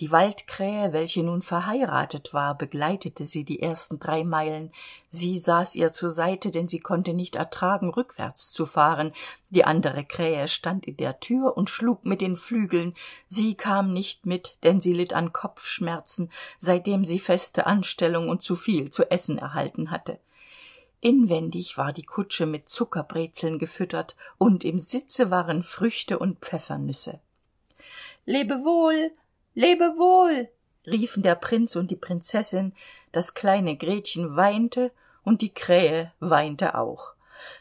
die 0.00 0.10
waldkrähe 0.10 0.92
welche 0.92 1.22
nun 1.22 1.40
verheiratet 1.40 2.34
war 2.34 2.58
begleitete 2.58 3.26
sie 3.26 3.44
die 3.44 3.60
ersten 3.60 4.00
drei 4.00 4.24
meilen. 4.24 4.72
Sie 5.08 5.38
saß 5.38 5.76
ihr 5.76 5.92
zur 5.92 6.10
seite 6.10 6.50
denn 6.50 6.68
sie 6.68 6.80
konnte 6.80 7.14
nicht 7.14 7.36
ertragen 7.36 7.90
rückwärts 7.90 8.50
zu 8.50 8.66
fahren. 8.66 9.12
Die 9.50 9.64
andere 9.64 10.04
krähe 10.04 10.48
stand 10.48 10.84
in 10.86 10.96
der 10.96 11.20
tür 11.20 11.56
und 11.56 11.70
schlug 11.70 12.04
mit 12.04 12.20
den 12.20 12.36
flügeln. 12.36 12.94
Sie 13.28 13.54
kam 13.54 13.92
nicht 13.92 14.26
mit 14.26 14.58
denn 14.64 14.80
sie 14.80 14.92
litt 14.92 15.12
an 15.12 15.32
kopfschmerzen 15.32 16.30
seitdem 16.58 17.04
sie 17.04 17.20
feste 17.20 17.66
anstellung 17.66 18.28
und 18.28 18.42
zuviel 18.42 18.90
zu 18.90 19.10
essen 19.10 19.38
erhalten 19.38 19.90
hatte. 19.90 20.18
Inwendig 21.00 21.76
war 21.78 21.92
die 21.92 22.02
kutsche 22.02 22.46
mit 22.46 22.68
zuckerbrezeln 22.68 23.58
gefüttert 23.58 24.16
und 24.38 24.64
im 24.64 24.78
sitze 24.78 25.30
waren 25.30 25.62
früchte 25.62 26.18
und 26.18 26.38
pfeffernüsse 26.40 27.20
lebewohl 29.54 30.30
lebewohl 30.30 30.48
riefen 30.86 31.22
der 31.22 31.34
prinz 31.34 31.76
und 31.76 31.90
die 31.90 31.96
prinzessin. 31.96 32.74
Das 33.10 33.32
kleine 33.32 33.76
gretchen 33.76 34.36
weinte 34.36 34.92
und 35.22 35.40
die 35.40 35.54
krähe 35.54 36.12
weinte 36.20 36.76
auch. 36.76 37.14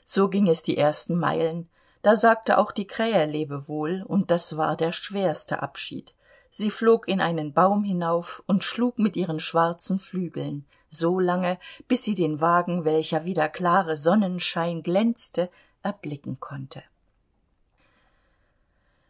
So 0.03 0.27
ging 0.27 0.49
es 0.49 0.61
die 0.61 0.77
ersten 0.77 1.17
meilen. 1.17 1.69
Da 2.01 2.15
sagte 2.15 2.57
auch 2.57 2.73
die 2.73 2.87
krähe 2.87 3.25
lebewohl 3.25 4.03
und 4.05 4.29
das 4.29 4.57
war 4.57 4.75
der 4.75 4.91
schwerste 4.91 5.61
abschied. 5.61 6.13
Sie 6.49 6.69
flog 6.69 7.07
in 7.07 7.21
einen 7.21 7.53
baum 7.53 7.83
hinauf 7.83 8.43
und 8.45 8.63
schlug 8.63 8.99
mit 8.99 9.15
ihren 9.15 9.39
schwarzen 9.39 9.99
flügeln 9.99 10.65
so 10.93 11.19
lange 11.19 11.59
bis 11.87 12.03
sie 12.03 12.15
den 12.15 12.39
wagen 12.39 12.85
welcher 12.85 13.25
wie 13.25 13.33
der 13.33 13.49
klare 13.49 13.97
sonnenschein 13.97 14.83
glänzte 14.83 15.49
erblicken 15.81 16.39
konnte 16.39 16.83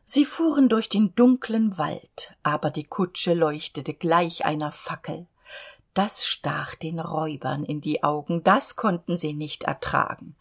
sie 0.06 0.26
fuhren 0.26 0.70
durch 0.70 0.90
den 0.90 1.16
dunklen 1.16 1.78
wald 1.78 2.36
aber 2.44 2.70
die 2.70 2.84
kutsche 2.84 3.34
leuchtete 3.34 3.94
gleich 3.94 4.46
einer 4.46 4.72
fackel. 4.72 5.28
Das 5.94 6.26
stach 6.26 6.76
den 6.76 7.00
räubern 7.00 7.64
in 7.64 7.82
die 7.82 8.04
augen 8.04 8.44
das 8.44 8.76
konnten 8.76 9.16
sie 9.16 9.34
nicht 9.34 9.64
ertragen. 9.64 10.36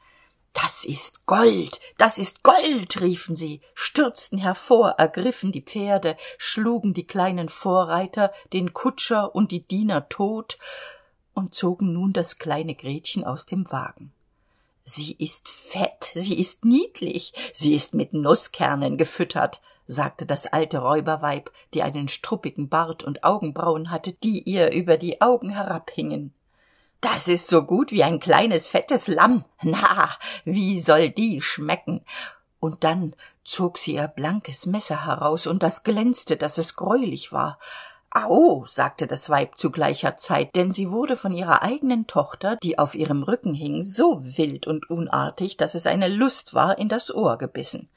Das 0.52 0.84
ist 0.84 1.26
gold 1.26 1.80
das 1.96 2.18
ist 2.18 2.42
gold! 2.42 3.00
riefen 3.00 3.36
sie 3.36 3.60
stürzten 3.74 4.38
hervor 4.38 4.90
ergriffen 4.98 5.52
die 5.52 5.62
pferde 5.62 6.16
schlugen 6.38 6.92
die 6.92 7.06
kleinen 7.06 7.48
vorreiter 7.48 8.32
den 8.52 8.72
kutscher 8.72 9.34
und 9.34 9.52
die 9.52 9.66
diener 9.66 10.08
tot 10.08 10.58
und 11.34 11.54
zogen 11.54 11.92
nun 11.92 12.12
das 12.12 12.38
kleine 12.38 12.74
gretchen 12.74 13.24
aus 13.24 13.46
dem 13.46 13.70
wagen 13.70 14.12
sie 14.84 15.12
ist 15.18 15.48
fett 15.48 16.12
sie 16.14 16.38
ist 16.38 16.64
niedlich 16.64 17.32
sie 17.52 17.74
ist 17.74 17.94
mit 17.94 18.12
nußkernen 18.12 18.96
gefüttert 18.98 19.60
sagte 19.86 20.26
das 20.26 20.46
alte 20.46 20.78
räuberweib 20.78 21.50
die 21.74 21.82
einen 21.82 22.08
struppigen 22.08 22.68
bart 22.68 23.02
und 23.02 23.24
augenbrauen 23.24 23.90
hatte 23.90 24.12
die 24.12 24.42
ihr 24.42 24.72
über 24.72 24.96
die 24.96 25.20
augen 25.20 25.50
herabhingen. 25.50 26.32
Das 27.00 27.26
ist 27.26 27.48
so 27.48 27.64
gut 27.64 27.90
wie 27.90 28.04
ein 28.04 28.20
kleines 28.20 28.68
fettes 28.68 29.08
lamm. 29.08 29.44
Na 29.62 30.10
wie 30.44 30.80
soll 30.80 31.10
die 31.10 31.42
schmecken? 31.42 32.04
Und 32.60 32.84
dann 32.84 33.16
zog 33.44 33.78
sie 33.78 33.94
ihr 33.94 34.06
blankes 34.06 34.66
messer 34.66 35.04
heraus 35.04 35.48
und 35.48 35.64
das 35.64 35.82
glänzte 35.82 36.36
dass 36.36 36.58
es 36.58 36.76
greulich 36.76 37.32
war 37.32 37.58
au 38.14 38.66
sagte 38.66 39.06
das 39.06 39.30
weib 39.30 39.56
zu 39.56 39.70
gleicher 39.70 40.16
zeit 40.16 40.54
denn 40.54 40.72
sie 40.72 40.90
wurde 40.90 41.16
von 41.16 41.32
ihrer 41.32 41.62
eigenen 41.62 42.06
tochter 42.06 42.56
die 42.62 42.78
auf 42.78 42.94
ihrem 42.94 43.22
rücken 43.22 43.54
hing 43.54 43.82
so 43.82 44.20
wild 44.22 44.66
und 44.66 44.90
unartig 44.90 45.56
dass 45.56 45.74
es 45.74 45.86
eine 45.86 46.08
lust 46.08 46.54
war 46.54 46.78
in 46.78 46.88
das 46.88 47.14
ohr 47.14 47.38
gebissen. 47.38 47.88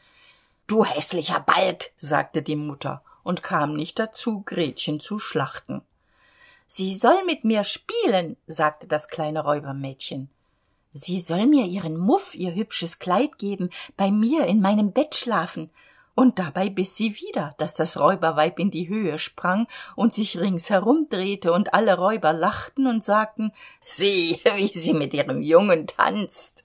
Du 0.67 0.83
häßlicher 0.83 1.39
balg 1.39 1.91
sagte 1.97 2.41
die 2.41 2.55
mutter 2.55 3.03
und 3.23 3.43
kam 3.43 3.75
nicht 3.75 3.99
dazu 3.99 4.41
gretchen 4.41 4.99
zu 4.99 5.19
schlachten. 5.19 5.81
Sie 6.67 6.95
soll 6.95 7.23
mit 7.25 7.43
mir 7.43 7.63
spielen 7.63 8.37
sagte 8.47 8.87
das 8.87 9.07
kleine 9.07 9.43
räubermädchen. 9.43 10.29
Sie 10.93 11.19
soll 11.19 11.45
mir 11.45 11.65
ihren 11.65 11.97
muff 11.97 12.35
ihr 12.35 12.55
hübsches 12.55 12.99
kleid 12.99 13.37
geben 13.37 13.69
bei 13.97 14.11
mir 14.11 14.45
in 14.45 14.61
meinem 14.61 14.93
bett 14.93 15.13
schlafen 15.13 15.69
und 16.15 16.39
dabei 16.39 16.69
biss 16.69 16.95
sie 16.95 17.15
wieder 17.19 17.53
dass 17.57 17.75
das 17.75 17.99
räuberweib 17.99 18.57
in 18.57 18.71
die 18.71 18.87
höhe 18.87 19.19
sprang 19.19 19.67
und 19.95 20.13
sich 20.13 20.39
ringsherum 20.39 21.07
drehte 21.09 21.51
und 21.53 21.73
alle 21.73 21.97
räuber 21.97 22.33
lachten 22.33 22.87
und 22.87 23.03
sagten 23.03 23.51
sieh 23.83 24.39
wie 24.55 24.67
sie 24.67 24.93
mit 24.93 25.13
ihrem 25.13 25.41
jungen 25.41 25.87
tanzt. 25.87 26.63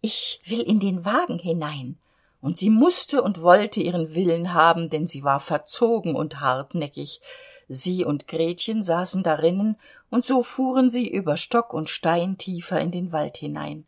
Ich 0.00 0.40
will 0.46 0.60
in 0.60 0.80
den 0.80 1.04
wagen 1.04 1.38
hinein. 1.38 1.98
Und 2.40 2.58
sie 2.58 2.68
musste 2.68 3.22
und 3.22 3.40
wollte 3.40 3.80
ihren 3.80 4.14
willen 4.14 4.52
haben 4.52 4.90
denn 4.90 5.06
sie 5.06 5.24
war 5.24 5.40
verzogen 5.40 6.14
und 6.14 6.40
hartnäckig. 6.40 7.22
Sie 7.68 8.04
und 8.04 8.28
gretchen 8.28 8.82
saßen 8.82 9.22
darinnen 9.22 9.76
und 10.10 10.26
so 10.26 10.42
fuhren 10.42 10.90
sie 10.90 11.08
über 11.10 11.38
stock 11.38 11.72
und 11.72 11.88
stein 11.88 12.36
tiefer 12.36 12.78
in 12.80 12.92
den 12.92 13.12
wald 13.12 13.38
hinein 13.38 13.86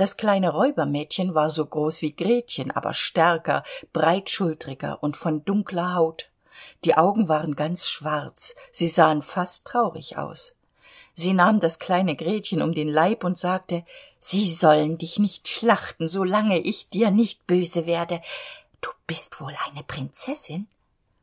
das 0.00 0.16
kleine 0.16 0.48
räubermädchen 0.48 1.34
war 1.34 1.50
so 1.50 1.66
groß 1.66 2.00
wie 2.00 2.16
gretchen 2.16 2.70
aber 2.70 2.94
stärker 2.94 3.62
breitschultriger 3.92 5.02
und 5.02 5.14
von 5.14 5.44
dunkler 5.44 5.94
haut. 5.94 6.30
Die 6.84 6.96
augen 6.96 7.28
waren 7.28 7.54
ganz 7.54 7.86
schwarz 7.86 8.54
sie 8.72 8.88
sahen 8.88 9.20
fast 9.20 9.66
traurig 9.66 10.16
aus. 10.16 10.56
Sie 11.12 11.34
nahm 11.34 11.60
das 11.60 11.78
kleine 11.78 12.16
gretchen 12.16 12.62
um 12.62 12.72
den 12.72 12.88
leib 12.88 13.24
und 13.24 13.36
sagte 13.36 13.84
sie 14.18 14.50
sollen 14.50 14.96
dich 14.96 15.18
nicht 15.18 15.48
schlachten 15.48 16.08
solange 16.08 16.58
ich 16.60 16.88
dir 16.88 17.10
nicht 17.10 17.46
böse 17.46 17.84
werde. 17.84 18.22
Du 18.80 18.88
bist 19.06 19.38
wohl 19.38 19.54
eine 19.70 19.84
prinzessin 19.84 20.66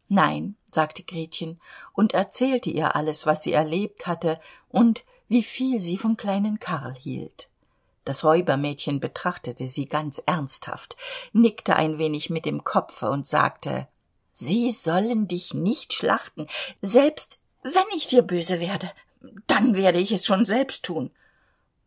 nein 0.07 0.55
sagte 0.71 1.01
gretchen 1.01 1.59
und 1.93 2.13
erzählte 2.13 2.69
ihr 2.69 2.95
alles 2.95 3.25
was 3.25 3.41
sie 3.41 3.53
erlebt 3.53 4.05
hatte 4.05 4.39
und 4.69 5.03
wie 5.27 5.41
viel 5.41 5.79
sie 5.79 5.97
vom 5.97 6.15
kleinen 6.15 6.59
karl 6.59 6.93
hielt 6.93 7.49
das 8.07 8.23
räubermädchen 8.23 8.99
betrachtete 8.99 9.67
sie 9.67 9.87
ganz 9.87 10.21
ernsthaft 10.25 10.95
nickte 11.33 11.75
ein 11.75 11.97
wenig 11.97 12.29
mit 12.29 12.45
dem 12.45 12.63
kopfe 12.63 13.09
und 13.09 13.27
sagte 13.27 13.87
sie 14.31 14.71
sollen 14.71 15.27
dich 15.27 15.53
nicht 15.53 15.93
schlachten. 15.93 16.47
Selbst 16.81 17.41
wenn 17.63 17.95
ich 17.95 18.07
dir 18.07 18.21
böse 18.21 18.59
werde 18.59 18.91
dann 19.47 19.75
werde 19.75 19.99
ich 19.99 20.11
es 20.11 20.25
schon 20.25 20.45
selbst 20.45 20.83
tun 20.83 21.11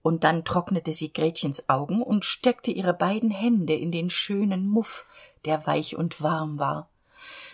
und 0.03 0.25
dann 0.25 0.45
trocknete 0.45 0.93
sie 0.93 1.13
gretchens 1.13 1.69
augen 1.69 2.03
und 2.03 2.25
steckte 2.25 2.71
ihre 2.71 2.95
beiden 2.95 3.31
hände 3.31 3.75
in 3.75 3.93
den 3.93 4.11
schönen 4.11 4.69
muff 4.69 5.07
der 5.45 5.67
weich 5.67 5.97
und 5.97 6.21
warm 6.21 6.59
war. 6.59 6.91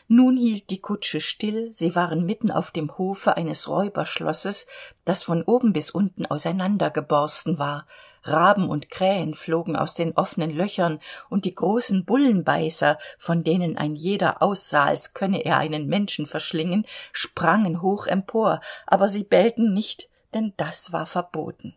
Nun 0.09 0.37
hielt 0.37 0.71
die 0.71 0.81
kutsche 0.81 1.21
still 1.21 1.73
sie 1.73 1.95
waren 1.95 2.25
mitten 2.25 2.51
auf 2.51 2.71
dem 2.71 2.97
hofe 2.99 3.37
eines 3.37 3.69
räuberschlosses 3.69 4.67
das 5.05 5.23
von 5.23 5.43
oben 5.43 5.73
bis 5.73 5.91
unten 5.91 6.27
auseinandergeborsten 6.27 7.59
war 7.59 7.87
raben 8.27 8.69
und 8.69 8.91
krähen 8.91 9.35
flogen 9.35 9.77
aus 9.77 9.95
den 9.95 10.17
offenen 10.17 10.51
löchern 10.51 11.01
und 11.29 11.45
die 11.45 11.55
großen 11.55 12.05
bullenbeißer 12.05 12.99
von 13.19 13.45
denen 13.45 13.77
ein 13.77 13.95
jeder 13.95 14.43
aussah 14.43 14.85
als 14.85 15.15
könne 15.15 15.45
er 15.45 15.59
einen 15.59 15.87
menschen 15.87 16.27
verschlingen 16.27 16.87
sprangen 17.13 17.83
hoch 17.83 18.07
empor 18.07 18.61
aber 18.87 19.09
sie 19.09 19.25
bellten 19.25 19.75
nicht 19.75 20.09
denn 20.35 20.53
das 20.57 20.93
war 20.93 21.07
verboten. 21.07 21.75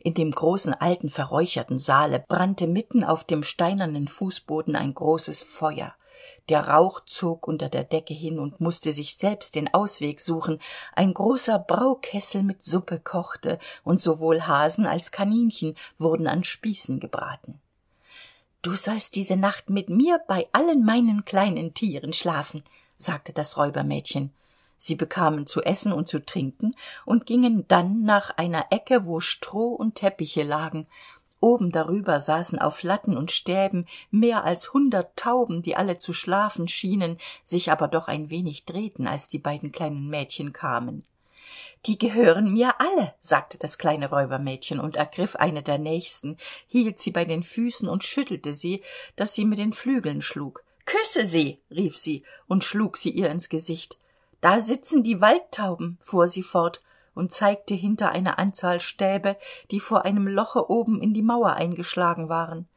In 0.00 0.14
dem 0.14 0.30
großen 0.30 0.74
alten 0.74 1.10
verräucherten 1.10 1.78
saale 1.78 2.24
brannte 2.26 2.66
mitten 2.66 3.04
auf 3.04 3.24
dem 3.24 3.42
steinernen 3.42 4.08
fußboden 4.08 4.74
ein 4.74 4.94
großes 4.94 5.42
feuer 5.42 5.94
der 6.48 6.68
rauch 6.68 7.00
zog 7.04 7.46
unter 7.46 7.68
der 7.68 7.84
decke 7.84 8.14
hin 8.14 8.38
und 8.38 8.60
musste 8.60 8.92
sich 8.92 9.16
selbst 9.16 9.54
den 9.54 9.72
ausweg 9.72 10.20
suchen. 10.20 10.60
Ein 10.94 11.14
großer 11.14 11.58
braukessel 11.58 12.42
mit 12.42 12.64
suppe 12.64 12.98
kochte 13.00 13.58
und 13.84 14.00
sowohl 14.00 14.42
hasen 14.42 14.86
als 14.86 15.12
kaninchen 15.12 15.76
wurden 15.98 16.26
an 16.26 16.44
spießen 16.44 17.00
gebraten. 17.00 17.60
Du 18.62 18.72
sollst 18.74 19.14
diese 19.14 19.36
nacht 19.36 19.70
mit 19.70 19.88
mir 19.88 20.20
bei 20.26 20.48
allen 20.52 20.84
meinen 20.84 21.24
kleinen 21.24 21.74
tieren 21.74 22.12
schlafen 22.12 22.62
sagte 22.98 23.32
das 23.32 23.56
räubermädchen. 23.56 24.32
Sie 24.76 24.94
bekamen 24.94 25.46
zu 25.46 25.62
essen 25.62 25.92
und 25.92 26.06
zu 26.06 26.24
trinken 26.24 26.76
und 27.04 27.26
gingen 27.26 27.66
dann 27.66 28.02
nach 28.02 28.36
einer 28.36 28.66
ecke 28.70 29.06
wo 29.06 29.18
stroh 29.18 29.68
und 29.74 29.96
teppiche 29.96 30.44
lagen 30.44 30.86
oben 31.40 31.70
darüber 31.70 32.20
saßen 32.20 32.58
auf 32.58 32.82
latten 32.82 33.16
und 33.16 33.30
stäben 33.30 33.86
mehr 34.10 34.44
als 34.44 34.72
hundert 34.72 35.16
tauben 35.16 35.62
die 35.62 35.76
alle 35.76 35.98
zu 35.98 36.12
schlafen 36.12 36.68
schienen 36.68 37.18
sich 37.44 37.70
aber 37.70 37.88
doch 37.88 38.08
ein 38.08 38.30
wenig 38.30 38.64
drehten 38.64 39.06
als 39.06 39.28
die 39.28 39.38
beiden 39.38 39.72
kleinen 39.72 40.08
mädchen 40.08 40.52
kamen. 40.52 41.04
Die 41.86 41.98
gehören 41.98 42.52
mir 42.52 42.80
alle 42.80 43.14
sagte 43.20 43.58
das 43.58 43.78
kleine 43.78 44.10
räubermädchen 44.10 44.80
und 44.80 44.96
ergriff 44.96 45.36
eine 45.36 45.62
der 45.62 45.78
nächsten 45.78 46.36
hielt 46.66 46.98
sie 46.98 47.12
bei 47.12 47.24
den 47.24 47.42
füßen 47.42 47.88
und 47.88 48.04
schüttelte 48.04 48.54
sie 48.54 48.82
dass 49.16 49.34
sie 49.34 49.44
mit 49.44 49.58
den 49.58 49.72
flügeln 49.72 50.22
schlug. 50.22 50.64
Küsse 50.84 51.26
sie 51.26 51.60
rief 51.70 51.96
sie 51.96 52.24
und 52.46 52.64
schlug 52.64 52.96
sie 52.96 53.10
ihr 53.10 53.30
ins 53.30 53.48
gesicht. 53.48 53.98
Da 54.40 54.60
sitzen 54.60 55.02
die 55.02 55.20
waldtauben 55.20 55.98
fuhr 56.00 56.28
sie 56.28 56.42
fort 56.42 56.80
und 57.18 57.30
zeigte 57.30 57.74
hinter 57.74 58.10
eine 58.12 58.38
anzahl 58.38 58.80
stäbe 58.80 59.36
die 59.70 59.80
vor 59.80 60.04
einem 60.04 60.26
loche 60.26 60.70
oben 60.70 61.02
in 61.02 61.12
die 61.12 61.22
mauer 61.22 61.54
eingeschlagen 61.54 62.28
waren. 62.28 62.68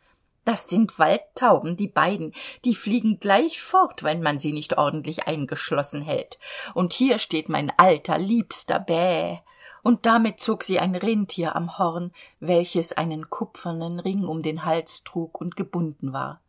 Das 0.44 0.68
sind 0.68 0.98
waldtauben 0.98 1.78
die 1.78 1.88
beiden. 1.88 2.34
Die 2.66 2.74
fliegen 2.74 3.20
gleich 3.20 3.62
fort 3.62 4.04
wenn 4.04 4.22
man 4.22 4.39
sie 4.39 4.52
nicht 4.52 4.78
ordentlich 4.78 5.28
eingeschlossen 5.28 6.02
hält. 6.02 6.39
Und 6.74 6.94
hier 6.94 7.20
steht 7.20 7.48
mein 7.48 7.72
alter 7.78 8.18
liebster 8.18 8.80
bä 8.80 9.39
und 9.84 10.06
damit 10.06 10.39
zog 10.39 10.64
sie 10.64 10.80
ein 10.80 10.96
rentier 10.96 11.56
am 11.56 11.78
horn 11.78 12.12
welches 12.39 12.94
einen 12.94 13.30
kupfernen 13.30 14.00
ring 14.00 14.26
um 14.26 14.42
den 14.42 14.66
hals 14.66 15.04
trug 15.04 15.39
und 15.39 15.56
gebunden 15.56 16.14
war 16.14 16.42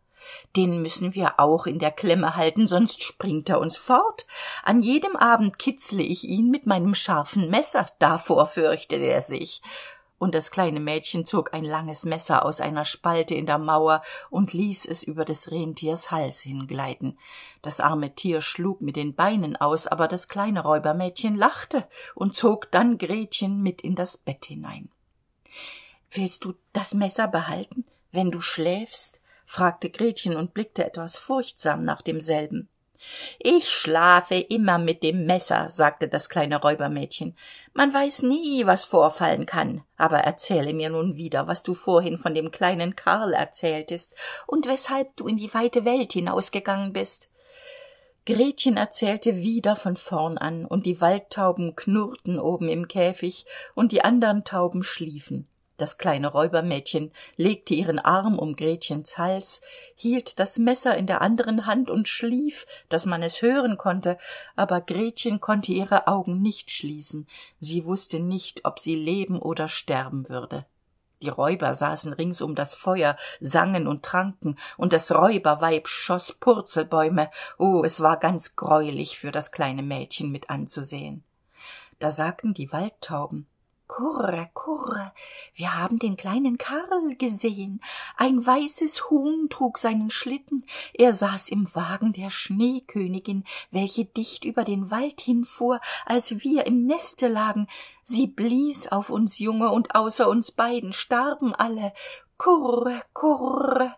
den 0.57 0.83
müssen 0.83 1.15
wir 1.15 1.41
auch 1.41 1.67
in 1.67 1.79
der 1.79 1.91
klemme 1.91 2.37
halten 2.37 2.67
sonst 2.67 3.03
springt 3.03 3.49
er 3.49 3.61
uns 3.61 3.77
fort. 3.77 4.27
An 4.63 4.83
jedem 4.83 5.17
abend 5.17 5.59
kitzle 5.59 6.03
ich 6.03 6.25
ihn 6.25 6.51
mit 6.51 6.67
meinem 6.67 6.95
scharfen 6.95 7.51
messer 7.51 7.87
davor 7.99 8.47
fürchtet 8.47 9.03
er 9.03 9.23
sich. 9.23 9.63
Und 10.19 10.37
das 10.37 10.53
kleine 10.53 10.79
mädchen 10.79 11.25
zog 11.25 11.53
ein 11.53 11.65
langes 11.65 12.05
messer 12.05 12.45
aus 12.45 12.61
einer 12.61 12.85
spalte 12.85 13.35
in 13.35 13.47
der 13.47 13.59
mauer 13.59 14.03
und 14.31 14.53
ließ 14.53 14.87
es 14.87 15.03
über 15.03 15.25
des 15.25 15.51
rentiers 15.51 16.13
hals 16.13 16.43
hingleiten. 16.43 17.19
Das 17.61 17.81
arme 17.81 18.15
tier 18.15 18.41
schlug 18.41 18.81
mit 18.83 18.95
den 18.95 19.15
beinen 19.15 19.57
aus 19.57 19.89
aber 19.89 20.07
das 20.07 20.29
kleine 20.29 20.63
räubermädchen 20.63 21.35
lachte 21.35 21.89
und 22.15 22.37
zog 22.37 22.71
dann 22.71 22.99
gretchen 22.99 23.63
mit 23.63 23.81
in 23.83 23.97
das 23.97 24.17
bett 24.17 24.45
hinein. 24.45 24.91
Willst 26.13 26.45
du 26.45 26.55
das 26.73 26.95
messer 26.95 27.27
behalten 27.27 27.85
wenn 28.13 28.31
du 28.31 28.41
schläfst 28.41 29.21
fragte 29.53 29.91
gretchen 29.91 30.35
und 30.35 30.55
blickte 30.55 30.83
etwas 30.83 31.19
furchtsam 31.19 31.85
nach 31.85 32.01
demselben. 32.01 32.71
Ich 33.39 33.69
schlafe 33.69 34.37
immer 34.37 34.79
mit 34.79 35.03
dem 35.03 35.27
messer 35.27 35.69
sagte 35.69 36.09
das 36.09 36.31
kleine 36.31 36.59
räubermädchen. 36.59 37.37
Man 37.75 37.93
weiß 37.93 38.23
nie 38.23 38.65
was 38.65 38.85
vorfallen 38.85 39.45
kann 39.45 39.83
aber 39.99 40.21
erzähle 40.21 40.73
mir 40.73 40.89
nun 40.89 41.17
wieder 41.17 41.49
was 41.49 41.63
du 41.63 41.75
vorhin 41.75 42.17
von 42.17 42.35
dem 42.35 42.51
kleinen 42.51 42.97
karl 42.97 43.35
erzähltest 43.35 44.15
und 44.47 44.67
weshalb 44.67 45.15
du 45.17 45.27
in 45.27 45.37
die 45.37 45.53
weite 45.53 45.85
welt 45.85 46.15
hinausgegangen 46.15 46.95
bist. 46.95 47.31
Gretchen 48.25 48.79
erzählte 48.79 49.37
wieder 49.37 49.77
von 49.77 49.99
vorn 49.99 50.39
an 50.39 50.65
und 50.65 50.87
die 50.87 51.01
waldtauben 51.01 51.77
knurrten 51.77 52.39
oben 52.39 52.69
im 52.69 52.89
käfig 52.89 53.45
und 53.75 53.93
die 53.93 54.03
andern 54.03 54.45
tauben 54.45 54.83
schliefen 54.83 55.47
das 55.83 55.99
kleine 55.99 56.29
räubermädchen 56.29 57.13
legte 57.37 57.75
ihren 57.75 57.99
arm 57.99 58.39
um 58.39 58.57
gretchens 58.57 59.19
hals 59.19 59.61
hielt 59.95 60.39
das 60.39 60.57
messer 60.57 60.97
in 60.97 61.07
der 61.07 61.21
anderen 61.21 61.67
hand 61.67 61.91
und 61.91 62.09
schlief 62.09 62.67
dass 62.89 63.05
man 63.05 63.23
es 63.23 63.43
hören 63.43 63.77
konnte 63.77 64.17
aber 64.57 64.81
gretchen 64.81 65.41
konnte 65.41 65.73
ihre 65.73 66.07
augen 66.07 66.41
nicht 66.41 66.71
schließen. 66.71 67.27
Sie 67.61 67.85
wusste 67.85 68.21
nicht 68.21 68.65
ob 68.65 68.79
sie 68.79 68.95
leben 68.95 69.41
oder 69.41 69.69
sterben 69.69 70.29
würde. 70.29 70.67
Die 71.23 71.29
räuber 71.29 71.73
saßen 71.75 72.13
rings 72.13 72.41
um 72.43 72.55
das 72.55 72.75
feuer 72.75 73.17
sangen 73.41 73.87
und 73.87 74.05
tranken 74.05 74.59
und 74.77 74.93
das 74.93 75.13
räuberweib 75.13 75.87
schoß 75.87 76.35
purzelbäume. 76.35 77.31
Oh 77.59 77.83
es 77.85 78.01
war 78.01 78.19
ganz 78.19 78.57
greulich 78.57 79.19
für 79.19 79.31
das 79.31 79.53
kleine 79.53 79.83
mädchen 79.83 80.33
mit 80.33 80.51
anzusehen. 80.51 81.23
Da 82.01 82.11
sagten 82.11 82.55
die 82.55 82.73
waldtauben 82.73 83.47
kurre 83.93 84.49
kurre. 84.55 85.13
Wir 85.53 85.77
haben 85.77 85.99
den 85.99 86.17
kleinen 86.17 86.57
karl 86.57 87.15
gesehen. 87.17 87.83
Ein 88.17 88.45
weißes 88.45 89.11
huhn 89.11 89.51
trug 89.51 89.77
seinen 89.77 90.09
schlitten. 90.09 90.65
Er 90.95 91.13
saß 91.13 91.51
im 91.51 91.69
wagen 91.75 92.15
der 92.15 92.31
schneekönigin 92.31 93.45
welche 93.71 94.07
dicht 94.07 94.47
über 94.47 94.65
den 94.65 94.91
wald 94.91 95.21
hinfuhr 95.21 95.79
als 96.07 96.43
wir 96.43 96.67
im 96.67 96.87
neste 96.87 97.29
lagen. 97.29 97.69
Sie 98.03 98.27
blies 98.27 98.91
auf 98.91 99.11
uns 99.11 99.39
junge 99.39 99.71
und 99.71 99.95
außer 99.95 100.27
uns 100.27 100.53
beiden 100.53 100.95
starben 100.95 101.55
alle. 101.55 101.93
Kurre 102.39 103.03
kurre. 103.13 103.95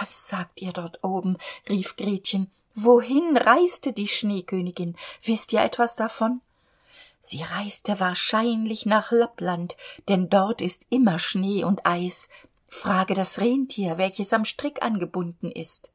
Was 0.00 0.26
sagt 0.28 0.60
ihr 0.60 0.72
dort 0.72 1.04
oben? 1.04 1.38
rief 1.68 1.94
gretchen. 1.94 2.50
Wohin 2.74 3.36
reiste 3.36 3.92
die 3.92 4.08
schneekönigin? 4.08 4.96
Wißt 5.22 5.52
ihr 5.52 5.60
etwas 5.60 5.94
davon 5.94 6.40
sie 7.20 7.42
reiste 7.42 8.00
wahrscheinlich 8.00 8.86
nach 8.86 9.12
lappland 9.12 9.76
denn 10.08 10.28
dort 10.28 10.60
ist 10.60 10.84
immer 10.90 11.18
schnee 11.18 11.64
und 11.64 11.86
eis. 11.86 12.28
Frage 12.66 13.14
das 13.14 13.38
rentier 13.38 13.98
welches 13.98 14.32
am 14.32 14.44
strick 14.44 14.82
angebunden 14.82 15.50
ist 15.50 15.92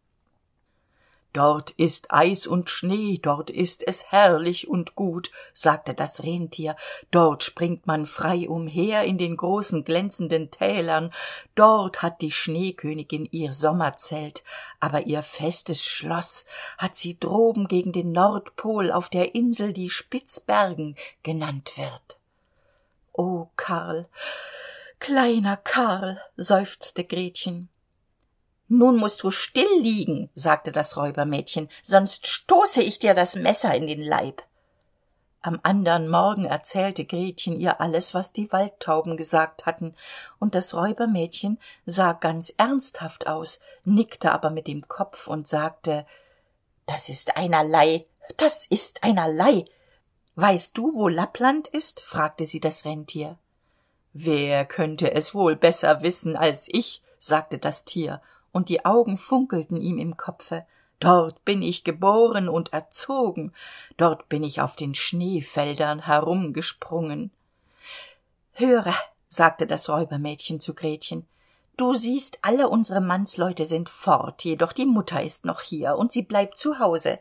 dort 1.35 1.71
ist 1.71 2.11
eis 2.11 2.47
und 2.47 2.69
schnee 2.69 3.19
dort 3.21 3.49
ist 3.49 3.85
es 3.87 4.11
herrlich 4.11 4.67
und 4.67 4.95
gut 4.95 5.31
sagte 5.53 5.93
das 5.93 6.23
rentier. 6.23 6.75
Dort 7.11 7.43
springt 7.43 7.87
man 7.87 8.05
frei 8.05 8.47
umher 8.47 9.03
in 9.03 9.17
den 9.17 9.35
großen 9.35 9.83
glänzenden 9.83 10.51
tälern. 10.51 11.11
Dort 11.55 12.01
hat 12.01 12.21
die 12.21 12.31
schneekönigin 12.31 13.27
ihr 13.31 13.53
sommerzelt. 13.53 14.43
Aber 14.79 15.05
ihr 15.05 15.23
festes 15.23 15.83
schloss 15.83 16.45
hat 16.77 16.95
sie 16.95 17.19
droben 17.19 17.67
gegen 17.67 17.91
den 17.91 18.11
nordpol 18.11 18.91
auf 18.91 19.09
der 19.09 19.35
insel 19.35 19.73
die 19.73 19.89
spitzbergen 19.89 20.95
genannt 21.23 21.73
wird. 21.77 22.19
O 23.13 23.47
karl 23.55 24.07
kleiner 24.99 25.57
karl 25.57 26.21
seufzte 26.37 27.03
gretchen 27.03 27.69
nun 28.67 28.97
musst 28.97 29.21
du 29.23 29.31
still 29.31 29.79
liegen 29.79 30.29
sagte 30.33 30.71
das 30.71 30.97
räubermädchen 30.97 31.69
sonst 31.81 32.27
stoße 32.27 32.81
ich 32.81 32.99
dir 32.99 33.13
das 33.13 33.35
messer 33.35 33.73
in 33.73 33.87
den 33.87 34.01
leib. 34.01 34.41
Am 35.41 35.59
andern 35.61 36.09
morgen 36.09 36.45
erzählte 36.45 37.05
gretchen 37.05 37.59
ihr 37.59 37.79
alles 37.79 38.13
was 38.15 38.33
die 38.33 38.51
waldtauben 38.51 39.15
gesagt 39.15 39.65
hatten 39.67 39.93
und 40.39 40.55
das 40.55 40.73
räubermädchen 40.73 41.59
sah 41.85 42.13
ganz 42.13 42.53
ernsthaft 42.57 43.27
aus 43.27 43.59
nickte 43.83 44.31
aber 44.31 44.49
mit 44.49 44.67
dem 44.67 44.87
kopf 44.87 45.27
und 45.27 45.47
sagte 45.47 46.05
das 46.87 47.09
ist 47.09 47.37
einerlei 47.37 48.05
das 48.37 48.65
ist 48.65 49.03
einerlei. 49.03 49.65
Weißt 50.35 50.77
du 50.77 50.93
wo 50.95 51.07
lappland 51.07 51.67
ist? 51.67 52.01
fragte 52.01 52.45
sie 52.45 52.59
das 52.59 52.85
rentier. 52.85 53.37
Wer 54.13 54.65
könnte 54.65 55.13
es 55.13 55.33
wohl 55.33 55.55
besser 55.55 56.01
wissen 56.01 56.35
als 56.35 56.67
ich? 56.69 57.01
sagte 57.17 57.57
das 57.57 57.85
tier 57.85 58.21
und 58.55 58.69
die 58.69 58.85
augen 58.85 59.17
funkelten 59.17 59.79
ihm 59.79 59.97
im 59.97 60.17
kopfe. 60.17 60.65
Dort 60.99 61.43
bin 61.45 61.61
ich 61.61 61.83
geboren 61.83 62.49
und 62.49 62.73
erzogen. 62.73 63.53
Dort 63.97 64.29
bin 64.29 64.43
ich 64.43 64.61
auf 64.61 64.75
den 64.75 64.95
schneefeldern 64.95 66.05
herumgesprungen. 66.05 67.31
Höre 68.53 68.93
sagte 69.27 69.67
das 69.67 69.89
räubermädchen 69.89 70.59
zu 70.59 70.73
gretchen 70.73 71.27
du 71.77 71.93
siehst 71.93 72.39
alle 72.41 72.69
unsere 72.69 73.01
mannsleute 73.01 73.65
sind 73.65 73.89
fort 73.89 74.43
jedoch 74.43 74.73
die 74.73 74.85
mutter 74.85 75.21
ist 75.21 75.45
noch 75.45 75.61
hier 75.61 75.97
und 75.97 76.11
sie 76.11 76.21
bleibt 76.21 76.57
zu 76.57 76.79
hause. 76.79 77.19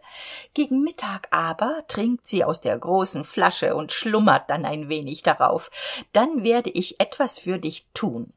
Gegen 0.54 0.82
mittag 0.82 1.28
aber 1.30 1.84
trinkt 1.88 2.26
sie 2.26 2.44
aus 2.44 2.60
der 2.60 2.78
großen 2.78 3.24
flasche 3.24 3.74
und 3.74 3.92
schlummert 3.92 4.50
dann 4.50 4.64
ein 4.64 4.88
wenig 4.88 5.22
darauf. 5.22 5.70
Dann 6.12 6.44
werde 6.44 6.70
ich 6.70 7.00
etwas 7.00 7.38
für 7.38 7.58
dich 7.58 7.86
tun 7.94 8.32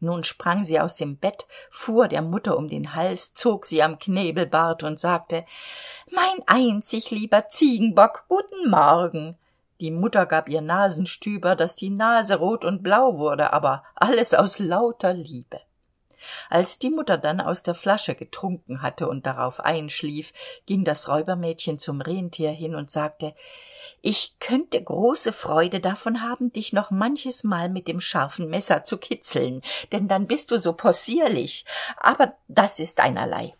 nun 0.00 0.24
sprang 0.24 0.64
sie 0.64 0.80
aus 0.80 0.96
dem 0.96 1.16
bett 1.16 1.46
fuhr 1.70 2.08
der 2.08 2.22
mutter 2.22 2.56
um 2.56 2.68
den 2.68 2.94
hals 2.94 3.34
zog 3.34 3.66
sie 3.66 3.82
am 3.82 3.98
knebelbart 3.98 4.82
und 4.82 4.98
sagte 4.98 5.44
mein 6.10 6.42
einzig 6.46 7.10
lieber 7.10 7.48
ziegenbock 7.48 8.24
guten 8.28 8.70
morgen 8.70 9.36
die 9.80 9.90
mutter 9.90 10.26
gab 10.26 10.48
ihr 10.48 10.60
nasenstüber 10.60 11.54
dass 11.54 11.76
die 11.76 11.90
nase 11.90 12.36
rot 12.36 12.64
und 12.64 12.82
blau 12.82 13.18
wurde 13.18 13.52
aber 13.52 13.84
alles 13.94 14.34
aus 14.34 14.58
lauter 14.58 15.12
liebe 15.12 15.60
als 16.48 16.78
die 16.78 16.90
mutter 16.90 17.18
dann 17.18 17.40
aus 17.40 17.62
der 17.62 17.74
flasche 17.74 18.14
getrunken 18.14 18.82
hatte 18.82 19.08
und 19.08 19.26
darauf 19.26 19.60
einschlief 19.60 20.32
ging 20.66 20.84
das 20.84 21.08
räubermädchen 21.08 21.78
zum 21.78 22.00
rentier 22.00 22.50
hin 22.50 22.74
und 22.74 22.90
sagte 22.90 23.34
ich 24.02 24.38
könnte 24.40 24.82
große 24.82 25.32
freude 25.32 25.80
davon 25.80 26.22
haben 26.22 26.52
dich 26.52 26.72
noch 26.72 26.90
manches 26.90 27.44
mal 27.44 27.68
mit 27.68 27.88
dem 27.88 28.00
scharfen 28.00 28.48
messer 28.48 28.84
zu 28.84 28.98
kitzeln 28.98 29.62
denn 29.92 30.08
dann 30.08 30.26
bist 30.26 30.50
du 30.50 30.58
so 30.58 30.72
possierlich. 30.72 31.64
Aber 31.96 32.34
das 32.48 32.78
ist 32.78 33.00
einerlei 33.00 33.54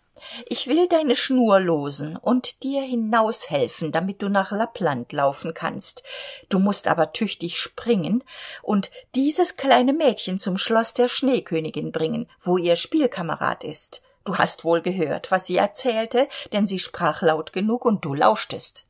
ich 0.47 0.67
will 0.67 0.89
deine 0.89 1.17
schnur 1.17 1.61
losen 1.61 2.17
und 2.17 2.63
dir 2.63 2.83
hinaushelfen 2.83 3.93
damit 3.93 4.23
du 4.23 4.29
nach 4.29 4.53
lappland 4.53 5.13
laufen 5.13 5.55
kannst. 5.55 6.03
Du 6.49 6.59
musst 6.59 6.89
aber 6.89 7.13
tüchtig 7.13 7.59
springen 7.59 8.25
und 8.63 8.91
dieses 9.15 9.57
kleine 9.57 9.93
mädchen 9.93 10.39
zum 10.39 10.59
schloss 10.59 10.95
der 10.95 11.09
schneekönigin 11.09 11.93
bringen 11.93 12.29
wo 12.43 12.57
ihr 12.57 12.77
spielkamerad 12.77 13.65
ist. 13.65 14.03
Du 14.25 14.37
hast 14.37 14.65
wohl 14.65 14.81
gehört 14.81 15.31
was 15.31 15.47
sie 15.47 15.57
erzählte 15.57 16.29
denn 16.53 16.67
sie 16.67 16.79
sprach 16.79 17.23
laut 17.23 17.53
genug 17.53 17.85
und 17.85 18.05
du 18.05 18.15
lauschtest. 18.15 18.85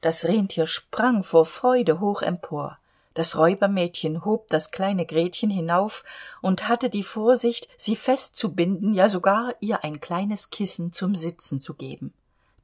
Das 0.00 0.24
rentier 0.24 0.66
sprang 0.66 1.24
vor 1.24 1.46
freude 1.46 2.00
hoch 2.00 2.22
empor 2.22 2.78
das 3.16 3.36
räubermädchen 3.38 4.26
hob 4.26 4.48
das 4.50 4.70
kleine 4.70 5.06
gretchen 5.06 5.48
hinauf 5.48 6.04
und 6.42 6.68
hatte 6.68 6.90
die 6.90 7.02
vorsicht 7.02 7.68
sie 7.78 7.96
festzubinden 7.96 8.92
ja 8.92 9.08
sogar 9.08 9.54
ihr 9.60 9.82
ein 9.82 10.00
kleines 10.00 10.50
kissen 10.50 10.92
zum 10.92 11.16
sitzen 11.16 11.58
zu 11.58 11.74
geben. 11.74 12.12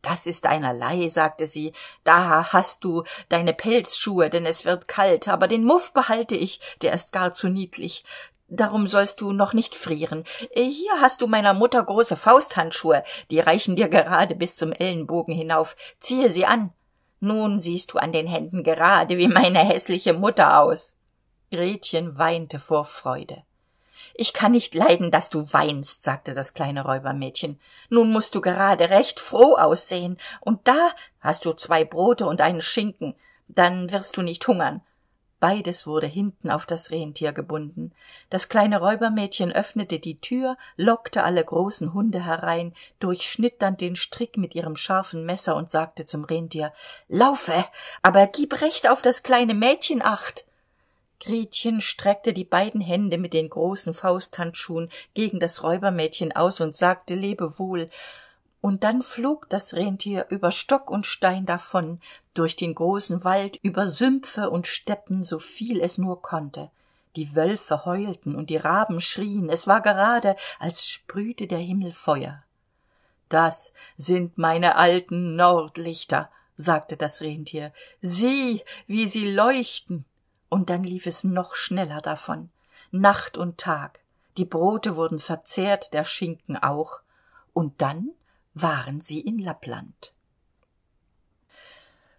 Das 0.02 0.26
ist 0.26 0.46
einerlei 0.46 1.08
sagte 1.08 1.46
sie. 1.46 1.72
Da 2.04 2.52
hast 2.52 2.84
du 2.84 3.04
deine 3.30 3.54
pelzschuhe 3.54 4.28
denn 4.28 4.44
es 4.44 4.66
wird 4.66 4.88
kalt 4.88 5.26
aber 5.26 5.48
den 5.48 5.64
muff 5.64 5.94
behalte 5.94 6.36
ich 6.36 6.60
der 6.82 6.92
ist 6.92 7.12
gar 7.12 7.32
zu 7.32 7.48
niedlich. 7.48 8.04
Darum 8.48 8.86
sollst 8.86 9.22
du 9.22 9.32
noch 9.32 9.54
nicht 9.54 9.74
frieren. 9.74 10.24
Hier 10.52 11.00
hast 11.00 11.22
du 11.22 11.26
meiner 11.26 11.54
mutter 11.54 11.82
große 11.82 12.18
fausthandschuhe. 12.18 13.02
Die 13.30 13.40
reichen 13.40 13.76
dir 13.76 13.88
gerade 13.88 14.34
bis 14.34 14.56
zum 14.56 14.72
ellenbogen 14.72 15.34
hinauf. 15.34 15.76
Ziehe 16.00 16.30
sie 16.30 16.44
an 16.44 16.74
nun 17.22 17.60
siehst 17.60 17.92
du 17.92 17.98
an 17.98 18.12
den 18.12 18.26
händen 18.26 18.64
gerade 18.64 19.16
wie 19.16 19.28
meine 19.28 19.60
häßliche 19.60 20.12
mutter 20.12 20.58
aus. 20.58 20.96
Gretchen 21.52 22.18
weinte 22.18 22.58
vor 22.58 22.84
freude. 22.84 23.44
Ich 24.14 24.32
kann 24.32 24.50
nicht 24.50 24.74
leiden 24.74 25.12
dass 25.12 25.30
du 25.30 25.52
weinst 25.52 26.02
sagte 26.02 26.34
das 26.34 26.52
kleine 26.52 26.84
räubermädchen. 26.84 27.60
Nun 27.90 28.10
musst 28.10 28.34
du 28.34 28.40
gerade 28.40 28.90
recht 28.90 29.20
froh 29.20 29.54
aussehen. 29.54 30.18
Und 30.40 30.66
da 30.66 30.90
hast 31.20 31.44
du 31.44 31.52
zwei 31.52 31.84
brote 31.84 32.26
und 32.26 32.40
einen 32.40 32.60
schinken. 32.60 33.14
Dann 33.46 33.92
wirst 33.92 34.16
du 34.16 34.22
nicht 34.22 34.46
hungern 34.48 34.82
beides 35.42 35.88
wurde 35.88 36.06
hinten 36.06 36.52
auf 36.52 36.66
das 36.66 36.92
rentier 36.92 37.32
gebunden. 37.32 37.90
Das 38.30 38.48
kleine 38.48 38.78
räubermädchen 38.78 39.50
öffnete 39.50 39.98
die 39.98 40.20
tür 40.20 40.56
lockte 40.76 41.24
alle 41.24 41.44
großen 41.44 41.92
hunde 41.92 42.24
herein 42.24 42.74
durchschnitt 43.00 43.56
dann 43.58 43.76
den 43.76 43.96
strick 43.96 44.36
mit 44.36 44.54
ihrem 44.54 44.76
scharfen 44.76 45.26
messer 45.26 45.56
und 45.56 45.68
sagte 45.68 46.06
zum 46.06 46.22
rentier 46.22 46.72
laufe 47.08 47.64
aber 48.02 48.28
gib 48.28 48.62
recht 48.62 48.88
auf 48.88 49.02
das 49.02 49.24
kleine 49.24 49.54
mädchen 49.54 50.00
acht. 50.00 50.46
Gretchen 51.18 51.80
streckte 51.80 52.32
die 52.32 52.44
beiden 52.44 52.80
hände 52.80 53.18
mit 53.18 53.32
den 53.32 53.50
großen 53.50 53.94
fausthandschuhen 53.94 54.90
gegen 55.14 55.40
das 55.40 55.64
räubermädchen 55.64 56.30
aus 56.36 56.60
und 56.60 56.76
sagte 56.76 57.16
lebewohl 57.16 57.90
und 58.62 58.84
dann 58.84 59.02
flog 59.02 59.50
das 59.50 59.74
rentier 59.74 60.26
über 60.30 60.50
stock 60.50 60.90
und 60.90 61.04
stein 61.04 61.44
davon 61.44 62.00
durch 62.32 62.56
den 62.56 62.74
großen 62.74 63.24
wald 63.24 63.58
über 63.62 63.84
sümpfe 63.84 64.48
und 64.48 64.66
steppen 64.66 65.22
so 65.22 65.38
viel 65.38 65.80
es 65.80 65.98
nur 65.98 66.22
konnte. 66.22 66.70
Die 67.16 67.36
wölfe 67.36 67.84
heulten 67.84 68.34
und 68.34 68.48
die 68.48 68.56
raben 68.56 69.02
schrien. 69.02 69.50
Es 69.50 69.66
war 69.66 69.82
gerade 69.82 70.36
als 70.58 70.86
sprühte 70.86 71.46
der 71.46 71.58
himmel 71.58 71.92
feuer. 71.92 72.42
Das 73.28 73.74
sind 73.98 74.38
meine 74.38 74.76
alten 74.76 75.36
nordlichter 75.36 76.30
sagte 76.56 76.96
das 76.96 77.20
rentier. 77.20 77.72
Sieh 78.00 78.62
wie 78.86 79.06
sie 79.06 79.32
leuchten. 79.32 80.04
Und 80.48 80.70
dann 80.70 80.84
lief 80.84 81.06
es 81.06 81.24
noch 81.24 81.54
schneller 81.54 82.00
davon. 82.00 82.50
Nacht 82.90 83.36
und 83.36 83.58
tag. 83.58 84.00
Die 84.36 84.44
brote 84.44 84.96
wurden 84.96 85.18
verzehrt 85.18 85.92
der 85.92 86.04
schinken 86.04 86.56
auch. 86.56 87.00
Und 87.52 87.80
dann 87.82 88.10
waren 88.54 89.00
sie 89.00 89.20
in 89.20 89.38
lappland. 89.38 90.14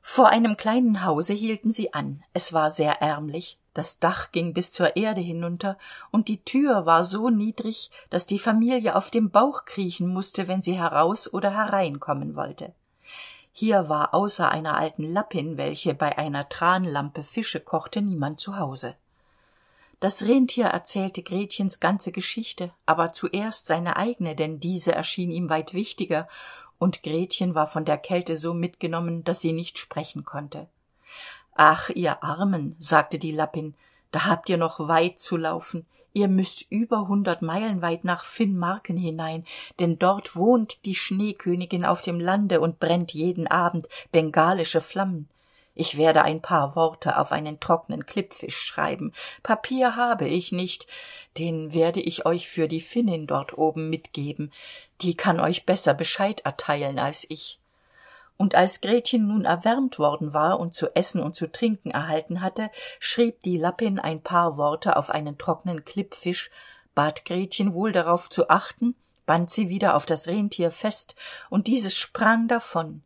Vor 0.02 0.28
einem 0.28 0.58
kleinen 0.58 1.06
hause 1.06 1.34
hielten 1.34 1.72
sie 1.72 1.94
an. 1.94 2.24
Es 2.34 2.52
war 2.52 2.72
sehr 2.72 3.02
ärmlich. 3.02 3.58
Das 3.74 4.00
dach 4.00 4.32
ging 4.32 4.54
bis 4.54 4.72
zur 4.72 4.96
erde 4.96 5.22
hinunter 5.22 5.78
und 6.12 6.28
die 6.28 6.44
tür 6.44 6.86
war 6.86 7.04
so 7.04 7.30
niedrig 7.30 7.90
dass 8.10 8.28
die 8.28 8.38
familie 8.38 8.96
auf 8.96 9.10
dem 9.10 9.32
bauch 9.32 9.66
kriechen 9.66 10.08
musste 10.08 10.48
wenn 10.48 10.62
sie 10.62 10.74
heraus 10.74 11.34
oder 11.34 11.52
hereinkommen 11.52 12.36
wollte. 12.36 12.74
Hier 13.52 13.90
war 13.90 14.14
außer 14.14 14.52
einer 14.52 14.78
alten 14.78 15.12
lappin 15.12 15.58
welche 15.58 15.96
bei 15.96 16.18
einer 16.18 16.50
tranlampe 16.50 17.24
fische 17.24 17.60
kochte 17.60 18.02
niemand 18.02 18.40
zu 18.40 18.60
hause 18.60 18.96
das 20.04 20.24
rentier 20.24 20.66
erzählte 20.66 21.24
gretchens 21.24 21.80
ganze 21.80 22.12
geschichte 22.12 22.72
aber 22.86 23.14
zuerst 23.14 23.68
seine 23.68 23.96
eigene 23.96 24.36
denn 24.36 24.60
diese 24.60 24.92
erschien 24.92 25.32
ihm 25.32 25.50
weit 25.50 25.74
wichtiger 25.74 26.28
und 26.78 27.04
gretchen 27.04 27.56
war 27.56 27.68
von 27.68 27.86
der 27.86 27.98
kälte 27.98 28.36
so 28.36 28.54
mitgenommen 28.54 29.24
dass 29.24 29.40
sie 29.40 29.54
nicht 29.54 29.78
sprechen 29.78 30.26
konnte. 30.26 30.68
Ach 31.56 31.90
ihr 31.90 32.22
armen 32.22 32.76
sagte 32.80 33.18
die 33.18 33.32
lappin 33.32 33.76
da 34.12 34.26
habt 34.26 34.50
ihr 34.50 34.58
noch 34.58 34.90
weit 34.90 35.20
zu 35.20 35.38
laufen. 35.38 35.86
Ihr 36.12 36.28
müßt 36.28 36.70
über 36.70 37.08
hundert 37.08 37.42
meilen 37.42 37.82
weit 37.82 38.04
nach 38.04 38.26
finnmarken 38.26 38.98
hinein 38.98 39.46
denn 39.80 40.00
dort 40.00 40.36
wohnt 40.36 40.84
die 40.84 40.96
schneekönigin 40.96 41.86
auf 41.86 42.02
dem 42.02 42.20
lande 42.20 42.60
und 42.60 42.78
brennt 42.78 43.14
jeden 43.14 43.48
abend 43.48 43.88
bengalische 44.12 44.82
flammen 44.82 45.30
ich 45.76 45.98
werde 45.98 46.24
ein 46.24 46.42
paar 46.42 46.76
worte 46.76 47.18
auf 47.18 47.32
einen 47.32 47.60
trockenen 47.60 48.06
klippfisch 48.06 48.58
schreiben. 48.58 49.12
Papier 49.42 49.96
habe 49.96 50.28
ich 50.28 50.52
nicht. 50.52 50.88
Den 51.38 51.74
werde 51.74 52.00
ich 52.00 52.26
euch 52.26 52.48
für 52.48 52.68
die 52.68 52.82
finnin 52.82 53.26
dort 53.26 53.58
oben 53.58 53.90
mitgeben. 53.90 54.52
Die 55.02 55.18
kann 55.18 55.40
euch 55.40 55.66
besser 55.66 55.94
bescheid 55.94 56.42
erteilen 56.42 57.00
als 57.00 57.26
ich. 57.30 57.60
Und 58.38 58.56
als 58.56 58.82
gretchen 58.82 59.28
nun 59.28 59.46
erwärmt 59.46 60.00
worden 60.00 60.34
war 60.34 60.60
und 60.60 60.74
zu 60.74 60.96
essen 60.96 61.22
und 61.22 61.36
zu 61.36 61.52
trinken 61.52 61.92
erhalten 61.92 62.42
hatte 62.42 62.70
schrieb 63.00 63.42
die 63.42 63.58
lappin 63.58 64.00
ein 64.00 64.22
paar 64.22 64.58
worte 64.58 64.96
auf 64.98 65.10
einen 65.10 65.38
trockenen 65.38 65.86
klippfisch 65.86 66.50
bat 66.96 67.26
gretchen 67.26 67.74
wohl 67.74 67.92
darauf 67.92 68.30
zu 68.30 68.50
achten 68.50 68.96
band 69.28 69.52
sie 69.52 69.70
wieder 69.70 69.96
auf 69.96 70.06
das 70.08 70.28
rentier 70.28 70.72
fest 70.72 71.16
und 71.52 71.68
dieses 71.68 71.96
sprang 71.96 72.48
davon 72.48 73.04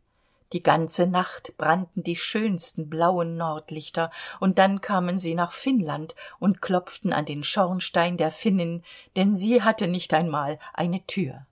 die 0.52 0.62
ganze 0.62 1.06
nacht 1.06 1.56
brannten 1.58 2.02
die 2.02 2.16
schönsten 2.16 2.88
blauen 2.88 3.36
nordlichter 3.36 4.10
und 4.40 4.58
dann 4.58 4.80
kamen 4.80 5.18
sie 5.18 5.34
nach 5.34 5.52
finnland 5.52 6.14
und 6.38 6.62
klopften 6.62 7.12
an 7.12 7.26
den 7.26 7.44
schornstein 7.44 8.16
der 8.16 8.30
finnin 8.30 8.82
denn 9.16 9.34
sie 9.34 9.62
hatte 9.62 9.88
nicht 9.88 10.14
einmal 10.14 10.58
eine 10.72 11.04
tür 11.06 11.46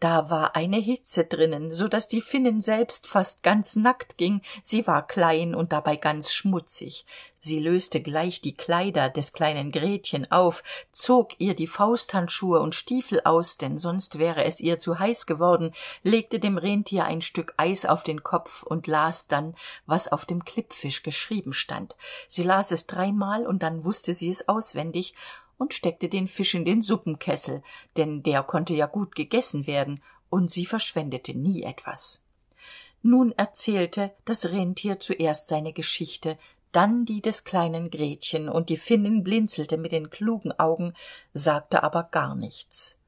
da 0.00 0.30
war 0.30 0.54
eine 0.54 0.76
hitze 0.76 1.24
drinnen 1.24 1.72
so 1.72 1.88
dass 1.88 2.08
die 2.08 2.20
finnin 2.20 2.60
selbst 2.60 3.06
fast 3.06 3.42
ganz 3.42 3.76
nackt 3.76 4.16
ging. 4.16 4.42
Sie 4.62 4.86
war 4.86 5.06
klein 5.06 5.54
und 5.54 5.72
dabei 5.72 5.96
ganz 5.96 6.32
schmutzig. 6.32 7.04
Sie 7.40 7.60
löste 7.60 8.00
gleich 8.00 8.40
die 8.40 8.54
kleider 8.54 9.08
des 9.08 9.32
kleinen 9.32 9.70
gretchen 9.70 10.30
auf 10.30 10.62
zog 10.92 11.38
ihr 11.38 11.54
die 11.54 11.66
fausthandschuhe 11.66 12.60
und 12.60 12.74
stiefel 12.74 13.20
aus 13.24 13.58
denn 13.58 13.78
sonst 13.78 14.18
wäre 14.18 14.44
es 14.44 14.60
ihr 14.60 14.78
zu 14.78 14.98
heiß 14.98 15.26
geworden 15.26 15.72
legte 16.02 16.40
dem 16.40 16.58
rentier 16.58 17.04
ein 17.04 17.20
stück 17.20 17.54
eis 17.56 17.86
auf 17.86 18.02
den 18.02 18.22
kopf 18.22 18.62
und 18.62 18.86
las 18.86 19.28
dann 19.28 19.54
was 19.86 20.08
auf 20.08 20.26
dem 20.26 20.44
klippfisch 20.44 21.02
geschrieben 21.02 21.52
stand. 21.52 21.96
Sie 22.26 22.42
las 22.42 22.70
es 22.70 22.86
dreimal 22.86 23.46
und 23.46 23.62
dann 23.62 23.84
wusste 23.84 24.14
sie 24.14 24.28
es 24.28 24.48
auswendig 24.48 25.14
und 25.58 25.74
steckte 25.74 26.08
den 26.08 26.28
fisch 26.28 26.54
in 26.54 26.64
den 26.64 26.80
suppenkessel 26.80 27.62
denn 27.96 28.22
der 28.22 28.42
konnte 28.42 28.74
ja 28.74 28.86
gut 28.86 29.14
gegessen 29.14 29.66
werden 29.66 30.02
und 30.30 30.50
sie 30.50 30.66
verschwendete 30.66 31.34
nie 31.34 31.62
etwas. 31.62 32.22
Nun 33.02 33.32
erzählte 33.32 34.12
das 34.24 34.46
rentier 34.46 34.98
zuerst 34.98 35.48
seine 35.48 35.72
geschichte 35.72 36.38
dann 36.72 37.04
die 37.04 37.22
des 37.22 37.44
kleinen 37.44 37.90
gretchen 37.90 38.48
und 38.48 38.68
die 38.68 38.76
finnin 38.76 39.24
blinzelte 39.24 39.78
mit 39.78 39.92
den 39.92 40.10
klugen 40.10 40.52
augen 40.58 40.94
sagte 41.32 41.82
aber 41.82 42.04
gar 42.04 42.34
nichts. 42.34 42.98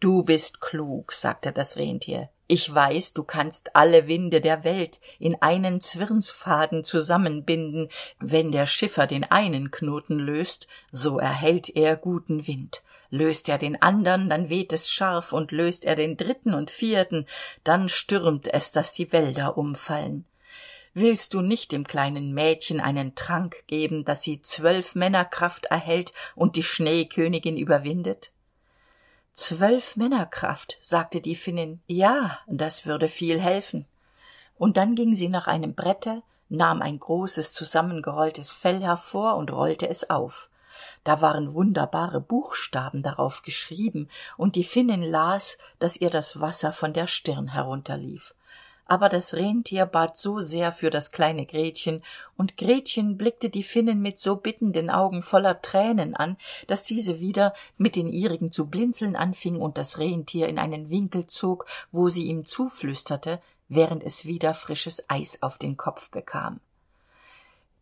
Du 0.00 0.22
bist 0.22 0.60
klug 0.60 1.12
sagte 1.12 1.52
das 1.52 1.76
rentier 1.76 2.28
ich 2.50 2.74
weiß 2.74 3.12
du 3.12 3.24
kannst 3.24 3.76
alle 3.76 4.08
winde 4.08 4.40
der 4.40 4.64
welt 4.64 5.00
in 5.18 5.36
einen 5.42 5.82
zwirnsfaden 5.82 6.82
zusammenbinden. 6.82 7.90
Wenn 8.20 8.52
der 8.52 8.64
schiffer 8.64 9.06
den 9.06 9.24
einen 9.24 9.70
knoten 9.70 10.18
löst 10.18 10.66
so 10.90 11.18
erhält 11.18 11.68
er 11.76 11.96
guten 11.96 12.46
wind. 12.46 12.82
Löst 13.10 13.50
er 13.50 13.58
den 13.58 13.80
andern 13.82 14.30
dann 14.30 14.48
weht 14.48 14.72
es 14.72 14.90
scharf 14.90 15.34
und 15.34 15.52
löst 15.52 15.84
er 15.84 15.94
den 15.94 16.16
dritten 16.16 16.54
und 16.54 16.70
vierten 16.70 17.26
dann 17.64 17.90
stürmt 17.90 18.48
es 18.48 18.72
dass 18.72 18.94
die 18.94 19.12
wälder 19.12 19.58
umfallen. 19.58 20.24
Willst 20.94 21.34
du 21.34 21.42
nicht 21.42 21.70
dem 21.72 21.86
kleinen 21.86 22.32
mädchen 22.32 22.80
einen 22.80 23.14
trank 23.14 23.66
geben 23.66 24.06
dass 24.06 24.22
sie 24.22 24.40
zwölf 24.40 24.94
männerkraft 24.94 25.66
erhält 25.66 26.14
und 26.34 26.56
die 26.56 26.62
schneekönigin 26.62 27.58
überwindet 27.58 28.32
zwölf 29.38 29.94
männerkraft 29.94 30.76
sagte 30.80 31.20
die 31.20 31.36
finnin. 31.36 31.80
Ja 31.86 32.40
das 32.48 32.86
würde 32.86 33.06
viel 33.06 33.40
helfen. 33.40 33.86
Und 34.56 34.76
dann 34.76 34.96
ging 34.96 35.14
sie 35.14 35.28
nach 35.28 35.46
einem 35.46 35.74
brette 35.74 36.22
nahm 36.48 36.82
ein 36.82 36.98
großes 36.98 37.52
zusammengerolltes 37.52 38.50
fell 38.50 38.82
hervor 38.82 39.36
und 39.36 39.52
rollte 39.52 39.88
es 39.88 40.10
auf. 40.10 40.50
Da 41.04 41.20
waren 41.20 41.54
wunderbare 41.54 42.20
buchstaben 42.20 43.02
darauf 43.02 43.42
geschrieben 43.42 44.08
und 44.36 44.56
die 44.56 44.64
finnin 44.64 45.02
las 45.02 45.58
dass 45.78 45.96
ihr 45.96 46.10
das 46.10 46.40
wasser 46.40 46.72
von 46.72 46.92
der 46.92 47.06
stirn 47.06 47.48
herunterlief 47.48 48.34
aber 48.88 49.08
das 49.08 49.34
rentier 49.34 49.86
bat 49.86 50.16
so 50.16 50.40
sehr 50.40 50.72
für 50.72 50.90
das 50.90 51.12
kleine 51.12 51.46
gretchen 51.46 52.02
und 52.36 52.56
gretchen 52.56 53.16
blickte 53.16 53.50
die 53.50 53.62
finnen 53.62 54.00
mit 54.00 54.18
so 54.18 54.36
bittenden 54.36 54.90
augen 54.90 55.22
voller 55.22 55.62
tränen 55.62 56.16
an 56.16 56.36
dass 56.66 56.84
diese 56.84 57.20
wieder 57.20 57.54
mit 57.76 57.94
den 57.94 58.08
ihrigen 58.08 58.50
zu 58.50 58.66
blinzeln 58.66 59.14
anfing 59.14 59.60
und 59.60 59.78
das 59.78 59.98
rentier 59.98 60.48
in 60.48 60.58
einen 60.58 60.90
winkel 60.90 61.26
zog 61.26 61.66
wo 61.92 62.08
sie 62.08 62.26
ihm 62.26 62.44
zuflüsterte 62.44 63.40
während 63.68 64.02
es 64.02 64.24
wieder 64.24 64.54
frisches 64.54 65.08
eis 65.08 65.42
auf 65.42 65.58
den 65.58 65.76
kopf 65.76 66.10
bekam. 66.10 66.60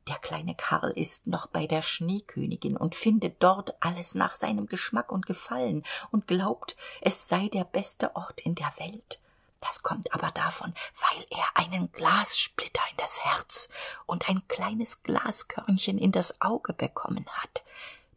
Der 0.08 0.18
kleine 0.18 0.54
karl 0.54 0.92
ist 0.92 1.26
noch 1.26 1.48
bei 1.48 1.66
der 1.66 1.82
schneekönigin 1.82 2.76
und 2.76 2.94
findet 2.94 3.42
dort 3.42 3.74
alles 3.80 4.14
nach 4.14 4.34
seinem 4.34 4.66
geschmack 4.66 5.10
und 5.10 5.26
gefallen 5.26 5.84
und 6.12 6.28
glaubt 6.28 6.76
es 7.00 7.26
sei 7.26 7.48
der 7.48 7.64
beste 7.64 8.14
ort 8.14 8.40
in 8.40 8.54
der 8.54 8.72
welt 8.78 9.20
das 9.66 9.82
kommt 9.82 10.12
aber 10.14 10.30
davon 10.30 10.72
weil 11.00 11.26
er 11.30 11.44
einen 11.54 11.90
glassplitter 11.92 12.82
in 12.90 12.96
das 12.96 13.24
herz 13.24 13.68
und 14.06 14.28
ein 14.28 14.46
kleines 14.48 15.02
glaskörnchen 15.02 15.98
in 15.98 16.12
das 16.12 16.40
auge 16.40 16.72
bekommen 16.72 17.26
hat. 17.26 17.64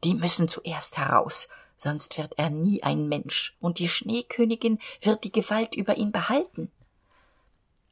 Die 0.03 0.13
müssen 0.13 0.47
zuerst 0.47 0.97
heraus 0.97 1.49
sonst 1.75 2.17
wird 2.17 2.37
er 2.37 2.49
nie 2.49 2.83
ein 2.83 3.07
mensch 3.07 3.55
und 3.59 3.79
die 3.79 3.87
schneekönigin 3.87 4.79
wird 5.01 5.23
die 5.23 5.31
gewalt 5.31 5.75
über 5.75 5.97
ihn 5.97 6.11
behalten. 6.11 6.71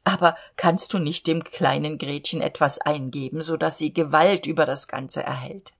Aber 0.04 0.36
kannst 0.56 0.92
du 0.92 0.98
nicht 0.98 1.26
dem 1.26 1.42
kleinen 1.42 1.98
gretchen 1.98 2.40
etwas 2.40 2.78
eingeben 2.78 3.42
so 3.42 3.56
dass 3.56 3.78
sie 3.78 3.92
gewalt 3.92 4.46
über 4.46 4.66
das 4.66 4.88
ganze 4.88 5.22
erhält? 5.22 5.72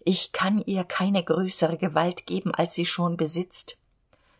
Ich 0.00 0.32
kann 0.32 0.62
ihr 0.64 0.84
keine 0.84 1.24
größere 1.24 1.78
gewalt 1.78 2.26
geben 2.26 2.54
als 2.54 2.74
sie 2.74 2.86
schon 2.86 3.16
besitzt. 3.16 3.78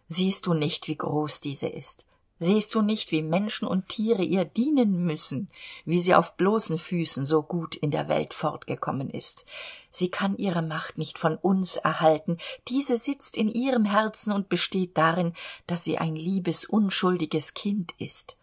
Siehst 0.09 0.47
du 0.47 0.55
nicht 0.55 0.87
wie 0.87 0.97
groß 0.97 1.41
diese 1.41 1.67
ist 1.67 2.07
siehst 2.39 2.75
du 2.75 2.83
nicht 2.83 3.13
wie 3.13 3.23
menschen 3.23 3.67
und 3.67 3.89
tiere 3.89 4.23
ihr 4.23 4.45
dienen 4.45 5.05
müssen 5.05 5.49
wie 5.85 5.99
sie 5.99 6.15
auf 6.15 6.37
bloßen 6.37 6.79
füßen 6.79 7.25
so 7.25 7.43
gut 7.43 7.75
in 7.75 7.91
der 7.91 8.09
welt 8.09 8.35
fortgekommen 8.35 9.11
ist? 9.11 9.47
Sie 9.91 10.11
kann 10.11 10.37
ihre 10.37 10.63
macht 10.63 10.99
nicht 10.99 11.19
von 11.19 11.37
uns 11.37 11.77
erhalten. 11.77 12.37
Diese 12.69 12.99
sitzt 12.99 13.39
in 13.39 13.49
ihrem 13.49 13.87
herzen 13.87 14.33
und 14.33 14.49
besteht 14.49 14.99
darin 14.99 15.33
dass 15.67 15.85
sie 15.85 15.99
ein 15.99 16.17
liebes 16.17 16.65
unschuldiges 16.65 17.55
kind 17.55 17.95
ist. 17.99 18.37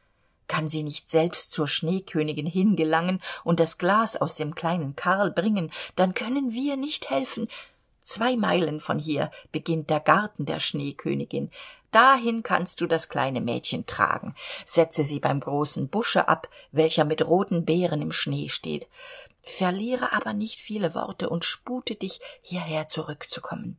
Kann 0.48 0.68
sie 0.68 0.84
nicht 0.84 1.10
selbst 1.10 1.52
zur 1.52 1.68
schneekönigin 1.68 2.46
hingelangen 2.46 3.22
und 3.44 3.60
das 3.60 3.78
glas 3.78 4.18
aus 4.18 4.36
dem 4.36 4.56
kleinen 4.56 4.96
karl 4.96 5.32
bringen 5.32 5.72
dann 5.96 6.14
können 6.14 6.52
wir 6.52 6.76
nicht 6.76 7.10
helfen 7.10 7.48
zwei 8.04 8.36
meilen 8.36 8.80
von 8.80 9.00
hier 9.00 9.32
beginnt 9.52 9.90
der 9.90 10.00
garten 10.00 10.46
der 10.46 10.60
schneekönigin. 10.60 11.52
Dahin 11.92 12.44
kannst 12.44 12.82
du 12.82 12.88
das 12.88 13.08
kleine 13.08 13.40
mädchen 13.40 13.86
tragen. 13.86 14.36
Setze 14.66 15.04
sie 15.04 15.20
beim 15.20 15.40
großen 15.40 15.90
busche 15.90 16.28
ab 16.28 16.50
welcher 16.72 17.06
mit 17.06 17.26
roten 17.26 17.66
beeren 17.66 18.02
im 18.02 18.12
schnee 18.12 18.50
steht. 18.50 18.88
Verliere 19.44 20.14
aber 20.14 20.34
nicht 20.34 20.60
viele 20.60 20.96
worte 20.96 21.30
und 21.30 21.46
spute 21.46 21.96
dich 21.96 22.20
hierher 22.42 22.88
zurückzukommen. 22.88 23.78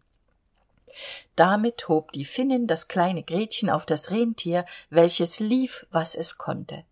Damit 1.35 1.89
hob 1.89 2.13
die 2.13 2.25
finnin 2.25 2.67
das 2.67 2.87
kleine 2.87 3.23
gretchen 3.23 3.69
auf 3.69 3.85
das 3.87 4.11
rentier 4.11 4.65
welches 4.91 5.41
lief 5.41 5.87
was 5.91 6.15
es 6.15 6.39
konnte. 6.39 6.85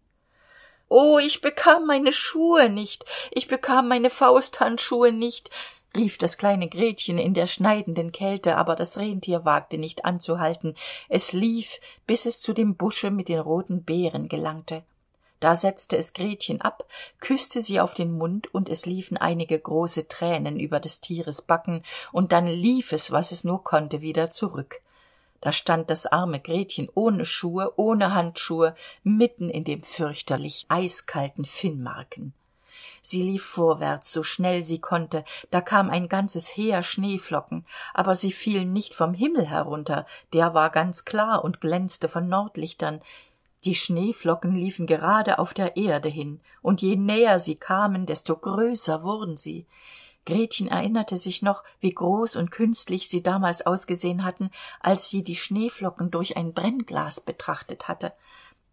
Oh 0.88 1.18
ich 1.18 1.40
bekam 1.40 1.86
meine 1.86 2.12
schuhe 2.12 2.68
nicht. 2.68 3.06
Ich 3.30 3.48
bekam 3.48 3.88
meine 3.88 4.10
fausthandschuhe 4.10 5.12
nicht 5.12 5.50
rief 5.96 6.18
das 6.18 6.38
kleine 6.38 6.68
gretchen 6.68 7.18
in 7.18 7.34
der 7.34 7.46
schneidenden 7.46 8.12
kälte 8.12 8.56
aber 8.56 8.76
das 8.76 8.98
rentier 8.98 9.44
wagte 9.44 9.78
nicht 9.78 10.04
anzuhalten. 10.04 10.74
Es 11.08 11.32
lief 11.32 11.80
bis 12.06 12.26
es 12.26 12.40
zu 12.40 12.52
dem 12.52 12.76
busche 12.76 13.10
mit 13.10 13.28
den 13.28 13.40
roten 13.40 13.84
beeren 13.84 14.28
gelangte. 14.28 14.84
Da 15.40 15.56
setzte 15.56 15.96
es 15.96 16.12
gretchen 16.12 16.60
ab 16.60 16.86
küsste 17.20 17.62
sie 17.62 17.80
auf 17.80 17.94
den 17.94 18.12
mund 18.12 18.54
und 18.54 18.68
es 18.68 18.86
liefen 18.86 19.16
einige 19.16 19.58
große 19.58 20.06
tränen 20.08 20.60
über 20.60 20.78
des 20.78 21.00
tieres 21.00 21.42
backen 21.42 21.82
und 22.12 22.32
dann 22.32 22.46
lief 22.46 22.92
es 22.92 23.10
was 23.10 23.32
es 23.32 23.44
nur 23.44 23.64
konnte 23.64 24.00
wieder 24.00 24.30
zurück. 24.30 24.80
Da 25.40 25.50
stand 25.50 25.90
das 25.90 26.06
arme 26.06 26.38
gretchen 26.38 26.88
ohne 26.94 27.24
schuhe 27.24 27.72
ohne 27.76 28.14
handschuhe 28.14 28.76
mitten 29.02 29.50
in 29.50 29.64
dem 29.64 29.82
fürchterlich 29.82 30.66
eiskalten 30.68 31.44
finnmarken 31.44 32.32
sie 33.02 33.22
lief 33.22 33.44
vorwärts 33.44 34.12
so 34.12 34.22
schnell 34.22 34.62
sie 34.62 34.78
konnte. 34.78 35.24
Da 35.50 35.60
kam 35.60 35.90
ein 35.90 36.08
ganzes 36.08 36.56
heer 36.56 36.82
schneeflocken 36.82 37.66
aber 37.92 38.14
sie 38.14 38.32
fielen 38.32 38.72
nicht 38.72 38.94
vom 38.94 39.12
himmel 39.12 39.46
herunter. 39.46 40.06
Der 40.32 40.54
war 40.54 40.70
ganz 40.70 41.04
klar 41.04 41.44
und 41.44 41.60
glänzte 41.60 42.08
von 42.08 42.28
nordlichtern. 42.28 43.02
Die 43.64 43.74
schneeflocken 43.74 44.54
liefen 44.54 44.86
gerade 44.86 45.38
auf 45.38 45.52
der 45.52 45.76
erde 45.76 46.08
hin 46.08 46.40
und 46.62 46.80
je 46.80 46.96
näher 46.96 47.38
sie 47.38 47.56
kamen 47.56 48.06
desto 48.06 48.36
größer 48.36 49.02
wurden 49.02 49.36
sie. 49.36 49.66
Gretchen 50.24 50.68
erinnerte 50.68 51.16
sich 51.16 51.42
noch 51.42 51.64
wie 51.80 51.92
groß 51.92 52.36
und 52.36 52.52
künstlich 52.52 53.08
sie 53.08 53.22
damals 53.22 53.66
ausgesehen 53.66 54.24
hatten 54.24 54.50
als 54.80 55.10
sie 55.10 55.24
die 55.24 55.36
schneeflocken 55.36 56.10
durch 56.12 56.36
ein 56.36 56.54
brennglas 56.54 57.20
betrachtet 57.20 57.88
hatte 57.88 58.12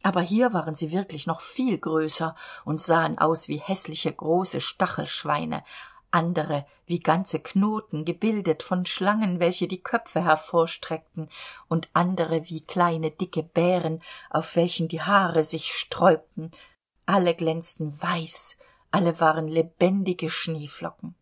aber 0.02 0.22
hier 0.22 0.54
waren 0.54 0.76
sie 0.76 0.92
wirklich 0.92 1.28
noch 1.28 1.42
viel 1.42 1.78
größer 1.78 2.36
und 2.66 2.80
sahen 2.80 3.18
aus 3.18 3.48
wie 3.48 3.58
hässliche 3.58 4.12
große 4.14 4.62
stachelschweine 4.62 5.64
andere 6.12 6.66
wie 6.86 7.00
ganze 7.00 7.40
knoten 7.40 8.04
gebildet 8.06 8.64
von 8.64 8.86
schlangen 8.86 9.40
welche 9.40 9.68
die 9.68 9.82
köpfe 9.82 10.24
hervorstreckten 10.24 11.30
und 11.68 11.88
andere 11.94 12.50
wie 12.50 12.62
kleine 12.62 13.12
dicke 13.12 13.44
bären 13.44 14.02
auf 14.30 14.56
welchen 14.56 14.88
die 14.88 15.02
haare 15.02 15.44
sich 15.44 15.72
sträubten. 15.74 16.52
Alle 17.06 17.36
glänzten 17.36 18.02
weiß 18.02 18.58
alle 18.92 19.20
waren 19.20 19.48
lebendige 19.48 20.32
schneeflocken 20.32 21.16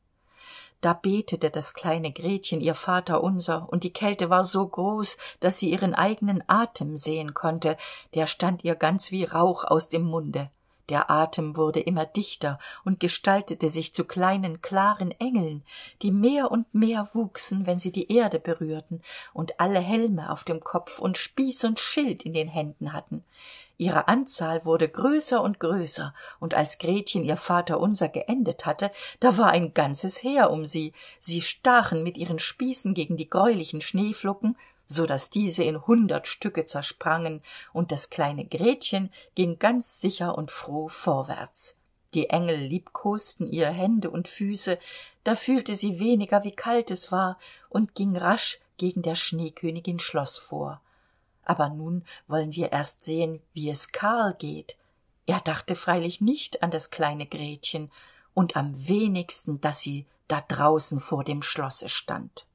da 0.88 0.94
betete 0.94 1.50
das 1.50 1.74
kleine 1.74 2.14
gretchen 2.14 2.62
ihr 2.62 2.74
vaterunser 2.74 3.68
und 3.70 3.84
die 3.84 3.92
kälte 3.92 4.30
war 4.30 4.46
so 4.46 4.66
groß 4.66 5.18
dass 5.42 5.60
sie 5.60 5.70
ihren 5.70 5.94
eigenen 5.94 6.42
atem 6.48 6.96
sehen 6.96 7.34
konnte. 7.34 7.76
Der 8.14 8.26
stand 8.26 8.64
ihr 8.64 8.76
ganz 8.76 9.12
wie 9.12 9.26
rauch 9.26 9.66
aus 9.66 9.90
dem 9.90 10.04
munde. 10.04 10.50
Der 10.88 11.12
atem 11.12 11.58
wurde 11.58 11.82
immer 11.82 12.06
dichter 12.06 12.58
und 12.86 13.02
gestaltete 13.02 13.68
sich 13.68 13.94
zu 13.94 14.06
kleinen 14.06 14.62
klaren 14.62 15.12
engeln 15.12 15.66
die 16.04 16.12
mehr 16.12 16.52
und 16.52 16.74
mehr 16.74 17.10
wuchsen 17.12 17.66
wenn 17.66 17.80
sie 17.80 17.92
die 17.92 18.10
erde 18.10 18.40
berührten 18.40 19.02
und 19.34 19.60
alle 19.60 19.80
helme 19.80 20.32
auf 20.32 20.46
dem 20.46 20.62
kopf 20.62 21.00
und 21.00 21.18
spieß 21.18 21.66
und 21.66 21.82
schild 21.82 22.24
in 22.24 22.32
den 22.32 22.48
händen 22.48 22.94
hatten 22.94 23.26
ihre 23.78 24.08
anzahl 24.08 24.66
wurde 24.66 24.90
größer 24.90 25.42
und 25.42 25.60
größer 25.60 26.14
und 26.40 26.54
als 26.54 26.78
gretchen 26.80 27.24
ihr 27.24 27.38
vaterunser 27.38 28.10
geendet 28.10 28.66
hatte 28.66 28.92
da 29.20 29.38
war 29.38 29.52
ein 29.52 29.74
ganzes 29.74 30.24
heer 30.24 30.50
um 30.50 30.66
sie. 30.66 30.94
Sie 31.20 31.42
stachen 31.42 32.04
mit 32.04 32.18
ihren 32.18 32.40
spießen 32.40 32.94
gegen 32.94 33.18
die 33.18 33.30
greulichen 33.30 33.82
schneeflocken 33.82 34.58
so 34.88 35.06
dass 35.06 35.30
diese 35.30 35.64
in 35.64 35.86
hundert 35.86 36.28
stücke 36.28 36.66
zersprangen 36.66 37.42
und 37.74 37.92
das 37.92 38.10
kleine 38.10 38.46
gretchen 38.46 39.12
ging 39.36 39.60
ganz 39.60 40.00
sicher 40.00 40.38
und 40.38 40.50
froh 40.50 40.88
vorwärts. 40.88 41.78
Die 42.14 42.30
engel 42.30 42.56
liebkosten 42.56 43.52
ihr 43.52 43.68
hände 43.68 44.10
und 44.10 44.28
füße 44.28 44.80
da 45.24 45.36
fühlte 45.36 45.76
sie 45.76 46.00
weniger 46.00 46.44
wie 46.44 46.54
kalt 46.56 46.90
es 46.90 47.12
war 47.12 47.38
und 47.70 47.96
ging 47.96 48.16
rasch 48.16 48.60
gegen 48.78 49.02
der 49.02 49.16
schneekönigin 49.16 50.00
schloss 50.00 50.38
vor 50.38 50.82
aber 51.50 51.70
nun 51.70 52.06
wollen 52.28 52.54
wir 52.54 52.72
erst 52.72 53.04
sehen 53.04 53.42
wie 53.54 53.70
es 53.70 53.92
karl 53.92 54.36
geht. 54.38 54.78
Er 55.26 55.40
dachte 55.40 55.76
freilich 55.76 56.22
nicht 56.22 56.64
an 56.64 56.72
das 56.72 56.90
kleine 56.90 57.26
gretchen 57.26 57.92
und 58.34 58.56
am 58.56 58.88
wenigsten 58.88 59.60
dass 59.62 59.80
sie 59.80 60.06
da 60.28 60.42
draußen 60.42 61.00
vor 61.00 61.24
dem 61.24 61.42
schlosse 61.42 61.90
stand. 61.90 62.46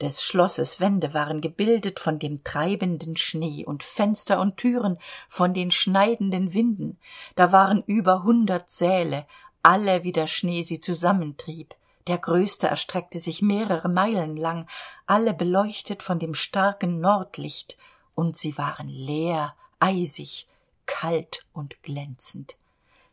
Des 0.00 0.22
schlosses 0.22 0.78
wände 0.78 1.12
waren 1.12 1.40
gebildet 1.40 1.98
von 1.98 2.20
dem 2.20 2.44
treibenden 2.44 3.16
schnee 3.16 3.64
und 3.64 3.82
fenster 3.82 4.40
und 4.40 4.56
türen 4.56 4.98
von 5.28 5.54
den 5.54 5.72
schneidenden 5.72 6.54
winden. 6.54 6.98
Da 7.34 7.50
waren 7.50 7.82
über 7.84 8.22
hundert 8.22 8.70
säle 8.70 9.26
alle 9.62 10.04
wie 10.04 10.12
der 10.12 10.28
schnee 10.28 10.62
sie 10.62 10.78
zusammentrieb 10.78 11.74
der 12.08 12.18
größte 12.18 12.66
erstreckte 12.66 13.18
sich 13.18 13.42
mehrere 13.42 13.88
meilen 13.88 14.36
lang 14.36 14.66
alle 15.06 15.34
beleuchtet 15.34 16.02
von 16.02 16.18
dem 16.18 16.34
starken 16.34 17.00
nordlicht 17.00 17.76
und 18.14 18.36
sie 18.36 18.56
waren 18.58 18.88
leer 18.88 19.54
eisig 19.78 20.48
kalt 20.86 21.44
und 21.52 21.82
glänzend. 21.82 22.56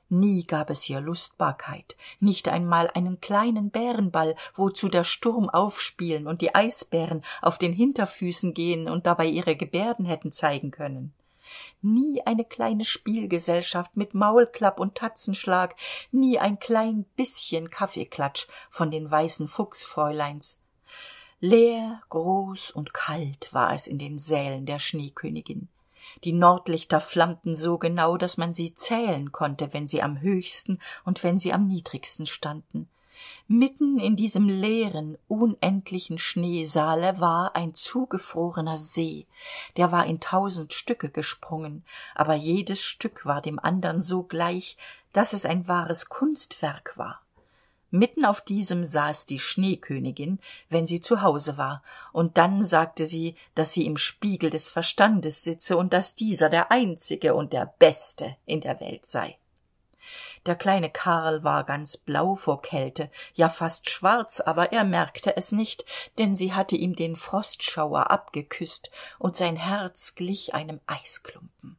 Nie 0.08 0.46
gab 0.46 0.70
es 0.70 0.84
hier 0.84 1.02
lustbarkeit 1.02 1.98
nicht 2.20 2.48
einmal 2.48 2.92
einen 2.94 3.20
kleinen 3.22 3.72
bärenball 3.72 4.36
wozu 4.54 4.88
der 4.88 5.04
sturm 5.04 5.50
aufspielen 5.50 6.28
und 6.28 6.42
die 6.42 6.54
eisbären 6.54 7.24
auf 7.42 7.58
den 7.58 7.74
hinterfüßen 7.74 8.54
gehen 8.54 8.88
und 8.88 9.08
dabei 9.08 9.26
ihre 9.26 9.56
gebärden 9.56 10.06
hätten 10.06 10.32
zeigen 10.32 10.70
können 10.70 11.15
nie 11.82 12.22
eine 12.26 12.46
kleine 12.46 12.86
spielgesellschaft 12.86 13.96
mit 13.98 14.14
maulklapp 14.14 14.80
und 14.80 14.96
tatzenschlag 14.96 15.76
nie 16.12 16.40
ein 16.40 16.60
klein 16.60 17.06
bisschen 17.16 17.70
kaffeeklatsch 17.70 18.48
von 18.70 18.92
den 18.92 19.10
weißen 19.10 19.48
fuchsfräuleins. 19.48 20.62
Leer 21.40 22.02
groß 22.10 22.72
und 22.72 22.94
kalt 22.94 23.54
war 23.54 23.74
es 23.74 23.88
in 23.88 24.00
den 24.00 24.18
sälen 24.18 24.66
der 24.66 24.80
schneekönigin. 24.80 25.68
Die 26.24 26.34
nordlichter 26.34 27.02
flammten 27.02 27.56
so 27.56 27.78
genau 27.78 28.18
dass 28.18 28.38
man 28.38 28.54
sie 28.54 28.74
zählen 28.74 29.32
konnte 29.32 29.74
wenn 29.74 29.88
sie 29.88 30.02
am 30.02 30.22
höchsten 30.22 30.80
und 31.04 31.24
wenn 31.24 31.40
sie 31.40 31.52
am 31.54 31.68
niedrigsten 31.68 32.26
standen 32.28 32.90
mitten 33.48 34.00
in 34.00 34.16
diesem 34.16 34.48
leeren 34.48 35.18
unendlichen 35.28 36.18
schneesaale 36.18 37.20
war 37.20 37.56
ein 37.56 37.74
zugefrorener 37.74 38.78
see. 38.78 39.28
Der 39.78 39.92
war 39.92 40.06
in 40.06 40.20
tausend 40.20 40.74
stücke 40.74 41.10
gesprungen 41.10 41.84
aber 42.14 42.34
jedes 42.34 42.82
stück 42.82 43.26
war 43.26 43.42
dem 43.42 43.60
andern 43.60 44.02
so 44.02 44.24
gleich 44.24 44.78
dass 45.14 45.34
es 45.34 45.46
ein 45.46 45.68
wahres 45.68 46.10
kunstwerk 46.10 46.98
war. 46.98 47.22
Mitten 47.92 48.26
auf 48.26 48.42
diesem 48.42 48.84
saß 48.84 49.26
die 49.26 49.40
schneekönigin 49.40 50.40
wenn 50.70 50.88
sie 50.88 51.02
zu 51.02 51.22
hause 51.22 51.58
war 51.58 51.84
und 52.12 52.38
dann 52.38 52.64
sagte 52.64 53.06
sie 53.06 53.36
dass 53.54 53.74
sie 53.74 53.86
im 53.86 53.98
spiegel 53.98 54.50
des 54.50 54.70
verstandes 54.70 55.44
sitze 55.44 55.78
und 55.78 55.94
dass 55.94 56.16
dieser 56.16 56.50
der 56.50 56.72
einzige 56.72 57.36
und 57.36 57.54
der 57.54 57.74
beste 57.80 58.36
in 58.46 58.62
der 58.62 58.80
welt 58.80 59.06
sei 59.06 59.38
der 60.46 60.56
kleine 60.56 60.90
karl 60.90 61.44
war 61.44 61.64
ganz 61.64 61.98
blau 61.98 62.36
vor 62.36 62.62
kälte 62.62 63.10
ja 63.34 63.50
fast 63.50 63.90
schwarz 63.90 64.40
aber 64.40 64.72
er 64.72 64.84
merkte 64.84 65.36
es 65.38 65.52
nicht 65.52 65.86
denn 66.18 66.36
sie 66.36 66.54
hatte 66.54 66.76
ihm 66.76 66.96
den 66.96 67.16
frostschauer 67.16 68.12
abgeküßt 68.12 68.92
und 69.20 69.36
sein 69.36 69.56
herz 69.56 70.16
glich 70.16 70.54
einem 70.54 70.80
eisklumpen. 70.88 71.78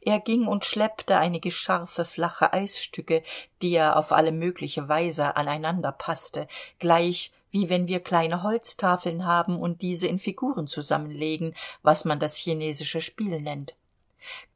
Er 0.00 0.20
ging 0.20 0.46
und 0.46 0.64
schleppte 0.64 1.18
einige 1.18 1.50
scharfe 1.50 2.04
flache 2.04 2.52
eisstücke 2.52 3.22
die 3.60 3.74
er 3.74 3.96
auf 3.96 4.12
alle 4.12 4.32
mögliche 4.32 4.88
weise 4.88 5.36
aneinander 5.36 5.92
passte 5.92 6.48
gleich 6.78 7.32
wie 7.50 7.68
wenn 7.68 7.86
wir 7.86 8.00
kleine 8.00 8.42
holztafeln 8.42 9.24
haben 9.24 9.58
und 9.58 9.82
diese 9.82 10.06
in 10.06 10.18
figuren 10.18 10.66
zusammenlegen 10.66 11.54
was 11.82 12.04
man 12.04 12.20
das 12.20 12.36
chinesische 12.36 13.00
spiel 13.00 13.40
nennt 13.40 13.76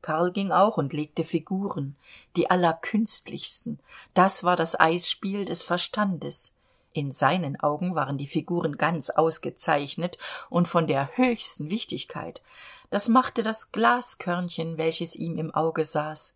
karl 0.03 0.33
ging 0.33 0.53
auch 0.53 0.77
und 0.77 0.93
legte 0.93 1.25
figuren 1.25 1.97
die 2.37 2.51
allerkünstlichsten 2.51 3.79
das 4.15 4.45
war 4.45 4.57
das 4.57 4.79
eisspiel 4.79 5.45
des 5.45 5.63
verstandes. 5.63 6.55
In 6.93 7.13
seinen 7.13 7.61
augen 7.61 7.95
waren 7.95 8.19
die 8.19 8.27
figuren 8.27 8.77
ganz 8.77 9.11
ausgezeichnet 9.11 10.19
und 10.49 10.67
von 10.67 10.89
der 10.89 11.17
höchsten 11.17 11.71
wichtigkeit. 11.71 12.43
Das 12.91 13.07
machte 13.07 13.45
das 13.45 13.71
glaskörnchen 13.71 14.77
welches 14.77 15.15
ihm 15.15 15.39
im 15.39 15.55
auge 15.55 15.85
saß. 15.85 16.35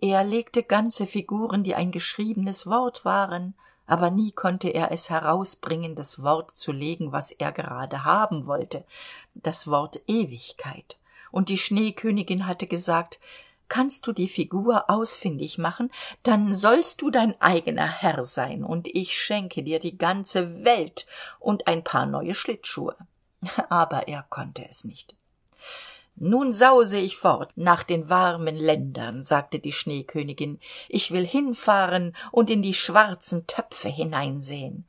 Er 0.00 0.24
legte 0.24 0.64
ganze 0.64 1.06
figuren 1.06 1.62
die 1.62 1.74
ein 1.74 1.92
geschriebenes 1.92 2.66
wort 2.66 3.04
waren 3.04 3.54
aber 3.90 4.12
nie 4.12 4.30
konnte 4.30 4.68
er 4.68 4.92
es 4.92 5.10
herausbringen 5.10 5.96
das 5.96 6.22
wort 6.22 6.56
zu 6.56 6.70
legen 6.70 7.10
was 7.10 7.32
er 7.32 7.50
gerade 7.50 8.04
haben 8.04 8.46
wollte. 8.46 8.84
Das 9.34 9.66
wort 9.66 10.00
ewigkeit 10.06 10.99
und 11.30 11.48
die 11.48 11.58
schneekönigin 11.58 12.46
hatte 12.46 12.66
gesagt 12.66 13.20
kannst 13.70 14.06
du 14.06 14.12
die 14.12 14.28
figur 14.28 14.90
ausfindig 14.90 15.56
machen? 15.56 15.90
Dann 16.22 16.52
sollst 16.52 17.00
du 17.00 17.10
dein 17.10 17.40
eigener 17.40 17.86
herr 17.86 18.26
sein 18.26 18.62
und 18.62 18.86
ich 18.86 19.18
schenke 19.18 19.62
dir 19.62 19.78
die 19.78 19.96
ganze 19.96 20.64
welt 20.64 21.06
und 21.38 21.66
ein 21.66 21.82
paar 21.82 22.04
neue 22.04 22.34
schlittschuhe. 22.34 22.96
Aber 23.70 24.08
er 24.08 24.26
konnte 24.28 24.68
es 24.68 24.84
nicht. 24.84 25.16
Nun 26.16 26.52
sause 26.52 26.98
ich 26.98 27.16
fort 27.16 27.52
nach 27.56 27.82
den 27.82 28.10
warmen 28.10 28.56
ländern 28.56 29.22
sagte 29.22 29.58
die 29.58 29.72
schneekönigin. 29.72 30.60
Ich 30.88 31.12
will 31.12 31.26
hinfahren 31.26 32.14
und 32.30 32.50
in 32.50 32.60
die 32.60 32.74
schwarzen 32.74 33.46
töpfe 33.46 33.88
hineinsehen 33.88 34.84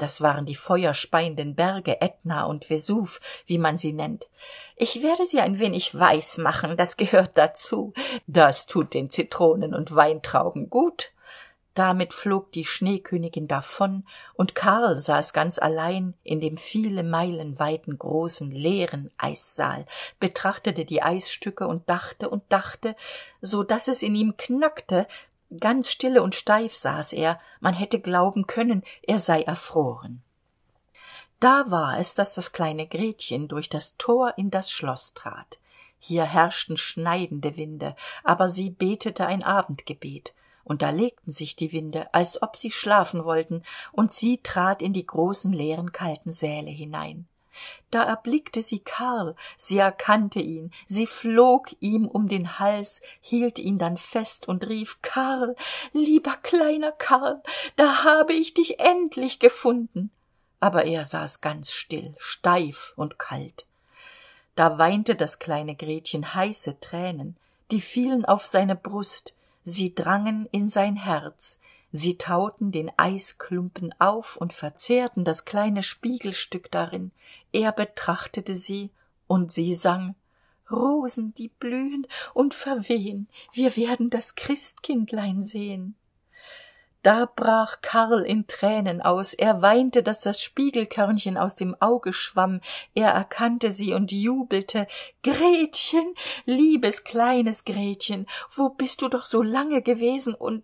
das 0.00 0.20
waren 0.20 0.46
die 0.46 0.54
feuerspeienden 0.54 1.54
berge 1.54 2.00
ätna 2.00 2.44
und 2.44 2.68
vesuv 2.68 3.20
wie 3.46 3.58
man 3.58 3.76
sie 3.76 3.92
nennt. 3.92 4.28
Ich 4.76 5.02
werde 5.02 5.24
sie 5.24 5.40
ein 5.40 5.58
wenig 5.58 5.94
weiß 5.94 6.38
machen 6.38 6.76
das 6.76 6.96
gehört 6.96 7.32
dazu. 7.34 7.92
Das 8.26 8.66
tut 8.66 8.94
den 8.94 9.10
zitronen 9.10 9.74
und 9.74 9.94
weintrauben 9.94 10.70
gut. 10.70 11.12
Damit 11.74 12.12
flog 12.12 12.50
die 12.50 12.64
schneekönigin 12.64 13.46
davon 13.46 14.04
und 14.34 14.56
karl 14.56 14.98
saß 14.98 15.32
ganz 15.32 15.58
allein 15.58 16.14
in 16.24 16.40
dem 16.40 16.56
viele 16.56 17.04
meilen 17.04 17.60
weiten 17.60 17.96
großen 17.96 18.50
leeren 18.50 19.12
eissaal 19.18 19.86
betrachtete 20.18 20.84
die 20.84 21.00
eisstücke 21.02 21.68
und 21.68 21.88
dachte 21.88 22.28
und 22.28 22.42
dachte 22.48 22.96
so 23.40 23.62
dass 23.62 23.86
es 23.86 24.02
in 24.02 24.16
ihm 24.16 24.36
knackte 24.36 25.06
ganz 25.58 25.90
stille 25.90 26.22
und 26.22 26.34
steif 26.34 26.76
saß 26.76 27.12
er. 27.12 27.40
Man 27.60 27.74
hätte 27.74 28.00
glauben 28.00 28.46
können 28.46 28.82
er 29.02 29.18
sei 29.18 29.42
erfroren. 29.42 30.22
Da 31.40 31.70
war 31.70 31.98
es 31.98 32.14
dass 32.14 32.34
das 32.34 32.52
kleine 32.52 32.86
gretchen 32.86 33.48
durch 33.48 33.68
das 33.68 33.96
tor 33.96 34.34
in 34.36 34.50
das 34.50 34.70
schloss 34.70 35.14
trat. 35.14 35.58
Hier 35.98 36.24
herrschten 36.24 36.76
schneidende 36.76 37.56
winde 37.56 37.96
aber 38.22 38.48
sie 38.48 38.70
betete 38.70 39.26
ein 39.26 39.42
abendgebet. 39.42 40.34
Und 40.62 40.82
da 40.82 40.90
legten 40.90 41.32
sich 41.32 41.56
die 41.56 41.72
winde 41.72 42.12
als 42.14 42.42
ob 42.42 42.54
sie 42.56 42.70
schlafen 42.70 43.24
wollten 43.24 43.64
und 43.92 44.12
sie 44.12 44.38
trat 44.42 44.82
in 44.82 44.92
die 44.92 45.06
großen 45.06 45.52
leeren 45.52 45.90
kalten 45.90 46.30
säle 46.30 46.70
hinein 46.70 47.26
da 47.90 48.04
erblickte 48.04 48.62
sie 48.62 48.80
karl. 48.80 49.34
Sie 49.56 49.78
erkannte 49.78 50.40
ihn. 50.40 50.72
Sie 50.86 51.06
flog 51.06 51.70
ihm 51.80 52.06
um 52.06 52.28
den 52.28 52.58
hals 52.58 53.02
hielt 53.20 53.58
ihn 53.58 53.78
dann 53.78 53.96
fest 53.96 54.48
und 54.48 54.66
rief 54.68 55.00
karl 55.02 55.56
lieber 55.92 56.36
kleiner 56.42 56.92
karl 56.92 57.42
da 57.76 58.04
habe 58.04 58.32
ich 58.32 58.54
dich 58.54 58.80
endlich 58.80 59.38
gefunden. 59.38 60.10
Aber 60.60 60.84
er 60.84 61.04
saß 61.04 61.40
ganz 61.40 61.72
still 61.72 62.14
steif 62.18 62.92
und 62.96 63.18
kalt. 63.18 63.66
Da 64.54 64.78
weinte 64.78 65.14
das 65.14 65.38
kleine 65.38 65.74
gretchen 65.74 66.34
heiße 66.34 66.80
tränen 66.80 67.36
die 67.70 67.80
fielen 67.80 68.24
auf 68.24 68.46
seine 68.46 68.76
brust. 68.76 69.34
Sie 69.64 69.94
drangen 69.94 70.48
in 70.52 70.68
sein 70.68 70.96
herz 70.96 71.60
sie 71.92 72.18
tauten 72.18 72.72
den 72.72 72.90
eisklumpen 72.96 73.94
auf 73.98 74.36
und 74.36 74.52
verzehrten 74.52 75.24
das 75.24 75.44
kleine 75.44 75.82
spiegelstück 75.82 76.70
darin. 76.70 77.10
Er 77.52 77.72
betrachtete 77.72 78.54
sie 78.54 78.90
und 79.26 79.52
sie 79.52 79.74
sang 79.74 80.14
rosen 80.70 81.34
die 81.34 81.48
blühen 81.48 82.06
und 82.34 82.54
verwehen 82.54 83.28
wir 83.52 83.76
werden 83.76 84.10
das 84.10 84.34
christkindlein 84.34 85.42
sehen. 85.42 85.96
Da 87.02 87.24
brach 87.24 87.80
karl 87.80 88.20
in 88.20 88.46
tränen 88.46 89.00
aus 89.00 89.32
er 89.32 89.62
weinte 89.62 90.02
dass 90.02 90.20
das 90.20 90.42
spiegelkörnchen 90.42 91.38
aus 91.38 91.54
dem 91.54 91.74
auge 91.80 92.12
schwamm. 92.12 92.60
Er 92.94 93.10
erkannte 93.10 93.72
sie 93.72 93.94
und 93.94 94.12
jubelte 94.12 94.86
gretchen 95.22 96.14
liebes 96.44 97.04
kleines 97.04 97.64
gretchen 97.64 98.26
wo 98.54 98.68
bist 98.68 99.00
du 99.00 99.08
doch 99.08 99.24
so 99.24 99.42
lange 99.42 99.80
gewesen 99.80 100.34
und 100.34 100.62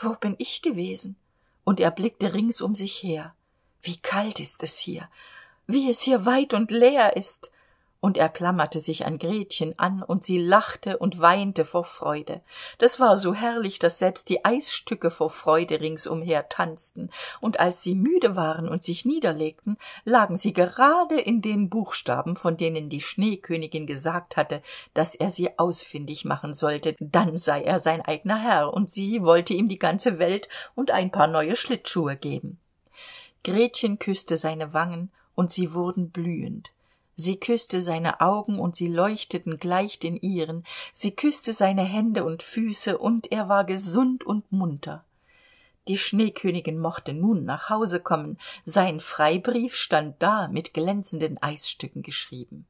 wo 0.00 0.14
bin 0.14 0.34
ich 0.38 0.62
gewesen? 0.62 1.16
Und 1.64 1.80
er 1.80 1.90
blickte 1.90 2.32
rings 2.34 2.60
um 2.60 2.74
sich 2.74 3.02
her. 3.02 3.34
Wie 3.82 3.98
kalt 3.98 4.40
ist 4.40 4.62
es 4.62 4.78
hier? 4.78 5.08
Wie 5.66 5.90
es 5.90 6.00
hier 6.00 6.26
weit 6.26 6.54
und 6.54 6.70
leer 6.70 7.16
ist 7.16 7.52
und 8.00 8.16
er 8.16 8.30
klammerte 8.30 8.80
sich 8.80 9.04
an 9.04 9.18
gretchen 9.18 9.78
an 9.78 10.02
und 10.02 10.24
sie 10.24 10.38
lachte 10.38 10.96
und 10.96 11.20
weinte 11.20 11.64
vor 11.64 11.84
freude. 11.84 12.40
Das 12.78 12.98
war 12.98 13.16
so 13.16 13.34
herrlich 13.34 13.78
dass 13.78 13.98
selbst 13.98 14.28
die 14.28 14.44
eisstücke 14.44 15.10
vor 15.10 15.30
freude 15.30 15.80
ringsumher 15.80 16.48
tanzten. 16.48 17.10
Und 17.40 17.60
als 17.60 17.82
sie 17.82 17.94
müde 17.94 18.36
waren 18.36 18.68
und 18.68 18.82
sich 18.82 19.04
niederlegten 19.04 19.76
lagen 20.04 20.36
sie 20.36 20.54
gerade 20.54 21.20
in 21.20 21.42
den 21.42 21.68
buchstaben 21.68 22.36
von 22.36 22.56
denen 22.56 22.88
die 22.88 23.00
schneekönigin 23.00 23.86
gesagt 23.86 24.36
hatte 24.36 24.62
dass 24.94 25.14
er 25.14 25.30
sie 25.30 25.58
ausfindig 25.58 26.24
machen 26.24 26.54
sollte. 26.54 26.96
Dann 27.00 27.36
sei 27.36 27.62
er 27.62 27.78
sein 27.78 28.00
eigener 28.00 28.38
herr 28.38 28.72
und 28.72 28.90
sie 28.90 29.22
wollte 29.22 29.52
ihm 29.52 29.68
die 29.68 29.78
ganze 29.78 30.18
welt 30.18 30.48
und 30.74 30.90
ein 30.90 31.10
paar 31.10 31.26
neue 31.26 31.54
schlittschuhe 31.54 32.16
geben. 32.16 32.58
Gretchen 33.44 33.98
küsste 33.98 34.36
seine 34.36 34.72
wangen 34.72 35.10
und 35.34 35.50
sie 35.50 35.74
wurden 35.74 36.10
blühend 36.10 36.72
sie 37.20 37.38
küsste 37.38 37.80
seine 37.82 38.20
augen 38.20 38.58
und 38.58 38.74
sie 38.74 38.88
leuchteten 38.88 39.58
gleich 39.58 39.98
den 39.98 40.16
ihren. 40.16 40.64
Sie 40.92 41.14
küsste 41.14 41.52
seine 41.52 41.84
hände 41.84 42.24
und 42.24 42.42
füße 42.42 42.98
und 42.98 43.30
er 43.30 43.48
war 43.48 43.64
gesund 43.64 44.24
und 44.24 44.50
munter. 44.50 45.04
Die 45.88 45.98
schneekönigin 45.98 46.78
mochte 46.78 47.12
nun 47.12 47.44
nach 47.44 47.70
hause 47.70 48.00
kommen. 48.00 48.38
Sein 48.64 49.00
freibrief 49.00 49.76
stand 49.76 50.16
da 50.22 50.48
mit 50.48 50.74
glänzenden 50.74 51.42
eisstücken 51.42 52.02
geschrieben. 52.02 52.66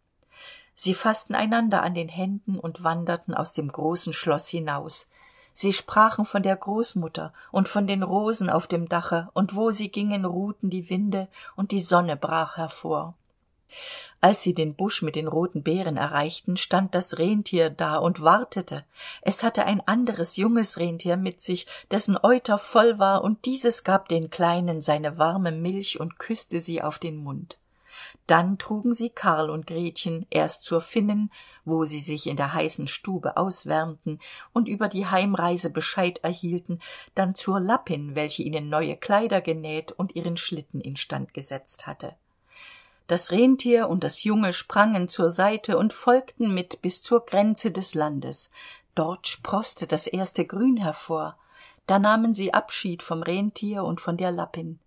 Sie 0.74 0.94
faßten 0.94 1.34
einander 1.34 1.82
an 1.82 1.94
den 1.94 2.08
händen 2.08 2.58
und 2.58 2.82
wanderten 2.82 3.34
aus 3.34 3.52
dem 3.52 3.70
großen 3.70 4.12
schloss 4.12 4.48
hinaus. 4.48 5.10
Sie 5.52 5.72
sprachen 5.72 6.24
von 6.24 6.42
der 6.42 6.56
großmutter 6.56 7.34
und 7.50 7.68
von 7.68 7.86
den 7.86 8.02
rosen 8.02 8.48
auf 8.48 8.66
dem 8.66 8.88
dache 8.88 9.28
und 9.34 9.54
wo 9.56 9.72
sie 9.72 9.90
gingen 9.90 10.24
ruhten 10.24 10.70
die 10.70 10.88
winde 10.88 11.28
und 11.56 11.72
die 11.72 11.80
sonne 11.80 12.16
brach 12.16 12.56
hervor 12.56 13.14
als 14.20 14.42
sie 14.42 14.54
den 14.54 14.74
busch 14.74 15.02
mit 15.02 15.16
den 15.16 15.28
roten 15.28 15.62
beeren 15.62 15.96
erreichten 15.96 16.56
stand 16.56 16.94
das 16.94 17.18
rentier 17.18 17.70
da 17.70 17.96
und 17.96 18.22
wartete. 18.22 18.84
Es 19.22 19.42
hatte 19.42 19.64
ein 19.64 19.80
anderes 19.86 20.36
junges 20.36 20.78
rentier 20.78 21.16
mit 21.16 21.40
sich 21.40 21.66
dessen 21.90 22.18
euter 22.22 22.58
voll 22.58 22.98
war 22.98 23.24
und 23.24 23.44
dieses 23.46 23.84
gab 23.84 24.08
den 24.08 24.30
kleinen 24.30 24.80
seine 24.80 25.18
warme 25.18 25.52
milch 25.52 25.98
und 26.00 26.18
küsste 26.18 26.60
sie 26.60 26.82
auf 26.82 26.98
den 26.98 27.16
mund. 27.16 27.56
Dann 28.26 28.58
trugen 28.58 28.94
sie 28.94 29.10
karl 29.10 29.50
und 29.50 29.66
gretchen 29.66 30.26
erst 30.30 30.64
zur 30.64 30.80
finnen 30.80 31.30
wo 31.64 31.84
sie 31.84 32.00
sich 32.00 32.26
in 32.26 32.36
der 32.36 32.52
heißen 32.52 32.88
stube 32.88 33.36
auswärmten 33.36 34.18
und 34.52 34.68
über 34.68 34.88
die 34.88 35.06
heimreise 35.06 35.70
bescheid 35.70 36.18
erhielten 36.22 36.80
dann 37.14 37.34
zur 37.34 37.60
lappin 37.60 38.14
welche 38.14 38.42
ihnen 38.42 38.68
neue 38.68 38.96
kleider 38.96 39.40
genäht 39.40 39.92
und 39.92 40.16
ihren 40.16 40.36
schlitten 40.36 40.80
instand 40.80 41.34
gesetzt 41.34 41.86
hatte 41.86 42.14
das 43.10 43.32
rentier 43.32 43.88
und 43.88 44.04
das 44.04 44.22
junge 44.22 44.52
sprangen 44.52 45.08
zur 45.08 45.30
seite 45.30 45.76
und 45.76 45.92
folgten 45.92 46.54
mit 46.54 46.80
bis 46.82 47.02
zur 47.02 47.26
grenze 47.26 47.70
des 47.72 47.94
landes. 47.94 48.50
Dort 48.94 49.26
sproßte 49.26 49.86
das 49.86 50.06
erste 50.06 50.44
grün 50.44 50.76
hervor. 50.76 51.36
Da 51.86 51.98
nahmen 51.98 52.34
sie 52.34 52.54
abschied 52.54 53.02
vom 53.02 53.22
rentier 53.22 53.84
und 53.84 54.00
von 54.00 54.16
der 54.16 54.30
lappin. 54.30 54.78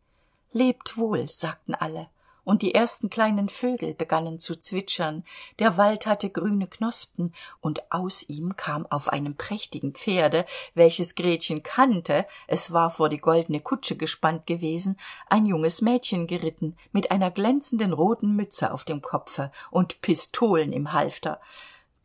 Lebt 0.51 0.97
wohl 0.97 1.29
sagten 1.29 1.75
alle 1.75 2.07
und 2.43 2.61
die 2.61 2.73
ersten 2.73 3.09
kleinen 3.09 3.49
vögel 3.49 3.93
begannen 3.93 4.39
zu 4.39 4.55
zwitschern. 4.55 5.23
Der 5.59 5.77
wald 5.77 6.05
hatte 6.05 6.29
grüne 6.29 6.67
knospen 6.67 7.33
und 7.61 7.91
aus 7.91 8.27
ihm 8.29 8.55
kam 8.55 8.85
auf 8.87 9.09
einem 9.09 9.35
prächtigen 9.35 9.93
pferde 9.93 10.45
welches 10.73 11.15
gretchen 11.15 11.63
kannte. 11.63 12.25
Es 12.47 12.71
war 12.73 12.89
vor 12.89 13.09
die 13.09 13.19
goldene 13.19 13.59
kutsche 13.61 13.95
gespannt 13.95 14.47
gewesen 14.47 14.99
ein 15.27 15.45
junges 15.45 15.81
mädchen 15.81 16.27
geritten 16.27 16.77
mit 16.91 17.11
einer 17.11 17.31
glänzenden 17.31 17.93
roten 17.93 18.35
mütze 18.35 18.71
auf 18.71 18.83
dem 18.83 19.01
kopfe 19.01 19.51
und 19.71 20.01
pistolen 20.01 20.71
im 20.71 20.93
halfter 20.93 21.39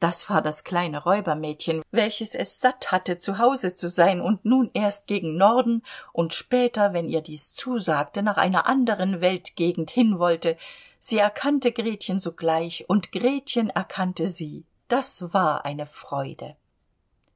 das 0.00 0.30
war 0.30 0.42
das 0.42 0.64
kleine 0.64 1.02
räubermädchen 1.02 1.82
welches 1.90 2.34
es 2.34 2.60
satt 2.60 2.92
hatte 2.92 3.18
zu 3.18 3.38
hause 3.38 3.74
zu 3.74 3.88
sein 3.88 4.20
und 4.20 4.44
nun 4.44 4.70
erst 4.74 5.06
gegen 5.06 5.36
norden 5.36 5.82
und 6.12 6.34
später 6.34 6.92
wenn 6.92 7.08
ihr 7.08 7.20
dies 7.20 7.54
zusagte 7.54 8.22
nach 8.22 8.36
einer 8.36 8.66
anderen 8.66 9.20
weltgegend 9.20 9.90
hin 9.90 10.18
wollte. 10.18 10.56
Sie 11.00 11.18
erkannte 11.18 11.72
gretchen 11.72 12.18
sogleich 12.18 12.84
und 12.88 13.12
gretchen 13.12 13.70
erkannte 13.70 14.26
sie. 14.26 14.64
Das 14.88 15.32
war 15.32 15.64
eine 15.64 15.86
freude. 15.86 16.56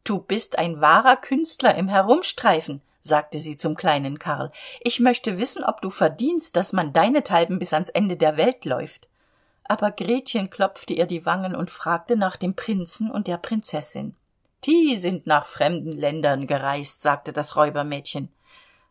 Du 0.05 0.18
bist 0.18 0.59
ein 0.59 0.80
wahrer 0.80 1.16
künstler 1.16 1.74
im 1.74 1.89
herumstreifen 1.89 2.80
sagte 3.05 3.40
sie 3.40 3.56
zum 3.56 3.74
kleinen 3.74 4.20
karl. 4.20 4.52
Ich 4.80 5.01
möchte 5.01 5.36
wissen 5.36 5.64
ob 5.64 5.80
du 5.80 5.90
verdienst 5.90 6.56
dass 6.56 6.72
man 6.72 6.93
deinethalben 6.93 7.59
bis 7.59 7.72
ans 7.72 7.89
ende 7.89 8.16
der 8.16 8.36
welt 8.36 8.64
läuft 8.64 9.09
aber 9.73 9.90
gretchen 9.90 10.51
klopfte 10.51 10.93
ihr 10.93 11.07
die 11.07 11.24
wangen 11.24 11.57
und 11.57 11.70
fragte 11.70 12.15
nach 12.15 12.36
dem 12.36 12.53
prinzen 12.53 13.11
und 13.11 13.27
der 13.27 13.39
prinzessin. 13.39 14.15
Die 14.65 14.99
sind 14.99 15.27
nach 15.27 15.47
fremden 15.47 15.93
ländern 15.93 16.47
gereist 16.47 17.01
sagte 17.01 17.32
das 17.32 17.57
räubermädchen. 17.57 18.28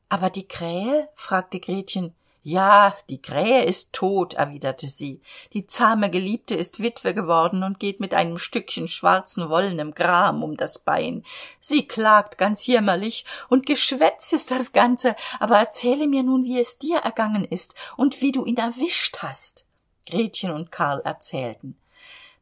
Aber 0.09 0.31
die 0.31 0.47
krähe? 0.47 1.07
fragte 1.13 1.59
gretchen. 1.59 2.15
Ja 2.41 2.95
die 3.09 3.21
krähe 3.21 3.63
ist 3.63 3.93
tot 3.93 4.33
erwiderte 4.33 4.87
sie. 4.87 5.21
Die 5.53 5.67
zahme 5.67 6.09
geliebte 6.09 6.55
ist 6.55 6.81
witwe 6.81 7.13
geworden 7.13 7.61
und 7.61 7.79
geht 7.79 7.99
mit 7.99 8.15
einem 8.15 8.39
stückchen 8.39 8.87
schwarzen 8.87 9.51
wollenem 9.51 9.93
gram 9.93 10.41
um 10.41 10.57
das 10.57 10.79
bein. 10.79 11.23
Sie 11.59 11.87
klagt 11.87 12.39
ganz 12.39 12.65
jämmerlich 12.65 13.25
und 13.49 13.67
geschwätz 13.67 14.33
ist 14.33 14.49
das 14.49 14.71
ganze 14.71 15.15
aber 15.39 15.59
erzähle 15.59 16.07
mir 16.07 16.23
nun 16.23 16.43
wie 16.43 16.59
es 16.59 16.79
dir 16.79 16.97
ergangen 16.97 17.45
ist 17.45 17.75
und 17.97 18.19
wie 18.21 18.31
du 18.31 18.45
ihn 18.45 18.57
erwischt 18.57 19.19
hast 19.19 19.67
gretchen 20.05 20.51
und 20.51 20.71
karl 20.71 21.01
erzählten. 21.01 21.77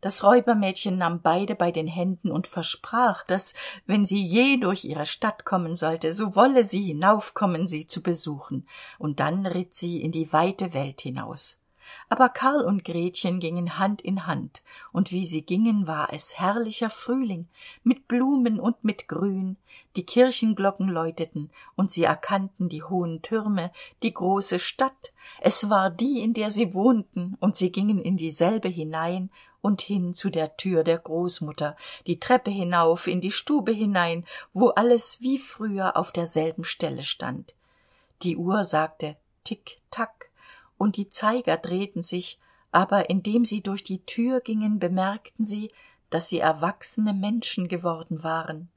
Das 0.02 0.24
räubermädchen 0.24 0.98
nahm 0.98 1.22
beide 1.22 1.56
bei 1.56 1.72
den 1.72 1.88
händen 1.88 2.32
und 2.32 2.48
versprach 2.48 3.26
dass 3.26 3.54
wenn 3.86 4.06
sie 4.06 4.24
je 4.24 4.58
durch 4.58 4.86
ihre 4.86 5.06
stadt 5.06 5.44
kommen 5.44 5.76
sollte 5.76 6.14
so 6.14 6.36
wolle 6.36 6.64
sie 6.64 6.84
hinaufkommen 6.84 7.68
sie 7.68 7.86
zu 7.86 8.02
besuchen. 8.02 8.68
Und 8.98 9.20
dann 9.20 9.46
ritt 9.46 9.74
sie 9.74 10.02
in 10.02 10.12
die 10.12 10.32
weite 10.32 10.74
welt 10.74 11.02
hinaus 11.02 11.60
aber 12.10 12.30
karl 12.30 12.64
und 12.66 12.84
gretchen 12.84 13.40
gingen 13.40 13.78
hand 13.78 14.02
in 14.02 14.26
hand 14.26 14.64
und 14.92 15.12
wie 15.12 15.26
sie 15.26 15.42
gingen 15.42 15.88
war 15.88 16.14
es 16.14 16.40
herrlicher 16.40 16.90
frühling 16.90 17.48
mit 17.84 18.08
blumen 18.08 18.60
und 18.60 18.84
mit 18.84 19.08
grün. 19.08 19.58
Die 19.96 20.06
kirchenglocken 20.06 20.90
läuteten 20.90 21.50
und 21.76 21.92
sie 21.92 22.04
erkannten 22.04 22.70
die 22.70 22.84
hohen 22.84 23.22
türme 23.22 23.72
die 24.04 24.14
große 24.14 24.60
stadt. 24.60 25.14
Es 25.42 25.70
war 25.70 25.90
die 25.90 26.22
in 26.22 26.34
der 26.34 26.52
sie 26.52 26.74
wohnten 26.74 27.38
und 27.40 27.56
sie 27.56 27.72
gingen 27.72 28.00
in 28.00 28.18
dieselbe 28.18 28.68
hinein 28.68 29.30
und 29.62 29.82
hin 29.82 30.14
zu 30.14 30.30
der 30.30 30.58
tür 30.58 30.84
der 30.84 30.98
großmutter 30.98 31.76
die 32.08 32.20
treppe 32.20 32.52
hinauf 32.52 33.08
in 33.08 33.22
die 33.22 33.32
stube 33.32 33.72
hinein 33.72 34.26
wo 34.54 34.70
alles 34.70 35.22
wie 35.22 35.38
früher 35.38 35.98
auf 35.98 36.12
derselben 36.12 36.64
stelle 36.64 37.04
stand. 37.04 37.56
Die 38.22 38.38
uhr 38.38 38.64
sagte 38.64 39.18
tick 39.44 39.80
tack 39.92 40.19
und 40.80 40.98
die 40.98 41.10
zeiger 41.10 41.58
drehten 41.58 42.02
sich 42.02 42.40
aber 42.72 43.10
indem 43.10 43.46
sie 43.46 43.62
durch 43.62 43.84
die 43.84 44.06
tür 44.06 44.42
gingen 44.42 44.80
bemerkten 44.80 45.46
sie 45.46 45.72
dass 46.10 46.28
sie 46.28 46.40
erwachsene 46.40 47.14
menschen 47.14 47.68
geworden 47.68 48.24
waren. 48.24 48.70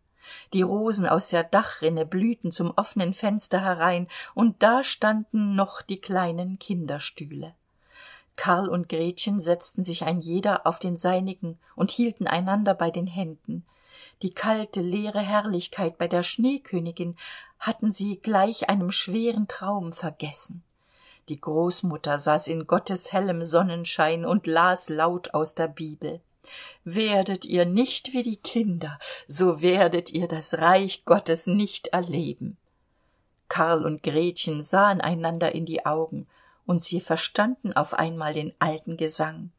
Die 0.52 0.60
rosen 0.60 1.06
aus 1.06 1.30
der 1.30 1.44
dachrinne 1.44 2.04
blühten 2.04 2.52
zum 2.52 2.72
offenen 2.76 3.14
fenster 3.14 3.62
herein 3.62 4.06
und 4.34 4.62
da 4.62 4.84
standen 4.84 5.54
noch 5.54 5.80
die 5.80 5.98
kleinen 5.98 6.58
kinderstühle. 6.58 7.54
Karl 8.36 8.68
und 8.68 8.88
gretchen 8.88 9.40
setzten 9.40 9.82
sich 9.82 10.04
ein 10.04 10.20
jeder 10.20 10.66
auf 10.66 10.78
den 10.78 10.98
seinigen 10.98 11.58
und 11.74 11.90
hielten 11.90 12.26
einander 12.26 12.74
bei 12.74 12.90
den 12.90 13.06
händen. 13.06 13.64
Die 14.20 14.32
kalte 14.32 14.82
leere 14.82 15.20
herrlichkeit 15.20 15.96
bei 15.96 16.08
der 16.08 16.22
schneekönigin 16.22 17.16
hatten 17.58 17.90
sie 17.90 18.18
gleich 18.18 18.68
einem 18.68 18.90
schweren 18.90 19.48
traum 19.48 19.92
vergessen 19.92 20.62
die 21.32 21.40
großmutter 21.40 22.18
saß 22.18 22.46
in 22.48 22.66
gottes 22.66 23.10
hellem 23.10 23.42
sonnenschein 23.42 24.26
und 24.26 24.46
las 24.46 24.90
laut 24.90 25.32
aus 25.32 25.54
der 25.54 25.68
bibel. 25.68 26.20
Werdet 26.84 27.46
ihr 27.46 27.64
nicht 27.64 28.12
wie 28.12 28.22
die 28.22 28.36
kinder 28.36 28.98
so 29.26 29.62
werdet 29.62 30.10
ihr 30.10 30.28
das 30.28 30.58
reich 30.58 31.06
gottes 31.06 31.46
nicht 31.46 31.86
erleben. 31.88 32.58
Karl 33.48 33.86
und 33.86 34.02
gretchen 34.02 34.62
sahen 34.62 35.00
einander 35.00 35.54
in 35.54 35.64
die 35.64 35.86
augen 35.86 36.26
und 36.66 36.82
sie 36.82 37.00
verstanden 37.00 37.72
auf 37.72 37.94
einmal 37.94 38.34
den 38.34 38.52
alten 38.58 38.98
gesang. 38.98 39.52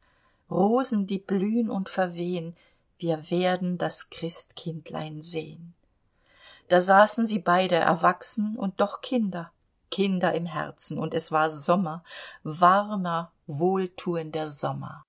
Rosen 0.48 1.08
die 1.08 1.18
blühn 1.18 1.70
und 1.70 1.88
verwehn 1.88 2.54
wir 2.98 3.28
werden 3.32 3.78
das 3.78 4.10
christkindlein 4.10 5.20
sehn 5.20 5.74
da 6.68 6.80
saßen 6.80 7.26
sie 7.26 7.38
beide 7.38 7.76
erwachsen 7.76 8.56
und 8.56 8.80
doch 8.80 9.02
kinder 9.02 9.50
kinder 9.90 10.34
im 10.34 10.46
herzen. 10.46 10.98
Und 10.98 11.14
es 11.14 11.32
war 11.32 11.50
sommer 11.50 12.02
warmer 12.42 13.32
wohltuender 13.46 14.46
sommer 14.46 15.04